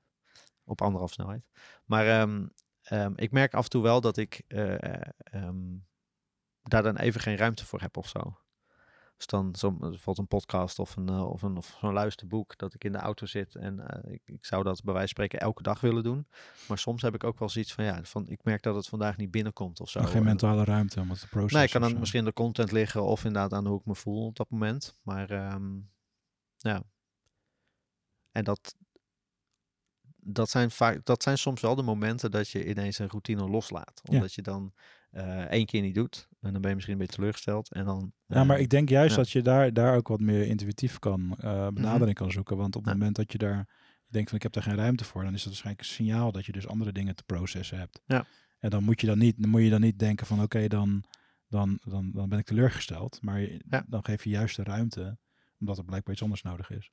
Op 0.69 0.82
anderhalf 0.82 1.12
snelheid. 1.12 1.47
Maar 1.86 2.21
um, 2.21 2.51
um, 2.91 3.13
ik 3.15 3.32
merk 3.32 3.53
af 3.53 3.63
en 3.63 3.69
toe 3.69 3.84
wel 3.84 4.01
dat 4.01 4.17
ik 4.17 4.43
um, 5.34 5.86
daar 6.63 6.84
dan 6.84 6.97
even 6.97 7.21
geen 7.21 7.38
ruimte 7.38 7.65
voor 7.65 7.82
heb 7.82 7.97
of 7.97 8.08
zo. 8.08 8.38
Dus 9.17 9.25
dan 9.25 9.56
zo, 9.56 9.71
bijvoorbeeld 9.71 10.17
een 10.17 10.27
podcast 10.27 10.80
of, 10.80 10.95
een, 10.95 11.12
uh, 11.12 11.30
of, 11.30 11.41
een, 11.41 11.58
of 11.58 11.77
zo'n 11.80 11.93
luisterboek, 11.93 12.58
dat 12.58 12.73
ik 12.73 12.84
in 12.84 12.91
de 12.91 12.97
auto 12.97 13.25
zit 13.25 13.56
en 13.56 13.80
uh, 13.80 14.13
ik, 14.13 14.21
ik, 14.25 14.45
zou 14.45 14.63
dat 14.63 14.84
bij 14.84 14.93
wijze 14.93 15.13
van 15.13 15.25
spreken 15.25 15.39
elke 15.39 15.63
dag 15.63 15.82
willen 15.82 16.03
doen. 16.03 16.27
Maar 16.67 16.77
soms 16.77 17.01
heb 17.01 17.13
ik 17.13 17.23
ook 17.23 17.39
wel 17.39 17.49
zoiets 17.49 17.73
van, 17.73 17.84
ja, 17.84 18.03
van, 18.03 18.27
ik 18.27 18.43
merk 18.43 18.62
dat 18.62 18.75
het 18.75 18.88
vandaag 18.88 19.17
niet 19.17 19.32
binnenkomt 19.32 19.80
of 19.80 19.89
zo. 19.89 20.01
Geen 20.01 20.23
mentale 20.23 20.63
ruimte 20.63 20.99
om 20.99 21.10
het 21.10 21.19
te 21.19 21.27
processen. 21.27 21.58
Nee, 21.58 21.65
ik 21.65 21.71
kan 21.71 21.82
dan 21.82 21.99
misschien 21.99 22.25
de 22.25 22.34
content 22.34 22.71
liggen 22.71 23.03
of 23.03 23.23
inderdaad 23.23 23.53
aan 23.53 23.67
hoe 23.67 23.80
ik 23.80 23.86
me 23.86 23.95
voel 23.95 24.25
op 24.25 24.36
dat 24.36 24.49
moment. 24.49 24.95
Maar 25.03 25.53
um, 25.53 25.89
ja, 26.58 26.84
en 28.32 28.43
dat, 28.43 28.75
dat, 30.28 30.50
zijn 30.50 30.72
vaak, 30.72 31.06
dat 31.06 31.24
zijn 31.24 31.38
soms 31.38 31.62
wel 31.62 31.76
de 31.76 31.82
momenten 31.82 32.32
dat 32.32 32.50
je 32.50 32.70
ineens 32.70 33.00
een 33.00 33.10
routine 33.10 33.50
loslaat. 33.50 34.02
Omdat 34.10 34.34
ja. 34.34 34.36
je 34.36 34.42
dan 34.42 34.74
uh, 35.12 35.42
één 35.42 35.66
keer 35.66 35.82
niet 35.82 35.96
doet. 35.96 36.28
En 36.42 36.52
dan 36.52 36.62
ben 36.62 36.70
je 36.70 36.76
misschien 36.76 36.96
een 36.96 37.02
beetje 37.02 37.16
teleurgesteld. 37.16 37.72
En 37.72 37.86
dan, 37.86 38.12
uh, 38.28 38.38
ja, 38.38 38.44
maar 38.44 38.60
ik 38.60 38.70
denk 38.70 38.90
juist 38.90 39.16
ja. 39.16 39.22
dat 39.22 39.32
je 39.32 39.42
daar, 39.42 39.74
daar 39.74 39.96
ook 39.96 40.08
wat 40.08 40.20
meer 40.20 40.48
intuïtief 40.48 41.00
kan 41.00 41.22
uh, 41.22 41.68
benadering 41.68 41.84
mm 41.84 42.06
-hmm. 42.06 42.13
kan 42.13 42.32
zoeken. 42.32 42.58
Want 42.58 42.76
op 42.76 42.82
het 42.82 42.92
ja. 42.92 42.98
moment 42.98 43.16
dat 43.16 43.32
je 43.32 43.38
daar 43.38 43.68
denkt 44.08 44.30
van 44.30 44.38
ik 44.38 44.44
heb 44.44 44.54
daar 44.54 44.63
geen 44.63 44.76
ruimte 44.76 45.04
voor, 45.04 45.24
dan 45.24 45.34
is 45.34 45.40
dat 45.40 45.48
waarschijnlijk 45.48 45.88
een 45.88 45.94
signaal 45.94 46.32
dat 46.32 46.46
je 46.46 46.52
dus 46.52 46.68
andere 46.68 46.92
dingen 46.92 47.16
te 47.16 47.24
processen 47.24 47.78
hebt. 47.78 48.02
Ja. 48.06 48.26
En 48.60 48.70
dan 48.70 48.84
moet 48.84 49.02
je 49.02 49.08
dan 49.08 49.18
niet, 49.18 49.42
dan 49.42 49.50
moet 49.50 49.62
je 49.62 49.70
dan 49.70 49.82
niet 49.82 50.00
denken 50.00 50.26
van 50.26 50.38
oké, 50.38 50.46
okay, 50.46 50.68
dan, 50.68 51.04
dan, 51.48 51.80
dan, 51.84 52.12
dan 52.12 52.30
ben 52.30 52.40
ik 52.40 52.46
teleurgesteld. 52.46 53.22
Maar 53.22 53.40
je, 53.40 53.62
dan 53.88 54.06
geef 54.06 54.24
je 54.24 54.30
juist 54.30 54.56
de 54.56 54.63
ruimte, 54.63 55.18
omdat 55.60 55.78
er 55.78 55.86
blijkbaar 55.86 56.13
iets 56.13 56.24
anders 56.24 56.42
nodig 56.42 56.70
is. 56.70 56.92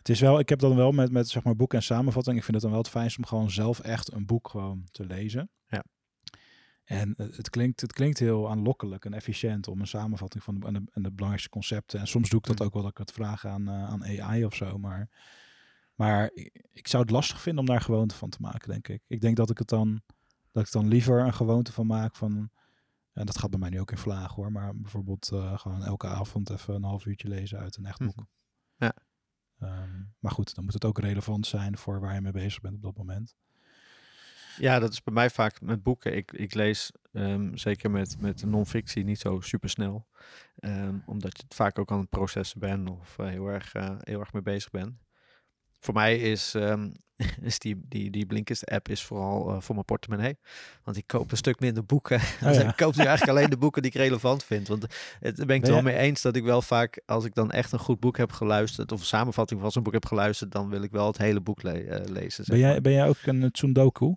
Het 0.00 0.08
is 0.08 0.20
wel, 0.20 0.38
ik 0.38 0.48
heb 0.48 0.58
dan 0.58 0.76
wel 0.76 0.92
met, 0.92 1.10
met 1.12 1.28
zeg 1.28 1.44
maar 1.44 1.56
boek 1.56 1.74
en 1.74 1.82
samenvatting. 1.82 2.36
Ik 2.36 2.42
vind 2.42 2.54
het 2.54 2.62
dan 2.62 2.72
wel 2.72 2.80
het 2.82 2.90
fijnst 2.90 3.18
om 3.18 3.26
gewoon 3.26 3.50
zelf 3.50 3.80
echt 3.80 4.12
een 4.12 4.26
boek 4.26 4.48
gewoon 4.48 4.84
te 4.90 5.06
lezen. 5.06 5.50
Ja. 5.66 5.84
En 6.84 7.14
het 7.16 7.50
klinkt, 7.50 7.80
het 7.80 7.92
klinkt 7.92 8.18
heel 8.18 8.50
aanlokkelijk 8.50 9.04
en 9.04 9.12
efficiënt 9.14 9.68
om 9.68 9.80
een 9.80 9.86
samenvatting 9.86 10.44
van 10.44 10.60
de, 10.60 10.66
en 10.66 10.72
de, 10.72 10.82
en 10.92 11.02
de 11.02 11.10
belangrijkste 11.10 11.48
concepten. 11.48 12.00
En 12.00 12.06
soms 12.06 12.28
doe 12.30 12.38
ik 12.38 12.46
dat 12.46 12.56
Mhm. 12.56 12.64
ook 12.66 12.72
wel 12.72 12.82
dat 12.82 12.90
ik 12.90 12.98
het 12.98 13.12
vraag 13.12 13.46
aan, 13.46 13.68
eh, 13.68 13.84
aan 13.84 14.04
AI 14.04 14.44
of 14.44 14.54
zo. 14.54 14.78
Maar, 14.78 15.08
maar 15.94 16.30
ik, 16.72 16.88
zou 16.88 17.02
het 17.02 17.12
lastig 17.12 17.40
vinden 17.40 17.60
om 17.60 17.66
daar 17.66 17.80
gewoonte 17.80 18.14
van 18.14 18.28
te 18.30 18.38
maken, 18.40 18.68
denk 18.70 18.88
ik. 18.88 19.02
Ik 19.06 19.20
denk 19.20 19.36
dat 19.36 19.50
ik 19.50 19.58
het 19.58 19.68
dan, 19.68 20.02
dat 20.52 20.66
ik 20.66 20.72
dan 20.72 20.88
liever 20.88 21.20
een 21.20 21.34
gewoonte 21.34 21.72
van 21.72 21.86
maak 21.86 22.16
van. 22.16 22.50
En 23.12 23.26
dat 23.26 23.38
gaat 23.38 23.50
bij 23.50 23.58
mij 23.58 23.70
nu 23.70 23.80
ook 23.80 23.90
in 23.90 23.96
vlagen 23.98 24.34
hoor. 24.34 24.52
Maar 24.52 24.76
bijvoorbeeld 24.76 25.30
eh, 25.32 25.58
gewoon 25.58 25.84
elke 25.84 26.06
avond 26.06 26.50
even 26.50 26.74
een 26.74 26.84
half 26.84 27.06
uurtje 27.06 27.28
lezen 27.28 27.58
uit 27.58 27.76
een 27.76 27.86
echt 27.86 27.98
boek. 27.98 28.16
Mhm. 28.16 28.20
Ja. 28.20 28.39
Ehm, 29.60 30.02
maar 30.18 30.32
goed, 30.32 30.54
dan 30.54 30.64
moet 30.64 30.72
het 30.74 30.84
ook 30.84 30.98
relevant 30.98 31.46
zijn 31.46 31.76
voor 31.76 32.00
waar 32.00 32.14
je 32.14 32.20
mee 32.20 32.32
bezig 32.32 32.60
bent 32.60 32.74
op 32.74 32.82
dat 32.82 32.96
moment. 32.96 33.36
Ja, 34.56 34.78
dat 34.78 34.92
is 34.92 35.02
bij 35.02 35.14
mij 35.14 35.30
vaak 35.30 35.60
met 35.60 35.82
boeken. 35.82 36.16
Ik, 36.16 36.32
ik 36.32 36.54
lees 36.54 36.92
ehm, 37.12 37.56
zeker 37.56 37.90
met, 37.90 38.20
met 38.20 38.44
non-fictie 38.44 39.04
niet 39.04 39.18
zo 39.18 39.40
super 39.40 39.68
snel. 39.70 40.06
omdat 41.06 41.36
je 41.36 41.42
het 41.42 41.54
vaak 41.54 41.78
ook 41.78 41.90
aan 41.90 41.98
het 41.98 42.08
processen 42.08 42.60
bent 42.60 42.90
of 42.90 43.18
eh, 43.18 43.26
heel, 43.26 43.46
erg, 43.48 43.74
eh, 43.74 43.96
heel 43.98 44.20
erg 44.20 44.32
mee 44.32 44.42
bezig 44.42 44.70
bent. 44.70 44.94
Voor 45.80 45.94
mij 45.94 46.18
is, 46.18 46.54
ehm, 46.54 46.88
is 47.40 47.58
die, 47.58 47.80
die, 47.88 48.10
die 48.10 48.26
Blinkist-app 48.26 48.88
is 48.88 49.02
vooral 49.02 49.50
eh, 49.50 49.60
voor 49.60 49.74
mijn 49.74 49.86
portemonnee. 49.86 50.38
Want 50.84 50.96
ik 50.96 51.04
koop 51.06 51.30
een 51.30 51.36
stuk 51.36 51.60
minder 51.60 51.84
boeken. 51.84 52.20
Dus 52.40 52.56
ja. 52.62 52.68
Ik 52.68 52.76
koop 52.76 52.96
nu 52.96 53.04
eigenlijk 53.04 53.38
alleen 53.38 53.50
de 53.50 53.56
boeken 53.56 53.82
die 53.82 53.90
ik 53.90 53.96
relevant 53.96 54.44
vind. 54.44 54.68
Want 54.68 54.82
het, 55.20 55.36
daar 55.36 55.46
ben 55.46 55.56
ik 55.56 55.62
het 55.62 55.70
wel 55.70 55.82
mee 55.82 55.96
eens 55.96 56.22
dat 56.22 56.36
ik 56.36 56.42
wel 56.44 56.62
vaak, 56.62 57.02
als 57.06 57.24
ik 57.24 57.34
dan 57.34 57.50
echt 57.50 57.72
een 57.72 57.78
goed 57.78 58.00
boek 58.00 58.16
heb 58.16 58.32
geluisterd, 58.32 58.92
of 58.92 59.00
een 59.00 59.06
samenvatting 59.06 59.60
van 59.60 59.70
zo'n 59.70 59.82
boek 59.82 59.92
heb 59.92 60.06
geluisterd, 60.06 60.52
dan 60.52 60.68
wil 60.68 60.82
ik 60.82 60.90
wel 60.90 61.06
het 61.06 61.18
hele 61.18 61.40
boek 61.40 61.62
le- 61.62 61.70
eh, 61.72 62.04
lezen. 62.08 62.44
zeg 62.44 62.46
Ben 62.46 62.58
jij, 62.58 62.80
ben 62.80 62.92
jij 62.92 63.08
ook 63.08 63.16
een 63.24 63.50
Tsundoku? 63.50 64.14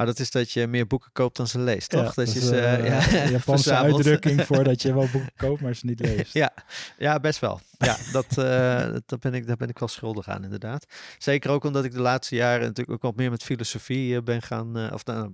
Ah, 0.00 0.06
dat 0.06 0.18
is 0.18 0.30
dat 0.30 0.52
je 0.52 0.66
meer 0.66 0.86
boeken 0.86 1.10
koopt 1.12 1.36
dan 1.36 1.46
ze 1.46 1.58
leest, 1.58 1.90
toch? 1.90 2.00
Ja, 2.16 2.24
dat, 2.24 2.34
is, 2.34 2.50
eh, 2.50 2.86
ja, 2.86 3.22
een 3.24 3.30
Japanse 3.30 3.74
uitdrukking 3.74 4.46
voor 4.46 4.64
dat 4.64 4.82
je 4.82 4.94
wel 4.94 5.08
boeken 5.12 5.32
koopt, 5.46 5.60
maar 5.60 5.74
ze 5.74 5.86
niet 5.86 6.00
leest. 6.00 6.32
Ja, 6.34 6.52
ja, 6.98 7.20
best 7.20 7.38
wel. 7.38 7.60
Ja, 7.78 7.96
dat, 8.12 8.38
eh, 8.38 8.94
dat 9.06 9.20
ben 9.20 9.34
ik, 9.34 9.46
daar 9.46 9.56
ben 9.56 9.68
ik 9.68 9.78
wel 9.78 9.88
schuldig 9.88 10.28
aan, 10.28 10.44
inderdaad. 10.44 10.86
Zeker 11.18 11.50
ook 11.50 11.64
omdat 11.64 11.84
ik 11.84 11.92
de 11.92 12.00
laatste 12.00 12.34
jaren 12.34 12.60
natuurlijk 12.66 12.90
ook 12.90 13.02
wat 13.02 13.16
meer 13.16 13.30
met 13.30 13.42
filosofie 13.42 14.16
eh, 14.16 14.22
ben 14.22 14.42
gaan, 14.42 14.76
eh, 14.78 14.92
of 14.92 15.04
nou, 15.04 15.32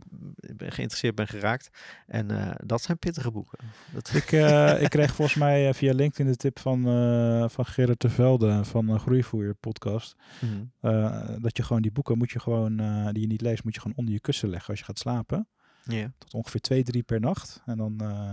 ben 0.57 0.73
geïnteresseerd 0.73 1.15
ben 1.15 1.29
geraakt. 1.29 1.69
En 2.07 2.31
eh, 2.31 2.55
dat 2.65 2.83
zijn 2.83 2.99
pittige 2.99 3.31
boeken. 3.31 3.59
Dat, 3.93 4.11
Ik, 4.15 4.33
eh, 4.43 4.83
ik 4.83 4.91
kreeg 4.91 5.15
volgens 5.15 5.37
mij 5.39 5.69
eh, 5.69 5.75
via 5.75 5.93
LinkedIn 5.95 6.33
de 6.33 6.37
tip 6.39 6.59
van, 6.59 6.89
eh, 6.89 7.45
van 7.49 7.67
Gerard 7.67 8.01
de 8.01 8.09
Velde 8.09 8.65
van 8.65 9.01
Groeivoer 9.01 9.55
podcast. 9.55 10.17
Mhm. 10.41 10.53
eh, 10.81 11.21
dat 11.39 11.57
je 11.57 11.63
gewoon 11.63 11.83
die 11.83 11.93
boeken 11.93 12.19
moet 12.19 12.31
je 12.31 12.41
gewoon, 12.41 12.81
eh, 12.81 13.09
die 13.13 13.21
je 13.23 13.29
niet 13.29 13.41
leest, 13.41 13.65
moet 13.65 13.75
je 13.75 13.81
gewoon 13.81 13.97
onder 13.97 14.15
je 14.15 14.21
kussen 14.21 14.49
leggen 14.49 14.55
als 14.65 14.79
je 14.79 14.85
gaat 14.85 14.99
slapen. 14.99 15.49
Ja, 15.85 16.13
Tot 16.19 16.35
ongeveer 16.35 16.61
twee, 16.61 16.83
drie 16.83 17.03
per 17.03 17.21
nacht. 17.21 17.63
En 17.67 17.77
dan, 17.77 18.01
eh, 18.01 18.33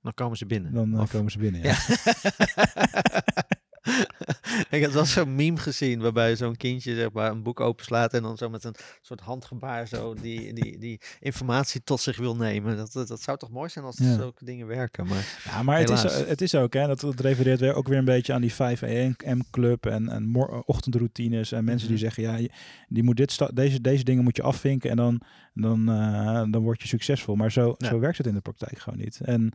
dan 0.00 0.14
komen 0.14 0.36
ze 0.36 0.46
binnen. 0.46 0.72
dan 0.72 0.94
eh, 0.94 1.00
Of- 1.00 1.10
komen 1.10 1.32
ze 1.32 1.38
binnen. 1.38 1.62
Ja. 1.62 1.74
ik 4.70 4.82
had 4.84 4.92
wel 4.92 5.04
zo'n 5.04 5.34
meme 5.34 5.56
gezien 5.56 6.00
waarbij 6.00 6.36
zo'n 6.36 6.56
kindje 6.56 6.94
zeg 6.94 7.12
maar, 7.12 7.30
een 7.30 7.42
boek 7.42 7.60
openslaat 7.60 8.12
en 8.14 8.22
dan 8.22 8.36
zo 8.36 8.48
met 8.50 8.64
een 8.64 8.74
soort 9.02 9.20
handgebaar 9.20 9.88
zo 9.88 10.14
die, 10.14 10.52
die, 10.52 10.78
die 10.78 11.00
informatie 11.20 11.82
tot 11.84 12.00
zich 12.00 12.16
wil 12.16 12.36
nemen. 12.36 12.76
Dat, 12.76 12.92
dat, 12.92 13.08
dat 13.08 13.22
zou 13.22 13.38
toch 13.38 13.50
mooi 13.50 13.68
zijn 13.68 13.84
als 13.84 13.98
Ja. 13.98 14.14
zulke 14.14 14.44
dingen 14.44 14.66
werken. 14.66 15.06
Maar 15.06 15.40
Ja, 15.44 15.62
maar 15.62 15.78
het 15.78 15.90
is, 15.90 16.02
het 16.02 16.40
is 16.40 16.54
ook, 16.54 16.72
hè, 16.72 16.86
dat, 16.86 17.00
dat 17.00 17.20
refereert 17.20 17.60
weer, 17.60 17.74
ook 17.74 17.88
weer 17.88 17.98
een 17.98 18.04
beetje 18.04 18.32
aan 18.32 18.40
die 18.40 18.52
5 18.54 18.82
AM 18.82 19.50
club 19.50 19.86
en, 19.86 20.08
en 20.08 20.26
mor- 20.26 20.62
ochtendroutines 20.64 21.52
en 21.52 21.64
mensen 21.64 21.88
die 21.88 21.96
Mhm. 21.96 22.04
zeggen, 22.06 22.22
ja, 22.22 22.48
die 22.88 23.02
moet 23.02 23.16
dit 23.16 23.56
deze, 23.56 23.80
deze 23.80 24.04
dingen 24.04 24.24
moet 24.24 24.36
je 24.36 24.42
afvinken 24.42 24.90
en 24.90 24.96
dan, 24.96 25.20
dan, 25.54 25.88
eh, 25.88 26.42
dan 26.50 26.62
word 26.62 26.82
je 26.82 26.88
succesvol. 26.88 27.34
Maar 27.34 27.52
zo, 27.52 27.74
Ja. 27.78 27.88
zo 27.88 27.98
werkt 27.98 28.18
het 28.18 28.26
in 28.26 28.34
de 28.34 28.40
praktijk 28.40 28.78
gewoon 28.78 28.98
niet. 28.98 29.20
En 29.24 29.52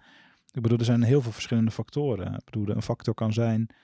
ik 0.51 0.61
bedoel, 0.61 0.77
er 0.77 0.85
zijn 0.85 1.03
heel 1.03 1.21
veel 1.21 1.31
verschillende 1.31 1.71
factoren. 1.71 2.33
Ik 2.33 2.45
bedoel, 2.45 2.69
een 2.75 2.81
factor 2.81 3.13
kan 3.13 3.33
zijn 3.33 3.67
eh, 3.69 3.75
eh, 3.75 3.81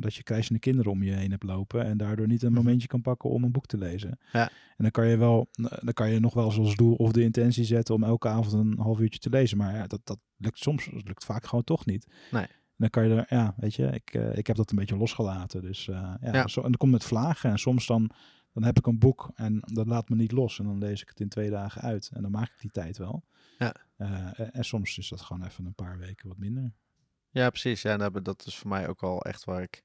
dat 0.00 0.14
je 0.14 0.22
krijzende 0.22 0.58
kinderen 0.58 0.92
om 0.92 1.02
je 1.02 1.12
heen 1.12 1.30
hebt 1.30 1.42
lopen 1.42 1.84
en 1.84 1.96
daardoor 1.96 2.26
niet 2.26 2.42
een 2.42 2.52
Mhm. 2.52 2.62
momentje 2.62 2.88
kan 2.88 3.00
pakken 3.02 3.30
om 3.30 3.44
een 3.44 3.52
boek 3.52 3.66
te 3.66 3.78
lezen. 3.78 4.18
Ja. 4.32 4.48
En 4.48 4.76
dan 4.76 4.90
kan 4.90 5.06
je 5.06 5.16
wel, 5.16 5.48
dan 5.80 5.92
kan 5.92 6.10
je 6.10 6.20
nog 6.20 6.34
wel 6.34 6.50
zoals 6.50 6.74
doel 6.76 6.94
of 6.94 7.12
de 7.12 7.22
intentie 7.22 7.64
zetten 7.64 7.94
om 7.94 8.04
elke 8.04 8.28
avond 8.28 8.52
een 8.52 8.78
half 8.78 9.00
uurtje 9.00 9.18
te 9.20 9.30
lezen. 9.30 9.56
Maar 9.58 9.74
ja, 9.74 9.86
dat, 9.86 10.00
dat 10.04 10.18
lukt 10.36 10.58
soms, 10.58 10.88
dat 10.92 11.06
lukt 11.06 11.24
vaak 11.24 11.44
gewoon 11.46 11.64
toch 11.64 11.86
niet. 11.86 12.06
Nee. 12.30 12.46
Dan 12.76 12.90
kan 12.90 13.08
je 13.08 13.14
er, 13.14 13.26
ja, 13.28 13.54
weet 13.56 13.74
je, 13.74 13.86
ik, 13.86 14.14
eh, 14.14 14.36
ik 14.36 14.46
heb 14.46 14.56
dat 14.56 14.70
een 14.70 14.76
beetje 14.76 14.96
losgelaten. 14.96 15.62
Dus 15.62 15.88
eh, 15.88 16.14
ja, 16.20 16.32
Ja. 16.32 16.46
Zo, 16.48 16.60
en 16.60 16.70
dat 16.70 16.76
komt 16.80 16.92
met 16.92 17.04
vlagen. 17.04 17.50
En 17.50 17.58
soms 17.58 17.86
dan, 17.86 18.10
dan 18.52 18.62
heb 18.64 18.78
ik 18.78 18.86
een 18.86 18.98
boek 18.98 19.30
en 19.34 19.60
dat 19.72 19.86
laat 19.86 20.08
me 20.08 20.16
niet 20.16 20.32
los. 20.32 20.58
En 20.58 20.64
dan 20.64 20.78
lees 20.78 21.02
ik 21.02 21.08
het 21.08 21.20
in 21.20 21.28
twee 21.28 21.50
dagen 21.50 21.82
uit. 21.82 22.10
En 22.14 22.22
dan 22.22 22.30
maak 22.30 22.48
ik 22.48 22.60
die 22.60 22.70
tijd 22.70 22.98
wel. 22.98 23.24
Ja. 23.58 23.74
Eh, 23.96 24.10
en, 24.40 24.52
en 24.52 24.64
soms 24.64 24.98
is 24.98 25.08
dat 25.08 25.20
gewoon 25.20 25.44
even 25.44 25.64
een 25.66 25.74
paar 25.74 25.98
weken 25.98 26.28
wat 26.28 26.38
minder. 26.38 26.72
Ja, 27.30 27.50
precies. 27.50 27.82
Ja, 27.82 27.96
nou, 27.96 28.22
dat 28.22 28.46
is 28.46 28.56
voor 28.56 28.68
mij 28.68 28.88
ook 28.88 29.00
wel 29.00 29.22
echt 29.22 29.44
waar 29.44 29.62
ik 29.62 29.82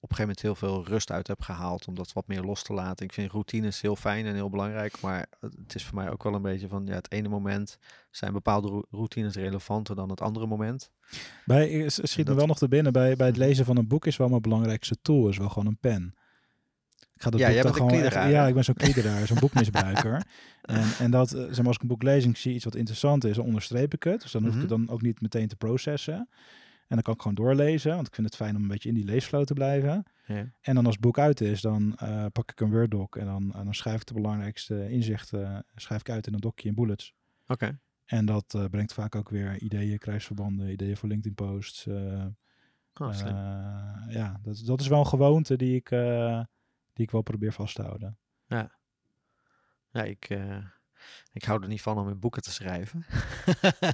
op 0.00 0.10
een 0.10 0.16
gegeven 0.16 0.42
moment 0.42 0.42
heel 0.42 0.54
veel 0.54 0.92
rust 0.92 1.10
uit 1.10 1.26
heb 1.26 1.40
gehaald 1.40 1.86
om 1.88 1.94
dat 1.94 2.12
wat 2.12 2.26
meer 2.26 2.42
los 2.42 2.62
te 2.62 2.72
laten. 2.72 3.04
Ik 3.06 3.12
vind 3.12 3.30
routines 3.32 3.80
heel 3.80 3.96
fijn 3.96 4.26
en 4.26 4.34
heel 4.34 4.50
belangrijk, 4.50 5.00
maar 5.00 5.26
het 5.40 5.74
is 5.74 5.84
voor 5.84 5.94
mij 5.94 6.10
ook 6.10 6.22
wel 6.22 6.34
een 6.34 6.42
beetje 6.42 6.68
van, 6.68 6.86
ja, 6.86 6.94
het 6.94 7.12
ene 7.12 7.28
moment 7.28 7.78
zijn 8.10 8.32
bepaalde 8.32 8.68
rou- 8.68 8.84
routines 8.90 9.34
relevanter 9.34 9.94
dan 9.94 10.10
het 10.10 10.20
andere 10.20 10.46
moment. 10.46 10.90
Bij, 11.44 11.82
eh, 11.82 11.88
schiet 11.88 12.28
me 12.28 12.34
wel 12.34 12.46
nog 12.46 12.58
te 12.58 12.68
binnen, 12.68 12.92
bij, 12.92 13.16
bij 13.16 13.26
het 13.26 13.36
lezen 13.36 13.64
van 13.64 13.76
een 13.76 13.88
boek 13.88 14.06
is 14.06 14.16
wel 14.16 14.28
mijn 14.28 14.42
belangrijkste 14.42 14.96
tool, 15.02 15.28
is 15.28 15.38
wel 15.38 15.48
gewoon 15.48 15.66
een 15.66 15.78
pen. 15.80 16.14
Ik 17.16 17.22
ga 17.22 17.30
dat 17.30 17.40
Ja, 17.40 17.46
boek 17.46 17.54
jij 17.54 17.62
bent 17.62 17.76
gewoon 17.76 17.92
echt- 17.92 18.14
Ja, 18.14 18.46
ik 18.46 18.54
ben 18.54 18.64
zo'n 18.64 18.74
kliederaar, 18.74 19.26
zo'n 19.26 19.38
boekmisbruiker. 19.40 20.22
En, 20.62 20.84
en 20.98 21.10
dat, 21.10 21.32
eh, 21.32 21.40
zeg 21.44 21.56
maar, 21.56 21.66
als 21.66 21.76
ik 21.76 21.82
een 21.82 21.88
boek 21.88 22.02
lees 22.02 22.24
en 22.24 22.30
ik 22.30 22.36
zie 22.36 22.54
iets 22.54 22.64
wat 22.64 22.74
interessant 22.74 23.24
is, 23.24 23.36
dan 23.36 23.44
onderstreep 23.44 23.94
ik 23.94 24.02
het. 24.02 24.22
Dus 24.22 24.30
dan 24.32 24.42
hoef 24.44 24.54
ik 24.54 24.60
het 24.60 24.70
Mhm. 24.70 24.78
dan 24.84 24.94
ook 24.94 25.02
niet 25.02 25.20
meteen 25.20 25.48
te 25.48 25.56
processen. 25.56 26.14
En 26.14 26.94
dan 26.94 27.02
kan 27.02 27.14
ik 27.14 27.20
gewoon 27.20 27.36
doorlezen, 27.36 27.94
want 27.94 28.06
ik 28.06 28.14
vind 28.14 28.26
het 28.26 28.36
fijn 28.36 28.56
om 28.56 28.62
een 28.62 28.68
beetje 28.68 28.88
in 28.88 28.94
die 28.94 29.04
leesflow 29.04 29.44
te 29.44 29.52
blijven. 29.54 30.02
Ja. 30.26 30.44
En 30.60 30.74
dan 30.74 30.84
als 30.84 30.94
het 30.94 31.02
boek 31.04 31.18
uit 31.18 31.40
is, 31.40 31.60
dan 31.60 31.94
eh, 31.96 32.24
pak 32.32 32.50
ik 32.50 32.60
een 32.60 32.70
Word 32.70 32.90
doc 32.90 33.16
en 33.16 33.26
dan, 33.26 33.52
en 33.54 33.64
dan 33.64 33.74
schrijf 33.74 34.00
ik 34.00 34.06
de 34.06 34.14
belangrijkste 34.14 34.90
inzichten 34.90 35.64
schrijf 35.74 36.00
ik 36.00 36.10
uit 36.10 36.26
in 36.26 36.34
een 36.34 36.40
docje 36.40 36.68
in 36.68 36.74
bullets. 36.74 37.14
Oké. 37.46 37.78
En 38.04 38.26
dat 38.26 38.54
eh, 38.54 38.64
brengt 38.70 38.92
vaak 38.92 39.14
ook 39.14 39.28
weer 39.28 39.58
ideeën, 39.62 39.98
kruisverbanden, 39.98 40.70
ideeën 40.70 40.96
voor 40.96 41.08
LinkedIn 41.08 41.34
posts. 41.34 41.86
eh, 41.86 42.24
Oh, 43.00 43.08
eh, 43.20 44.14
ja, 44.14 44.40
dat, 44.42 44.62
dat 44.64 44.80
is 44.80 44.88
wel 44.88 44.98
een 44.98 45.06
gewoonte 45.06 45.56
die 45.56 45.74
ik, 45.76 45.90
eh, 45.90 46.40
die 46.96 47.04
ik 47.04 47.10
wel 47.10 47.22
probeer 47.22 47.52
vast 47.52 47.74
te 47.74 47.82
houden. 47.82 48.18
Ja, 49.90 50.02
ik, 50.02 50.24
eh, 50.28 50.64
ik 51.32 51.44
hou 51.44 51.62
er 51.62 51.68
niet 51.68 51.82
van 51.82 51.98
om 51.98 52.08
in 52.08 52.18
boeken 52.18 52.42
te 52.42 52.50
schrijven. 52.52 53.06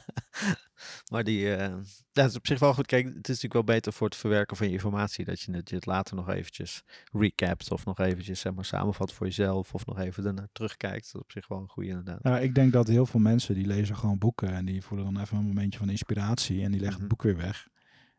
maar 1.13 1.25
die, 1.25 1.55
eh 1.57 1.75
dat 2.13 2.31
is 2.31 2.37
op 2.37 2.47
zich 2.47 2.59
wel 2.59 2.75
goed. 2.75 2.87
Kijk, 2.87 3.05
het 3.05 3.15
is 3.15 3.23
natuurlijk 3.27 3.53
wel 3.53 3.65
beter 3.65 3.93
voor 3.93 4.07
het 4.07 4.17
verwerken 4.17 4.57
van 4.57 4.67
je 4.67 4.73
informatie. 4.73 5.25
Dat 5.25 5.41
je 5.41 5.53
het, 5.53 5.69
je 5.69 5.75
het 5.75 5.87
later 5.87 6.17
nog 6.17 6.29
eventjes 6.29 6.83
recapt. 7.13 7.71
Of 7.71 7.85
nog 7.85 7.99
eventjes 7.99 8.41
zeg 8.41 8.55
maar, 8.55 8.65
samenvat 8.65 9.13
voor 9.13 9.27
jezelf. 9.27 9.75
Of 9.75 9.87
nog 9.87 9.99
even 9.99 10.27
ernaar 10.27 10.49
terugkijkt. 10.53 11.05
Dat 11.05 11.15
is 11.15 11.21
op 11.21 11.33
zich 11.33 11.49
wel 11.49 11.59
een 11.59 11.69
goede 11.69 11.89
inderdaad. 11.89 12.23
Nou, 12.23 12.41
ik 12.41 12.55
denk 12.55 12.73
dat 12.73 12.87
heel 12.89 13.07
veel 13.07 13.21
mensen 13.21 13.55
die 13.55 13.67
lezen 13.67 13.97
gewoon 13.97 14.19
boeken 14.19 14.49
en 14.49 14.65
die 14.65 14.83
voelen 14.83 15.13
dan 15.13 15.23
even 15.23 15.37
een 15.37 15.45
momentje 15.45 15.79
van 15.79 15.91
inspiratie 15.91 16.63
en 16.65 16.71
die 16.71 16.81
leggen 16.81 17.01
Mhm. 17.01 17.09
het 17.09 17.09
boek 17.09 17.23
weer 17.23 17.37
weg. 17.37 17.69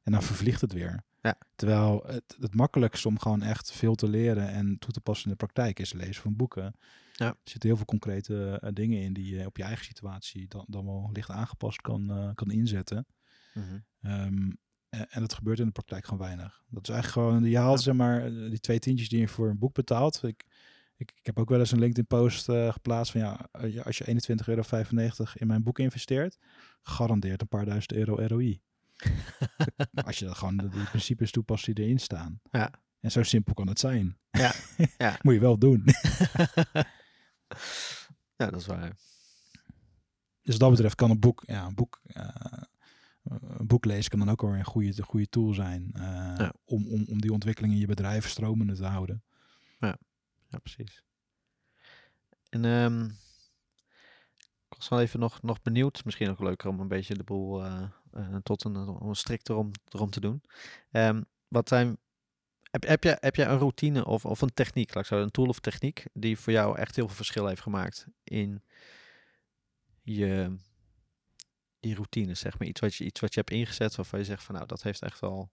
En 0.04 0.12
dan 0.12 0.24
vervliegt 0.24 0.62
het 0.62 0.74
weer. 0.74 1.04
Ja. 1.22 1.38
Terwijl 1.56 2.04
het, 2.08 2.36
het 2.40 2.56
makkelijkste 2.56 3.08
om 3.08 3.20
gewoon 3.20 3.42
echt 3.42 3.72
veel 3.72 3.96
te 3.96 4.10
leren 4.10 4.48
en 4.50 4.78
toe 4.80 4.92
te 4.94 5.02
passen 5.02 5.26
in 5.26 5.32
de 5.32 5.38
praktijk 5.38 5.80
is 5.80 5.94
lezen 5.94 6.22
van 6.22 6.36
boeken. 6.36 6.74
Ja. 7.14 7.28
Er 7.28 7.36
zitten 7.44 7.70
heel 7.70 7.78
veel 7.78 7.86
concrete 7.86 8.60
eh, 8.62 8.70
dingen 8.74 9.02
in 9.02 9.14
die 9.14 9.36
je 9.36 9.46
op 9.46 9.58
je 9.58 9.64
eigen 9.64 9.86
situatie 9.86 10.48
dan, 10.48 10.66
dan 10.68 10.86
wel 10.86 11.10
licht 11.14 11.30
aangepast 11.30 11.82
kan, 11.82 12.10
eh, 12.12 12.30
kan 12.34 12.52
inzetten. 12.52 13.06
Mhm. 13.54 13.80
Ehm, 14.02 14.52
en, 14.90 15.10
en 15.10 15.22
dat 15.22 15.34
gebeurt 15.34 15.60
in 15.60 15.66
de 15.66 15.72
praktijk 15.72 16.06
gewoon 16.06 16.20
weinig. 16.26 16.64
Dat 16.70 16.84
is 16.88 16.94
eigenlijk 16.94 17.28
gewoon, 17.30 17.44
je 17.50 17.58
haalt 17.58 17.78
Ja. 17.78 17.84
zeg 17.84 17.94
maar 17.96 18.26
eh, 18.26 18.50
die 18.50 18.60
twee 18.60 18.80
tientjes 18.80 19.10
die 19.10 19.20
je 19.20 19.28
voor 19.28 19.50
een 19.50 19.58
boek 19.60 19.74
betaalt. 19.74 20.24
Ik, 20.24 20.46
ik, 20.96 21.12
ik 21.16 21.26
heb 21.26 21.40
ook 21.40 21.50
wel 21.50 21.60
eens 21.60 21.72
een 21.72 21.80
LinkedIn 21.80 22.06
post 22.08 22.50
eh, 22.50 22.72
geplaatst 22.74 23.12
van 23.12 23.22
ja, 23.22 23.48
als 23.52 23.72
je- 23.74 23.84
als 23.84 23.98
je 23.98 24.04
21,95 24.08 24.48
euro 24.48 24.64
in 25.34 25.48
mijn 25.48 25.64
boek 25.64 25.80
investeert, 25.80 26.38
garandeert 26.82 27.42
een 27.42 27.48
paar 27.48 27.66
duizend 27.66 27.94
euro 27.94 28.16
ROI. 28.26 28.62
Als 30.06 30.20
je 30.20 30.26
dan 30.26 30.36
gewoon 30.36 30.58
de, 30.58 30.70
de 30.70 30.84
principes 30.84 31.32
toepast 31.32 31.66
die 31.66 31.80
erin 31.80 32.00
staan. 32.00 32.42
Ja. 32.52 32.72
En 33.00 33.12
zo 33.12 33.24
simpel 33.24 33.54
kan 33.54 33.68
het 33.68 33.80
zijn. 33.80 34.18
Ja, 34.32 34.54
ja. 34.98 35.18
Moet 35.22 35.34
je 35.34 35.40
wel 35.40 35.58
doen. 35.58 35.84
ja, 38.38 38.50
dat 38.50 38.56
is 38.56 38.66
waar. 38.66 38.96
Dus 40.42 40.52
wat 40.52 40.60
dat 40.60 40.70
betreft 40.70 40.96
kan 40.96 41.10
een 41.10 41.20
boek, 41.20 41.44
ja, 41.46 41.66
een 41.66 41.76
boek, 41.76 42.02
eh, 42.04 42.62
een 43.24 43.68
boek 43.68 43.86
lezen 43.86 44.10
kan 44.10 44.20
dan 44.20 44.30
ook 44.30 44.42
wel 44.42 44.50
weer 44.50 44.60
een 44.60 44.66
goede, 44.66 44.94
een 44.98 45.04
goede 45.04 45.30
tool 45.30 45.54
zijn 45.54 45.90
eh, 45.94 46.04
Ja. 46.38 46.54
om, 46.66 46.88
om, 46.88 47.06
om 47.10 47.22
die 47.22 47.32
ontwikkeling 47.34 47.74
in 47.74 47.80
je 47.80 47.86
bedrijf 47.88 48.28
stromende 48.28 48.76
te 48.76 48.86
houden. 48.86 49.24
Ja, 50.50 50.60
precies. 50.60 51.04
En 52.50 52.66
ehm, 52.66 53.06
ik 54.70 54.78
was 54.78 54.90
wel 54.90 55.02
even 55.02 55.20
nog, 55.20 55.42
nog 55.42 55.62
benieuwd. 55.62 56.06
Misschien 56.06 56.30
ook 56.30 56.40
leuker 56.40 56.70
om 56.70 56.80
een 56.80 56.88
beetje 56.88 57.16
de 57.16 57.24
boel 57.24 57.64
eh, 57.66 57.90
tot 58.44 58.64
een, 58.64 58.76
om 58.76 59.10
een 59.10 59.16
strikt 59.16 59.50
erom, 59.50 59.72
erom 59.90 60.10
te 60.10 60.20
doen. 60.20 60.44
Ehm, 60.92 61.22
wat 61.48 61.68
zijn, 61.68 61.98
heb, 62.72 62.84
heb, 62.88 63.04
je, 63.04 63.18
heb 63.20 63.36
jij 63.36 63.48
een 63.48 63.58
routine 63.58 64.06
of, 64.06 64.26
of 64.26 64.42
een 64.42 64.54
techniek, 64.54 64.94
laat 64.94 65.04
ik 65.04 65.10
zo, 65.10 65.22
een 65.22 65.32
tool 65.32 65.48
of 65.48 65.60
techniek, 65.60 66.06
die 66.14 66.38
voor 66.38 66.54
jou 66.54 66.78
echt 66.78 66.96
heel 66.96 67.06
veel 67.08 67.16
verschil 67.16 67.48
heeft 67.48 67.62
gemaakt 67.62 68.08
in 68.24 68.64
je, 70.02 70.56
je 71.80 71.94
routine, 71.96 72.34
zeg 72.34 72.60
maar? 72.60 72.68
Iets 72.68 72.80
wat, 72.80 72.96
je, 72.96 73.06
iets 73.06 73.20
wat 73.20 73.34
je 73.34 73.40
hebt 73.40 73.52
ingezet 73.52 73.96
waarvan 73.96 74.20
je 74.20 74.26
zegt 74.26 74.44
van 74.44 74.56
nou, 74.56 74.68
dat 74.68 74.84
heeft 74.84 75.02
echt 75.02 75.20
wel 75.20 75.52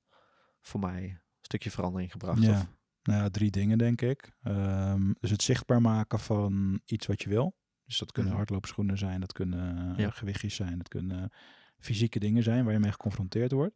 voor 0.60 0.80
mij 0.80 1.02
een 1.02 1.20
stukje 1.40 1.70
verandering 1.70 2.10
gebracht. 2.12 2.42
Ja. 2.42 2.50
Of, 2.50 2.66
Nou 3.02 3.22
ja, 3.22 3.28
drie 3.30 3.50
dingen 3.50 3.78
denk 3.78 4.00
ik. 4.00 4.32
Ehm, 4.42 5.12
dus 5.20 5.30
het 5.30 5.42
zichtbaar 5.42 5.80
maken 5.80 6.18
van 6.18 6.80
iets 6.84 7.06
wat 7.06 7.22
je 7.22 7.28
wil. 7.28 7.54
Dus 7.84 7.98
dat 7.98 8.12
kunnen 8.12 8.30
Mhm. 8.32 8.40
hardloopschoenen 8.40 8.98
zijn, 8.98 9.20
dat 9.20 9.32
kunnen 9.32 9.92
eh, 9.92 9.98
Ja. 10.04 10.10
gewichtjes 10.10 10.54
zijn, 10.54 10.78
dat 10.78 10.88
kunnen 10.88 11.30
fysieke 11.80 12.18
dingen 12.18 12.42
zijn 12.42 12.64
waar 12.64 12.72
je 12.72 12.78
mee 12.78 12.90
geconfronteerd 12.90 13.52
wordt. 13.52 13.74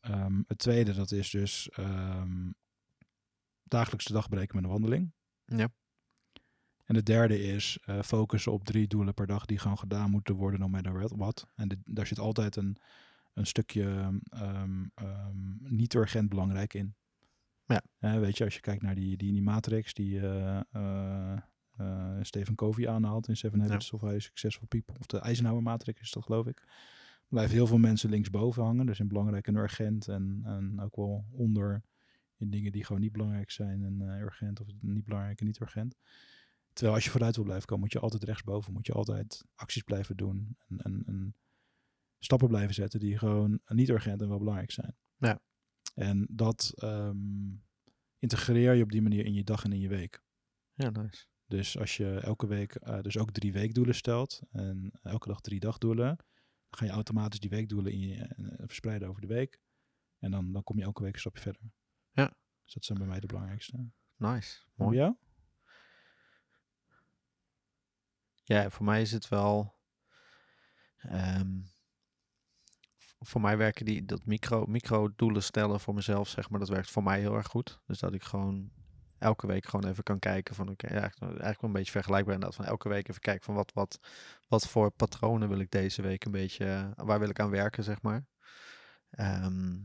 Ehm, 0.00 0.42
het 0.46 0.58
tweede, 0.58 0.94
dat 0.94 1.10
is 1.10 1.30
dus 1.30 1.70
ehm, 1.70 2.50
dagelijks 3.62 4.04
de 4.04 4.12
dag 4.12 4.28
breken 4.28 4.54
met 4.56 4.64
een 4.64 4.70
wandeling. 4.70 5.12
Ja. 5.44 5.68
En 6.84 6.94
het 6.94 7.06
derde 7.06 7.42
is 7.42 7.78
eh, 7.84 8.02
focussen 8.02 8.52
op 8.52 8.64
drie 8.64 8.86
doelen 8.86 9.14
per 9.14 9.26
dag 9.26 9.46
die 9.46 9.58
gewoon 9.58 9.78
gedaan 9.78 10.10
moeten 10.10 10.34
worden, 10.34 10.60
no 10.60 10.68
matter 10.68 10.92
what- 10.92 11.12
what. 11.16 11.46
En 11.54 11.82
daar 11.84 12.06
zit 12.06 12.18
altijd 12.18 12.56
een, 12.56 12.76
een 13.34 13.46
stukje 13.46 14.18
ehm, 14.28 14.84
niet 15.58 15.94
urgent 15.94 16.28
belangrijk 16.28 16.74
in. 16.74 16.94
Ja. 17.64 17.82
Weet 18.20 18.38
je, 18.38 18.44
als 18.44 18.54
je 18.54 18.60
kijkt 18.60 18.82
naar 18.82 18.94
die, 18.94 19.16
die, 19.16 19.32
die 19.32 19.42
matrix 19.42 19.94
die 19.94 20.20
eh, 20.20 21.36
Stephen 22.22 22.54
Covey 22.54 22.88
aanhaalt 22.88 23.28
in 23.28 23.36
Seven 23.36 23.60
Habits 23.60 23.92
of 23.92 24.00
Highly 24.00 24.20
Successful 24.20 24.66
People, 24.66 24.94
of 24.98 25.06
de 25.06 25.18
Eisenhower 25.18 25.62
matrix 25.62 26.00
is 26.00 26.10
dat 26.10 26.22
geloof 26.22 26.46
ik, 26.46 26.64
blijven 27.32 27.54
heel 27.54 27.66
veel 27.66 27.78
mensen 27.78 28.10
linksboven 28.10 28.62
hangen. 28.62 28.86
Dus 28.86 29.00
in 29.00 29.08
belangrijk 29.08 29.46
en 29.46 29.56
urgent 29.56 30.08
en, 30.08 30.40
en 30.44 30.80
ook 30.80 30.96
wel 30.96 31.24
onder 31.30 31.82
in 32.36 32.50
dingen 32.50 32.72
die 32.72 32.84
gewoon 32.84 33.00
niet 33.00 33.12
belangrijk 33.12 33.50
zijn 33.50 33.82
en 33.82 34.08
eh, 34.08 34.20
urgent 34.20 34.60
of 34.60 34.66
niet 34.80 35.04
belangrijk 35.04 35.40
en 35.40 35.46
niet 35.46 35.60
urgent. 35.60 35.96
Terwijl 36.72 36.94
als 36.94 37.04
je 37.04 37.10
vooruit 37.10 37.36
wil 37.36 37.44
blijven 37.44 37.66
komen, 37.66 37.82
moet 37.82 37.92
je 37.92 38.00
altijd 38.00 38.24
rechtsboven, 38.24 38.72
moet 38.72 38.86
je 38.86 38.92
altijd 38.92 39.44
acties 39.54 39.82
blijven 39.82 40.16
doen 40.16 40.56
en, 40.68 40.78
en, 40.78 41.02
en 41.06 41.34
stappen 42.18 42.48
blijven 42.48 42.74
zetten 42.74 43.00
die 43.00 43.18
gewoon 43.18 43.60
niet 43.66 43.88
urgent 43.88 44.22
en 44.22 44.28
wel 44.28 44.38
belangrijk 44.38 44.70
zijn. 44.70 44.96
Ja. 45.16 45.40
En 45.94 46.26
dat 46.30 46.72
ehm, 46.74 47.16
integreer 48.18 48.74
je 48.74 48.82
op 48.82 48.92
die 48.92 49.02
manier 49.02 49.24
in 49.24 49.34
je 49.34 49.44
dag 49.44 49.64
en 49.64 49.72
in 49.72 49.80
je 49.80 49.88
week. 49.88 50.22
ja, 50.74 50.90
nice. 50.90 51.26
Dus 51.46 51.78
als 51.78 51.96
je 51.96 52.20
elke 52.20 52.46
week 52.46 52.74
eh, 52.74 53.00
dus 53.00 53.18
ook 53.18 53.30
drie 53.30 53.52
weekdoelen 53.52 53.94
stelt 53.94 54.40
en 54.50 54.90
elke 55.02 55.28
dag 55.28 55.40
drie 55.40 55.60
dagdoelen, 55.60 56.16
ga 56.76 56.84
je 56.84 56.90
automatisch 56.90 57.40
die 57.40 57.50
weekdoelen 57.50 57.92
in 57.92 58.00
je, 58.00 58.14
eh, 58.16 58.46
verspreiden 58.66 59.08
over 59.08 59.20
de 59.20 59.26
week. 59.26 59.60
En 60.18 60.30
dan, 60.30 60.52
dan 60.52 60.62
kom 60.62 60.78
je 60.78 60.84
elke 60.84 61.02
week 61.02 61.14
een 61.14 61.20
stapje 61.20 61.42
verder. 61.42 61.62
Ja. 62.10 62.36
Dus 62.64 62.74
dat 62.74 62.84
zijn 62.84 62.98
bij 62.98 63.06
mij 63.06 63.20
de 63.20 63.26
belangrijkste. 63.26 63.90
Nice. 64.16 64.60
Mooi. 64.74 64.96
jou? 64.96 65.16
Ja, 68.44 68.70
voor 68.70 68.84
mij 68.84 69.00
is 69.00 69.12
het 69.12 69.28
wel. 69.28 69.80
ehm, 70.96 71.60
voor 73.18 73.40
mij 73.40 73.56
werken 73.56 73.84
die 73.84 74.04
dat 74.04 74.26
micro, 74.26 74.66
micro 74.66 75.14
doelen 75.16 75.42
stellen 75.42 75.80
voor 75.80 75.94
mezelf, 75.94 76.28
zeg 76.28 76.50
maar, 76.50 76.58
dat 76.58 76.68
werkt 76.68 76.90
voor 76.90 77.02
mij 77.02 77.20
heel 77.20 77.34
erg 77.34 77.46
goed. 77.46 77.80
Dus 77.86 77.98
dat 77.98 78.14
ik 78.14 78.22
gewoon 78.22 78.72
elke 79.22 79.46
week 79.46 79.66
gewoon 79.66 79.90
even 79.90 80.02
kan 80.02 80.18
kijken 80.18 80.54
van 80.54 80.66
eigenlijk, 80.66 81.20
eigenlijk 81.20 81.60
wel 81.60 81.70
een 81.70 81.76
beetje 81.76 81.92
vergelijkbaar 81.92 82.34
inderdaad. 82.34 82.58
Van 82.58 82.66
elke 82.66 82.88
week 82.88 83.08
even 83.08 83.20
kijken 83.20 83.44
van 83.44 83.54
wat, 83.54 83.72
wat, 83.74 83.98
wat 84.48 84.68
voor 84.68 84.90
patronen 84.90 85.48
wil 85.48 85.58
ik 85.58 85.70
deze 85.70 86.02
week 86.02 86.24
een 86.24 86.32
beetje, 86.32 86.64
eh, 86.64 87.04
waar 87.04 87.18
wil 87.18 87.28
ik 87.28 87.40
aan 87.40 87.50
werken, 87.50 87.84
zeg 87.84 88.02
maar. 88.02 88.24
Ehm, 89.10 89.78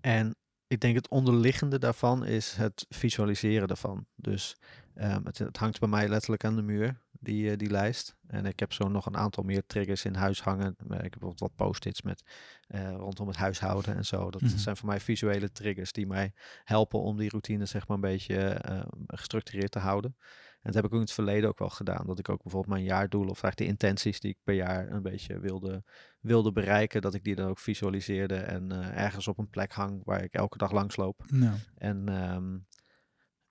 en 0.00 0.36
ik 0.66 0.80
denk 0.80 0.94
het 0.94 1.08
onderliggende 1.08 1.78
daarvan 1.78 2.24
is 2.24 2.52
het 2.52 2.86
visualiseren 2.88 3.68
daarvan. 3.68 4.06
Dus 4.14 4.56
Ehm, 4.94 5.24
het, 5.24 5.38
het 5.38 5.56
hangt 5.56 5.80
bij 5.80 5.88
mij 5.88 6.08
letterlijk 6.08 6.44
aan 6.44 6.56
de 6.56 6.62
muur, 6.62 7.00
die, 7.22 7.50
eh, 7.50 7.56
die 7.56 7.70
lijst. 7.70 8.16
En 8.26 8.46
ik 8.46 8.60
heb 8.60 8.72
zo 8.72 8.88
nog 8.88 9.06
een 9.06 9.16
aantal 9.16 9.42
meer 9.42 9.66
triggers 9.66 10.04
in 10.04 10.14
huis 10.14 10.42
hangen. 10.42 10.74
Eh, 10.78 10.84
Ik 10.96 11.02
heb 11.02 11.10
bijvoorbeeld 11.10 11.40
wat 11.40 11.54
post-its 11.54 12.02
met 12.02 12.22
eh, 12.66 12.90
rondom 12.92 13.26
het 13.26 13.36
huishouden 13.36 13.96
en 13.96 14.04
zo. 14.04 14.30
Dat 14.30 14.40
Mhm. 14.40 14.56
zijn 14.56 14.76
voor 14.76 14.88
mij 14.88 15.00
visuele 15.00 15.52
triggers 15.52 15.92
die 15.92 16.06
mij 16.06 16.32
helpen 16.64 17.00
om 17.00 17.16
die 17.16 17.28
routine 17.28 17.66
zeg 17.66 17.86
maar 17.88 17.96
een 17.96 18.02
beetje 18.02 18.60
gestructureerd 19.06 19.70
te 19.70 19.78
houden. 19.78 20.16
En 20.52 20.72
dat 20.72 20.74
heb 20.74 20.84
ik 20.84 20.90
ook 20.90 20.96
in 20.98 21.04
het 21.04 21.12
verleden 21.14 21.48
ook 21.48 21.58
wel 21.58 21.68
gedaan. 21.68 22.06
Dat 22.06 22.18
ik 22.18 22.28
ook 22.28 22.42
bijvoorbeeld 22.42 22.74
mijn 22.74 22.86
jaardoelen 22.86 23.30
of 23.30 23.42
eigenlijk 23.42 23.56
de 23.72 23.78
intenties 23.78 24.20
die 24.20 24.30
ik 24.30 24.38
per 24.44 24.54
jaar 24.54 24.90
een 24.90 25.02
beetje 25.02 25.38
wilde, 25.40 25.84
wilde 26.20 26.52
bereiken, 26.52 27.00
dat 27.02 27.14
ik 27.14 27.24
die 27.24 27.34
dan 27.34 27.48
ook 27.48 27.58
visualiseerde 27.58 28.36
en 28.36 28.70
ergens 28.94 29.28
op 29.28 29.38
een 29.38 29.50
plek 29.50 29.72
hang 29.72 30.00
waar 30.04 30.22
ik 30.22 30.32
elke 30.34 30.58
dag 30.58 30.72
langs 30.72 30.96
loop. 30.96 31.24
Nou, 31.28 31.56
En 31.74 32.08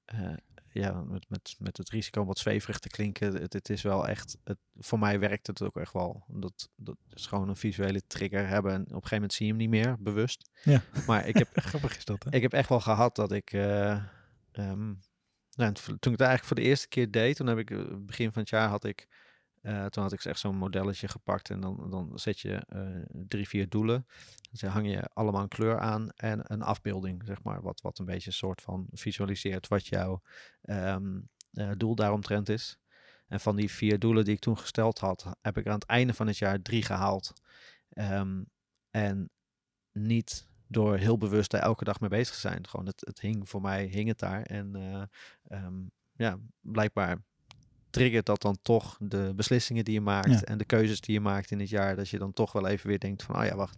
eh, 0.05 0.34
ja, 0.73 1.01
met, 1.01 1.29
met, 1.29 1.55
met 1.60 1.77
het 1.77 1.89
risico 1.89 2.21
om 2.21 2.27
wat 2.27 2.39
zweverig 2.39 2.79
te 2.79 2.89
klinken, 2.89 3.41
het, 3.41 3.53
het 3.53 3.69
is 3.69 3.81
wel 3.81 4.07
echt, 4.07 4.38
het, 4.43 4.57
voor 4.77 4.99
mij 4.99 5.19
werkt 5.19 5.47
het 5.47 5.62
ook 5.62 5.77
echt 5.77 5.93
wel. 5.93 6.23
Dat, 6.27 6.69
dat 6.75 6.95
is 7.13 7.25
gewoon 7.25 7.49
een 7.49 7.55
visuele 7.55 8.01
trigger 8.07 8.47
hebben. 8.47 8.71
En 8.71 8.81
op 8.81 8.88
een 8.88 8.93
gegeven 8.93 9.15
moment 9.15 9.34
zie 9.34 9.45
je 9.45 9.51
hem 9.51 9.62
niet 9.62 9.69
meer, 9.69 9.95
bewust. 9.99 10.49
Ja. 10.63 10.81
Maar 11.07 11.27
ik 11.27 11.38
heb, 11.38 11.49
grappig 11.69 11.97
is 11.97 12.05
dat, 12.05 12.23
hè? 12.23 12.31
ik 12.31 12.41
heb 12.41 12.53
echt 12.53 12.69
wel 12.69 12.79
gehad 12.79 13.15
dat 13.15 13.31
ik, 13.31 13.53
eh, 13.53 13.91
ehm, 14.51 14.93
nou, 15.51 15.73
toen 15.73 15.95
ik 15.95 16.01
het 16.01 16.21
eigenlijk 16.21 16.43
voor 16.43 16.55
de 16.55 16.62
eerste 16.62 16.88
keer 16.88 17.12
deed, 17.12 17.36
toen 17.36 17.47
heb 17.47 17.57
ik, 17.57 17.71
eh, 17.71 17.79
begin 17.97 18.31
van 18.31 18.41
het 18.41 18.49
jaar 18.49 18.69
had 18.69 18.84
ik, 18.84 19.07
eh, 19.62 19.86
toen 19.86 20.04
had 20.04 20.12
ik 20.12 20.26
echt 20.26 20.39
zo'n 20.39 20.56
modelletje 20.56 21.08
gepakt 21.08 21.50
en 21.50 21.60
dan, 21.60 21.89
dan 21.89 22.12
zet 22.19 22.39
je 22.39 22.54
eh, 22.67 23.24
drie, 23.28 23.47
vier 23.47 23.69
doelen. 23.69 24.08
Dus 24.52 24.60
dan 24.60 24.69
hang 24.69 24.88
je 24.88 25.10
allemaal 25.13 25.41
een 25.41 25.47
kleur 25.47 25.80
aan 25.80 26.10
en 26.10 26.41
een 26.43 26.62
afbeelding, 26.62 27.21
zeg 27.26 27.43
maar, 27.43 27.62
wat, 27.62 27.82
wat 27.82 28.00
een 28.00 28.06
beetje 28.06 28.28
een 28.28 28.36
soort 28.36 28.62
van 28.62 28.88
visualiseert 28.91 29.67
wat 29.67 29.88
jouw 29.88 30.21
ehm, 30.62 31.19
eh, 31.52 31.71
doel 31.78 31.95
daaromtrent 31.95 32.50
is. 32.50 32.80
En 33.28 33.39
van 33.39 33.56
die 33.56 33.71
vier 33.71 34.00
doelen 34.00 34.26
die 34.26 34.34
ik 34.34 34.39
toen 34.39 34.58
gesteld 34.58 35.00
had, 35.00 35.26
heb 35.41 35.58
ik 35.58 35.67
aan 35.67 35.74
het 35.74 35.86
einde 35.86 36.13
van 36.13 36.28
het 36.28 36.38
jaar 36.38 36.62
drie 36.62 36.84
gehaald. 36.84 37.34
Ehm, 37.89 38.43
en 38.89 39.30
niet 39.91 40.47
door 40.67 40.97
heel 40.97 41.17
bewust 41.17 41.52
daar 41.52 41.62
elke 41.62 41.84
dag 41.84 42.00
mee 42.00 42.10
bezig 42.10 42.34
te 42.34 42.39
zijn. 42.39 42.67
Gewoon 42.67 42.86
het, 42.86 43.02
het 43.06 43.19
hing 43.19 43.50
voor 43.50 43.62
mij, 43.62 43.86
hing 43.86 44.08
het 44.08 44.19
daar. 44.19 44.41
En 44.41 44.76
eh, 44.76 45.04
ehm, 45.43 45.84
ja, 46.12 46.38
blijkbaar 46.60 47.17
triggert 47.91 48.25
dat 48.25 48.41
dan 48.41 48.58
toch 48.62 48.97
de 49.01 49.34
beslissingen 49.36 49.86
die 49.86 49.93
je 49.93 50.01
maakt 50.01 50.30
Ja. 50.30 50.41
en 50.41 50.58
de 50.58 50.65
keuzes 50.65 51.01
die 51.01 51.13
je 51.13 51.19
maakt 51.19 51.51
in 51.51 51.60
het 51.60 51.69
jaar. 51.69 51.95
Dat 51.95 52.10
je 52.10 52.17
dan 52.17 52.34
toch 52.34 52.51
wel 52.51 52.67
even 52.67 52.88
weer 52.88 52.99
denkt 52.99 53.23
van, 53.23 53.36
oh 53.38 53.45
ja, 53.45 53.56
wacht. 53.56 53.77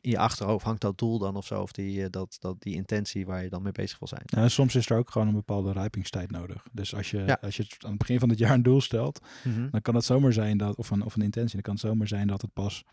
In 0.00 0.10
je 0.10 0.18
achterhoofd 0.18 0.64
hangt 0.64 0.80
dat 0.80 0.98
doel 0.98 1.18
dan 1.18 1.36
of 1.36 1.46
zo, 1.46 1.62
of 1.62 1.72
die, 1.72 2.02
eh, 2.04 2.10
dat, 2.10 2.36
dat, 2.40 2.60
die 2.62 2.74
intentie 2.74 3.26
waar 3.26 3.42
je 3.42 3.48
dan 3.48 3.62
mee 3.62 3.72
bezig 3.72 3.98
wil 3.98 4.08
zijn. 4.08 4.22
Ja, 4.24 4.48
soms 4.48 4.74
is 4.74 4.90
er 4.90 4.96
ook 4.96 5.10
gewoon 5.10 5.28
een 5.28 5.34
bepaalde 5.34 5.72
rijpingstijd 5.72 6.30
nodig. 6.30 6.66
Dus 6.72 6.94
als 6.94 7.10
je, 7.10 7.18
Ja. 7.18 7.38
als 7.40 7.56
je 7.56 7.66
aan 7.78 7.88
het 7.90 7.98
begin 7.98 8.18
van 8.18 8.28
het 8.28 8.38
jaar 8.38 8.52
een 8.54 8.62
doel 8.62 8.80
stelt, 8.80 9.20
Mhm. 9.44 9.70
dan 9.70 9.82
kan 9.82 9.94
het 9.94 10.04
zomaar 10.04 10.32
zijn 10.32 10.56
dat, 10.56 10.76
of 10.76 10.90
een, 10.90 11.02
of 11.02 11.14
een 11.16 11.22
intentie, 11.22 11.52
dan 11.52 11.62
kan 11.62 11.72
het 11.72 11.82
zomaar 11.82 12.08
zijn 12.08 12.26
dat 12.26 12.42
het 12.42 12.52
pas 12.52 12.84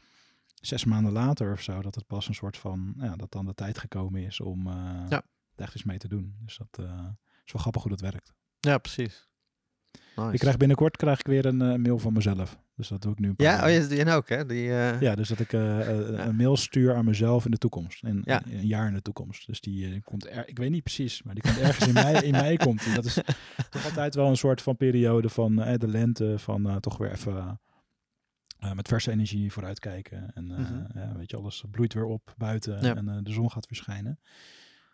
zes 0.62 0.86
maanden 0.86 1.12
later 1.12 1.52
of 1.52 1.62
zo, 1.62 1.82
dat 1.82 1.96
het 1.96 2.08
pas 2.08 2.28
een 2.28 2.34
soort 2.36 2.58
van, 2.58 2.94
ja, 2.98 3.16
dat 3.16 3.32
dan 3.32 3.46
de 3.46 3.54
tijd 3.54 3.78
gekomen 3.78 4.22
is 4.24 4.40
om 4.40 4.68
Ja. 4.68 5.10
er 5.56 5.64
echt 5.64 5.76
iets 5.76 5.84
mee 5.84 5.98
te 5.98 6.08
doen. 6.08 6.36
Dus 6.40 6.58
dat 6.58 6.86
eh, 6.86 7.08
is 7.46 7.52
wel 7.52 7.62
grappig 7.62 7.82
hoe 7.82 7.92
dat 7.92 8.02
werkt. 8.02 8.34
Ja, 8.60 8.78
precies. 8.78 9.30
Nice. 10.16 10.34
Ik 10.34 10.40
krijg 10.40 10.58
binnenkort 10.58 10.98
krijg 10.98 11.20
ik 11.20 11.28
weer 11.28 11.46
een 11.46 11.62
eh, 11.62 11.76
mail 11.76 12.00
van 12.00 12.14
mezelf. 12.14 12.58
Dus 12.76 12.88
dat 12.88 13.02
doe 13.02 13.12
ik 13.12 13.20
nu 13.20 13.28
een 13.30 13.36
paar 13.36 13.48
Ja, 13.48 14.08
oh, 14.08 14.16
ook, 14.16 14.30
hè? 14.30 14.46
Die, 14.46 14.70
eh, 14.70 15.02
Ja, 15.02 15.16
dus 15.16 15.28
dat 15.30 15.40
ik 15.40 15.54
eh, 15.54 15.62
Ja. 15.80 16.26
een 16.26 16.36
mail 16.36 16.58
stuur 16.58 16.96
aan 16.96 17.06
mezelf 17.06 17.46
in 17.46 17.52
de 17.52 17.58
toekomst. 17.58 18.04
In, 18.04 18.22
Ja. 18.26 18.42
een 18.46 18.68
jaar 18.68 18.88
in 18.88 18.94
de 18.94 19.02
toekomst. 19.02 19.48
Dus 19.48 19.62
die 19.62 20.02
komt 20.02 20.28
er, 20.30 20.48
ik 20.48 20.58
weet 20.58 20.70
niet 20.70 20.84
precies, 20.84 21.24
maar 21.24 21.34
die 21.34 21.44
komt 21.44 21.60
ergens 21.60 21.88
in 21.88 21.94
mei. 21.94 22.26
In 22.26 22.32
mei 22.32 22.58
komt 22.58 22.84
die. 22.84 22.94
Dat 22.94 23.06
is 23.06 23.14
toch 23.70 23.86
altijd 23.86 24.16
wel 24.16 24.28
een 24.30 24.38
soort 24.38 24.62
van 24.62 24.78
periode 24.78 25.30
van 25.30 25.56
de 25.56 25.88
lente, 25.88 26.40
van 26.40 26.80
toch 26.80 26.98
weer 26.98 27.12
even 27.12 27.60
met 28.74 28.88
verse 28.88 29.12
energie 29.12 29.52
vooruitkijken. 29.52 30.32
En 30.34 30.46
Mhm. 30.46 31.00
ja, 31.00 31.14
weet 31.18 31.32
je, 31.32 31.38
alles 31.38 31.64
bloeit 31.72 31.94
weer 31.94 32.06
op 32.06 32.34
buiten 32.38 32.80
en 32.98 33.24
de 33.24 33.32
zon 33.32 33.52
gaat 33.52 33.68
weer 33.70 33.80
schijnen. 33.80 34.20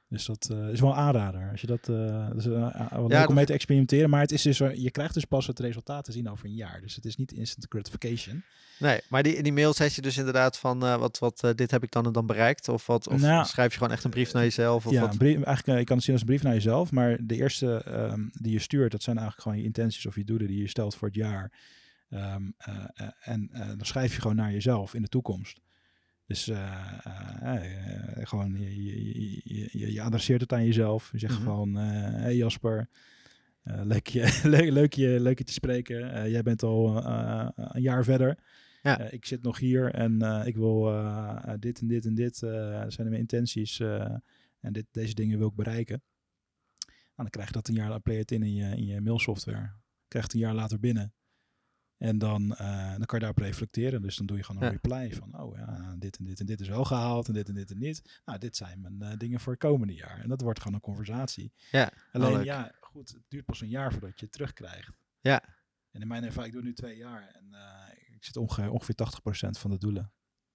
Dus 0.09 0.25
dat 0.25 0.49
eh, 0.51 0.69
is 0.69 0.79
wel 0.79 0.89
een 0.89 0.95
aanrader. 0.95 1.49
Als 1.51 1.61
je 1.61 1.67
dat, 1.67 1.89
eh 1.89 2.29
eh, 2.29 3.05
leuk 3.07 3.29
om 3.29 3.35
mee 3.35 3.45
te 3.45 3.53
experimenteren. 3.53 4.09
Maar 4.09 4.21
het 4.21 4.31
is 4.31 4.41
dus, 4.41 4.57
je 4.57 4.91
krijgt 4.91 5.13
dus 5.13 5.25
pas 5.25 5.47
het 5.47 5.59
resultaat 5.59 6.03
te 6.03 6.11
zien 6.11 6.29
over 6.29 6.45
een 6.45 6.53
jaar. 6.53 6.81
Dus 6.81 6.95
het 6.95 7.05
is 7.05 7.15
niet 7.15 7.31
instant 7.31 7.65
gratification. 7.69 8.43
Nee, 8.79 9.01
maar 9.09 9.23
die, 9.23 9.35
in 9.35 9.43
die 9.43 9.53
mail 9.53 9.73
zet 9.73 9.93
je 9.93 10.01
dus 10.01 10.17
inderdaad 10.17 10.57
van 10.57 10.79
wat, 10.79 11.19
wat 11.19 11.53
dit 11.55 11.71
heb 11.71 11.83
ik 11.83 11.91
dan 11.91 12.05
en 12.05 12.11
dan 12.11 12.25
bereikt. 12.25 12.69
Of, 12.69 12.85
wat, 12.85 13.07
of 13.07 13.21
Nou, 13.21 13.45
schrijf 13.45 13.71
je 13.71 13.77
gewoon 13.77 13.93
echt 13.93 14.03
een 14.03 14.09
brief 14.09 14.33
naar 14.33 14.43
jezelf? 14.43 14.85
Of 14.85 14.91
ja, 14.91 15.01
wat? 15.01 15.17
brief, 15.17 15.41
eigenlijk, 15.41 15.79
je 15.79 15.85
kan 15.85 15.95
het 15.95 16.05
zien 16.05 16.13
als 16.13 16.23
een 16.23 16.29
brief 16.29 16.43
naar 16.43 16.53
jezelf, 16.53 16.91
maar 16.91 17.17
de 17.21 17.35
eerste 17.35 17.83
ehm, 17.83 18.21
die 18.31 18.51
je 18.51 18.59
stuurt, 18.59 18.91
dat 18.91 19.03
zijn 19.03 19.17
eigenlijk 19.17 19.47
gewoon 19.47 19.61
je 19.61 19.67
intenties 19.67 20.05
of 20.05 20.15
je 20.15 20.23
doelen 20.23 20.47
die 20.47 20.61
je 20.61 20.67
stelt 20.67 20.95
voor 20.95 21.07
het 21.07 21.17
jaar. 21.17 21.51
Ehm, 22.09 22.51
eh, 22.57 22.83
eh, 22.93 23.07
en 23.19 23.49
dan 23.53 23.85
schrijf 23.85 24.15
je 24.15 24.21
gewoon 24.21 24.35
naar 24.35 24.51
jezelf 24.51 24.93
in 24.93 25.01
de 25.01 25.07
toekomst. 25.07 25.61
Dus 26.27 26.47
eh, 26.47 26.99
eh, 27.41 28.19
eh, 28.19 28.27
gewoon, 28.27 28.55
je, 28.59 29.69
je, 29.73 29.93
je, 29.93 30.01
adresseert 30.01 30.41
het 30.41 30.53
aan 30.53 30.65
jezelf. 30.65 31.11
Je 31.11 31.19
zegt 31.19 31.33
gewoon, 31.33 31.77
eh 31.77 32.13
hey 32.13 32.35
Jasper, 32.35 32.89
leuk, 33.63 34.07
je, 34.07 34.39
leuk, 34.55 34.69
leuk, 34.71 34.93
je, 34.93 35.19
leuk 35.19 35.37
je 35.37 35.43
te 35.43 35.53
spreken. 35.53 36.29
Jij 36.29 36.43
bent 36.43 36.63
al 36.63 37.05
een 37.55 37.81
jaar 37.81 38.03
verder. 38.03 38.37
Ja. 38.81 38.99
Ik 38.99 39.25
zit 39.25 39.41
nog 39.41 39.59
hier 39.59 39.93
en 39.93 40.21
ik 40.45 40.55
wil 40.55 40.83
dit 41.59 41.79
en 41.79 41.87
dit 41.87 42.05
en 42.05 42.15
dit. 42.15 42.37
zijn 42.37 43.09
mijn 43.09 43.13
intenties. 43.13 43.79
en 43.79 44.73
dit, 44.73 44.85
deze 44.91 45.13
dingen 45.13 45.37
wil 45.37 45.47
ik 45.47 45.55
bereiken. 45.55 46.01
Nou, 46.87 47.29
dan 47.29 47.29
krijg 47.29 47.47
je 47.47 47.53
dat 47.53 47.67
een 47.67 47.73
jaar, 47.73 47.99
het 48.03 48.31
in 48.31 48.43
in 48.43 48.53
je, 48.53 48.75
in 48.75 48.85
je 48.85 49.01
mailsoftware. 49.01 49.71
Krijg 50.07 50.25
je 50.25 50.31
het 50.31 50.33
een 50.33 50.39
jaar 50.39 50.55
later 50.55 50.79
binnen. 50.79 51.13
En 51.97 52.17
dan, 52.17 52.55
eh, 52.55 52.89
dan 52.89 53.05
kan 53.05 53.19
je 53.19 53.25
daarop 53.25 53.37
reflecteren. 53.37 54.01
Dus 54.01 54.15
dan 54.15 54.25
doe 54.25 54.37
je 54.37 54.43
gewoon 54.43 54.61
een 54.61 54.67
Ja. 54.67 54.73
reply 54.81 55.13
van, 55.13 55.39
oh 55.39 55.57
ja, 55.57 55.95
dit 55.99 56.17
en 56.17 56.23
dit 56.23 56.39
en 56.39 56.45
dit 56.45 56.59
is 56.61 56.67
wel 56.67 56.83
gehaald 56.85 57.27
en 57.27 57.33
dit 57.33 57.47
en 57.49 57.53
dit 57.55 57.71
en 57.71 57.79
dit. 57.79 58.21
Nou, 58.25 58.39
dit 58.39 58.55
zijn 58.55 58.81
mijn 58.81 59.01
eh, 59.01 59.17
dingen 59.17 59.39
voor 59.39 59.51
het 59.53 59.61
komende 59.61 59.93
jaar. 59.93 60.19
En 60.19 60.29
dat 60.29 60.41
wordt 60.41 60.59
gewoon 60.59 60.73
een 60.73 60.81
conversatie. 60.81 61.53
Ja, 61.71 61.91
Alleen 62.11 62.33
leuk. 62.33 62.43
ja, 62.45 62.71
goed, 62.79 63.09
het 63.09 63.23
duurt 63.27 63.45
pas 63.45 63.61
een 63.61 63.69
jaar 63.69 63.91
voordat 63.91 64.19
je 64.19 64.25
het 64.25 64.33
terugkrijgt. 64.33 64.97
Ja. 65.21 65.43
En 65.91 66.01
in 66.01 66.07
mijn 66.07 66.23
ervaring, 66.23 66.53
ik 66.53 66.59
doe 66.59 66.67
nu 66.69 66.73
twee 66.75 66.97
jaar 66.97 67.27
en 67.27 67.53
eh, 67.53 68.15
ik 68.15 68.23
zit 68.25 68.37
ongeveer, 68.37 68.69
ongeveer 68.71 68.95
80% 68.95 69.57
van 69.59 69.71
de 69.71 69.77
doelen. 69.77 70.11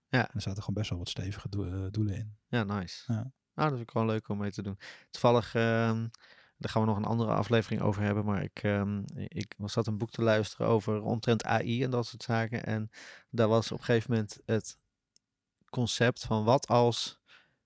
Ja. 0.08 0.34
Er 0.34 0.40
zaten 0.40 0.60
gewoon 0.62 0.74
best 0.74 0.90
wel 0.90 0.98
wat 0.98 1.08
stevige 1.08 1.48
doe- 1.48 1.90
doelen 1.90 2.14
in. 2.16 2.36
Ja, 2.48 2.64
nice. 2.64 3.12
Ja. 3.12 3.32
Nou, 3.54 3.68
dat 3.68 3.78
vind 3.78 3.80
ik 3.80 3.90
wel 3.90 4.06
leuk 4.06 4.28
om 4.28 4.38
mee 4.38 4.50
te 4.50 4.62
doen. 4.62 4.78
Toevallig, 5.10 5.54
ehm, 5.54 6.08
daar 6.62 6.70
gaan 6.70 6.82
we 6.82 6.88
nog 6.88 6.96
een 6.96 7.04
andere 7.04 7.32
aflevering 7.34 7.82
over 7.82 8.02
hebben, 8.02 8.24
maar 8.24 8.42
ik, 8.42 8.62
ehm, 8.62 9.02
ik 9.14 9.54
was 9.56 9.72
zat 9.72 9.86
een 9.86 9.98
boek 9.98 10.10
te 10.10 10.22
luisteren 10.22 10.66
over 10.66 11.02
omtrent 11.02 11.44
AI 11.44 11.82
en 11.82 11.90
dat 11.90 12.06
soort 12.06 12.22
zaken. 12.22 12.64
En 12.64 12.90
daar 13.30 13.48
was 13.48 13.72
op 13.72 13.78
een 13.78 13.84
gegeven 13.84 14.10
moment 14.10 14.38
het 14.44 14.78
concept 15.70 16.24
van 16.24 16.44
wat 16.44 16.66
als 16.66 17.20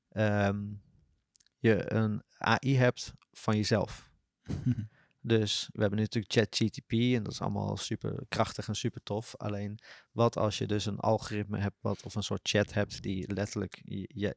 ehm, 0.08 0.64
je 1.58 1.92
een 1.92 2.22
AI 2.38 2.76
hebt 2.76 3.12
van 3.32 3.56
jezelf. 3.56 4.10
Dus 5.20 5.68
we 5.72 5.80
hebben 5.80 5.98
nu 5.98 6.04
natuurlijk 6.04 6.32
ChatGTP 6.32 6.92
en 6.92 7.22
dat 7.22 7.32
is 7.32 7.40
allemaal 7.40 7.76
super 7.76 8.24
krachtig 8.28 8.68
en 8.68 8.74
super 8.74 9.02
tof. 9.02 9.36
Alleen 9.36 9.78
wat 10.16 10.36
als 10.36 10.58
je 10.58 10.66
dus 10.66 10.86
een 10.86 10.98
algoritme 10.98 11.58
hebt 11.58 11.76
wat, 11.80 12.02
of 12.04 12.14
een 12.14 12.22
soort 12.22 12.48
chat 12.48 12.72
hebt 12.72 13.02
die 13.02 13.34
letterlijk 13.34 13.80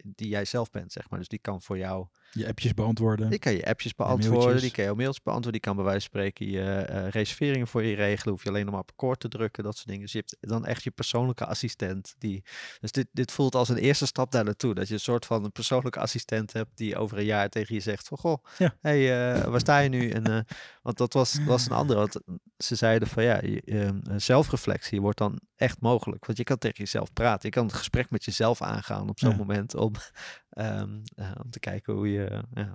die 0.03 0.27
jij 0.27 0.45
zelf 0.45 0.69
bent, 0.69 0.91
zeg 0.91 1.09
maar. 1.09 1.19
Dus 1.19 1.27
die 1.27 1.39
kan 1.39 1.61
voor 1.61 1.77
jou, 1.77 2.07
je 2.31 2.47
appjes 2.47 2.73
beantwoorden. 2.73 3.29
die 3.29 3.39
kan 3.39 3.53
je 3.53 3.65
appjes 3.65 3.95
beantwoorden, 3.95 4.61
die 4.61 4.71
kan 4.71 4.85
je 4.85 4.93
mails 4.93 5.21
beantwoorden, 5.21 5.51
die 5.51 5.61
kan 5.61 5.75
bij 5.75 5.85
wijze 5.85 5.99
van 5.99 6.09
spreken 6.09 6.49
je 6.49 6.61
eh, 6.61 7.09
reserveringen 7.09 7.67
voor 7.67 7.83
je 7.83 7.95
regelen. 7.95 8.33
Hoef 8.33 8.43
je 8.43 8.49
alleen 8.49 8.63
nog 8.63 8.73
maar 8.73 8.81
op 8.81 8.89
akkoord 8.89 9.19
te 9.19 9.27
drukken, 9.27 9.63
dat 9.63 9.75
soort 9.75 9.87
dingen. 9.87 10.01
Dus 10.01 10.11
je 10.11 10.17
hebt 10.17 10.35
dan 10.39 10.65
echt 10.65 10.83
je 10.83 10.91
persoonlijke 10.91 11.45
assistent. 11.45 12.15
Die, 12.17 12.43
dus 12.79 12.91
dit, 12.91 13.07
dit 13.11 13.31
voelt 13.31 13.55
als 13.55 13.69
een 13.69 13.77
eerste 13.77 14.05
stap 14.05 14.31
daar 14.31 14.43
naartoe. 14.43 14.73
Dat 14.73 14.87
je 14.87 14.93
een 14.93 14.99
soort 14.99 15.25
van 15.25 15.43
een 15.43 15.51
persoonlijke 15.51 15.99
assistent 15.99 16.53
hebt 16.53 16.77
die 16.77 16.97
over 16.97 17.17
een 17.17 17.25
jaar 17.25 17.49
tegen 17.49 17.75
je 17.75 17.81
zegt 17.81 18.07
van, 18.07 18.17
goh, 18.17 18.43
Ja. 18.57 18.75
hey, 18.81 19.33
eh, 19.33 19.45
waar 19.45 19.59
sta 19.59 19.79
je 19.79 19.89
nu? 19.89 20.09
En, 20.09 20.25
eh, 20.25 20.39
want 20.81 20.97
dat 20.97 21.13
was, 21.13 21.43
was 21.45 21.65
een 21.65 21.71
andere. 21.71 21.99
Want 21.99 22.19
ze 22.57 22.75
zeiden 22.75 23.07
van 23.07 23.23
ja, 23.23 23.41
je, 23.41 23.61
ehm, 23.61 24.19
zelfreflectie 24.19 25.01
wordt 25.01 25.17
dan 25.17 25.39
echt 25.59 25.81
mogelijk. 25.81 26.25
Want 26.25 26.37
je 26.37 26.43
kan 26.43 26.57
tegen 26.57 26.77
jezelf 26.77 27.13
praten. 27.13 27.49
Je 27.49 27.55
kan 27.55 27.65
het 27.65 27.73
gesprek 27.75 28.09
met 28.09 28.25
jezelf 28.25 28.61
aangaan 28.61 29.09
op 29.09 29.19
zo'n 29.19 29.29
Ja. 29.29 29.35
moment 29.37 29.75
om, 29.75 29.91
ehm, 30.49 30.89
eh, 31.15 31.31
om 31.43 31.49
te 31.49 31.59
kijken 31.59 31.93
hoe 31.93 32.11
je. 32.11 32.43
ja, 32.53 32.61
ik 32.61 32.65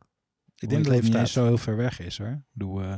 hoe 0.58 0.68
denk 0.68 0.70
dat 0.70 0.78
het 0.80 0.86
leven 0.88 1.04
niet 1.04 1.14
eens 1.14 1.32
zo 1.32 1.44
heel 1.46 1.58
ver 1.58 1.76
weg 1.76 2.00
is 2.00 2.18
hoor. 2.18 2.42
Bedoel, 2.52 2.82
eh, 2.82 2.94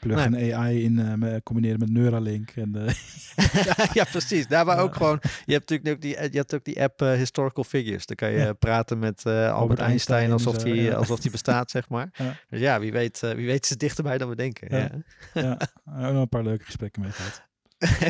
plug 0.00 0.28
Nee. 0.30 0.44
een 0.50 0.54
AI 0.54 0.82
in, 0.84 0.98
eh, 0.98 1.12
me- 1.14 1.40
combineren 1.42 1.78
met 1.78 1.90
Neuralink. 1.90 2.50
En, 2.50 2.86
eh, 2.86 2.94
ja, 3.98 4.04
precies. 4.04 4.46
Daar 4.46 4.64
maar 4.66 4.76
Ja. 4.76 4.82
ook 4.82 4.94
gewoon. 4.96 5.18
Je 5.22 5.52
hebt 5.52 5.70
natuurlijk 5.70 5.88
ook 5.96 6.00
die, 6.02 6.10
je 6.30 6.36
hebt 6.38 6.54
ook 6.54 6.64
die 6.64 6.82
app 6.82 7.02
eh, 7.02 7.12
Historical 7.12 7.64
Figures. 7.64 8.06
Dan 8.06 8.16
kan 8.16 8.30
je 8.30 8.38
Ja. 8.38 8.52
praten 8.52 8.98
met 8.98 9.26
eh, 9.26 9.52
Albert, 9.52 9.80
Einstein, 9.80 10.32
alsof 10.32 10.64
ja. 10.66 10.92
alsof 10.94 11.20
die 11.20 11.30
bestaat, 11.30 11.70
zeg 11.70 11.88
maar. 11.88 12.08
Ja. 12.12 12.36
Dus 12.48 12.60
ja, 12.60 12.80
wie 12.80 12.92
weet, 12.92 13.22
eh, 13.22 13.32
wie 13.34 13.46
weet 13.46 13.68
het 13.68 13.78
dichterbij 13.78 14.18
dan 14.18 14.28
we 14.28 14.36
denken. 14.36 14.76
Ja. 14.78 14.90
Ja, 15.34 15.42
ja, 15.84 16.06
ook 16.06 16.12
nog 16.12 16.22
een 16.22 16.28
paar 16.28 16.42
leuke 16.42 16.64
gesprekken 16.64 17.02
mee 17.02 17.10
gehad. 17.12 17.42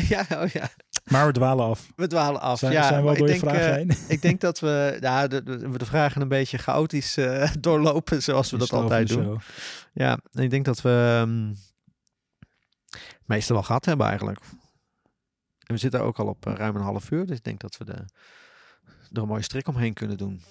ja, 0.09 0.41
oh 0.43 0.47
ja. 0.47 0.69
Maar 1.03 1.25
we 1.25 1.31
dwalen 1.31 1.65
af. 1.65 1.91
We 1.95 2.07
dwalen 2.07 2.41
af. 2.41 2.59
Zijn, 2.59 2.73
ja, 2.73 2.87
zijn 2.87 3.03
we 3.03 3.09
al 3.09 3.15
door 3.15 3.27
ik 3.27 3.33
je 3.33 3.39
denk, 3.39 3.53
vragen 3.53 3.69
eh, 3.69 3.75
heen? 3.75 3.97
Ik 4.07 4.21
denk 4.21 4.41
dat 4.41 4.59
we 4.59 4.97
ja, 4.99 5.27
de, 5.27 5.43
de, 5.43 5.77
de 5.77 5.85
vragen 5.85 6.21
een 6.21 6.27
beetje 6.27 6.57
chaotisch 6.57 7.17
eh, 7.17 7.51
doorlopen, 7.59 8.23
zoals 8.23 8.51
we 8.51 8.57
dat 8.57 8.73
altijd 8.73 9.07
doen. 9.07 9.41
Ja, 9.93 10.19
ik 10.31 10.49
denk 10.49 10.65
dat 10.65 10.81
we 10.81 11.19
ehm, 11.21 11.47
het 12.89 13.25
meeste 13.25 13.53
wel 13.53 13.63
gehad 13.63 13.85
hebben 13.85 14.07
eigenlijk. 14.07 14.39
En 15.59 15.73
we 15.73 15.77
zitten 15.77 16.01
ook 16.01 16.19
al 16.19 16.27
op 16.27 16.45
eh, 16.45 16.53
ruim 16.53 16.75
een 16.75 16.81
half 16.81 17.11
uur, 17.11 17.25
dus 17.25 17.37
ik 17.37 17.43
denk 17.43 17.59
dat 17.59 17.77
we 17.77 17.85
de, 17.85 18.05
er 19.11 19.21
een 19.21 19.27
mooie 19.27 19.41
strik 19.41 19.67
omheen 19.67 19.93
kunnen 19.93 20.17
doen. 20.17 20.43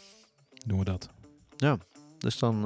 Doen 0.67 0.79
we 0.79 0.85
dat. 0.85 1.09
Dus 2.19 2.39
dan 2.39 2.65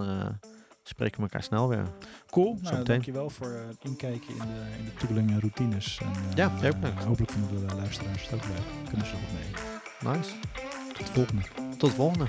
spreken 0.88 1.16
we 1.16 1.22
elkaar 1.22 1.42
snel 1.42 1.68
weer. 1.68 1.86
Cool. 2.30 2.58
Nou, 2.62 2.82
dankjewel 2.84 3.30
voor 3.30 3.50
eh, 3.50 3.66
het 3.68 3.76
inkijken 3.82 4.28
in 4.28 4.38
de, 4.38 4.78
in 4.78 4.84
de 4.84 5.06
tooling 5.06 5.30
en 5.30 5.40
routines. 5.40 5.98
En, 6.02 6.06
eh, 6.08 6.36
Ja, 6.36 6.52
jij 6.60 6.68
ook 6.70 6.80
bedankt. 6.80 7.04
hopelijk 7.04 7.32
vonden 7.32 7.68
de 7.68 7.74
luisteraars 7.74 8.22
het 8.22 8.32
ook 8.34 8.44
leuk. 8.46 8.88
Kunnen 8.88 9.06
ze 9.06 9.12
er 9.14 9.20
wat 9.20 9.32
mee. 9.32 10.16
Nice. 10.16 10.30
Tot 10.96 11.06
de 11.06 11.12
volgende. 11.12 11.42
Tot 11.76 11.90
de 11.90 11.96
volgende. 11.96 12.26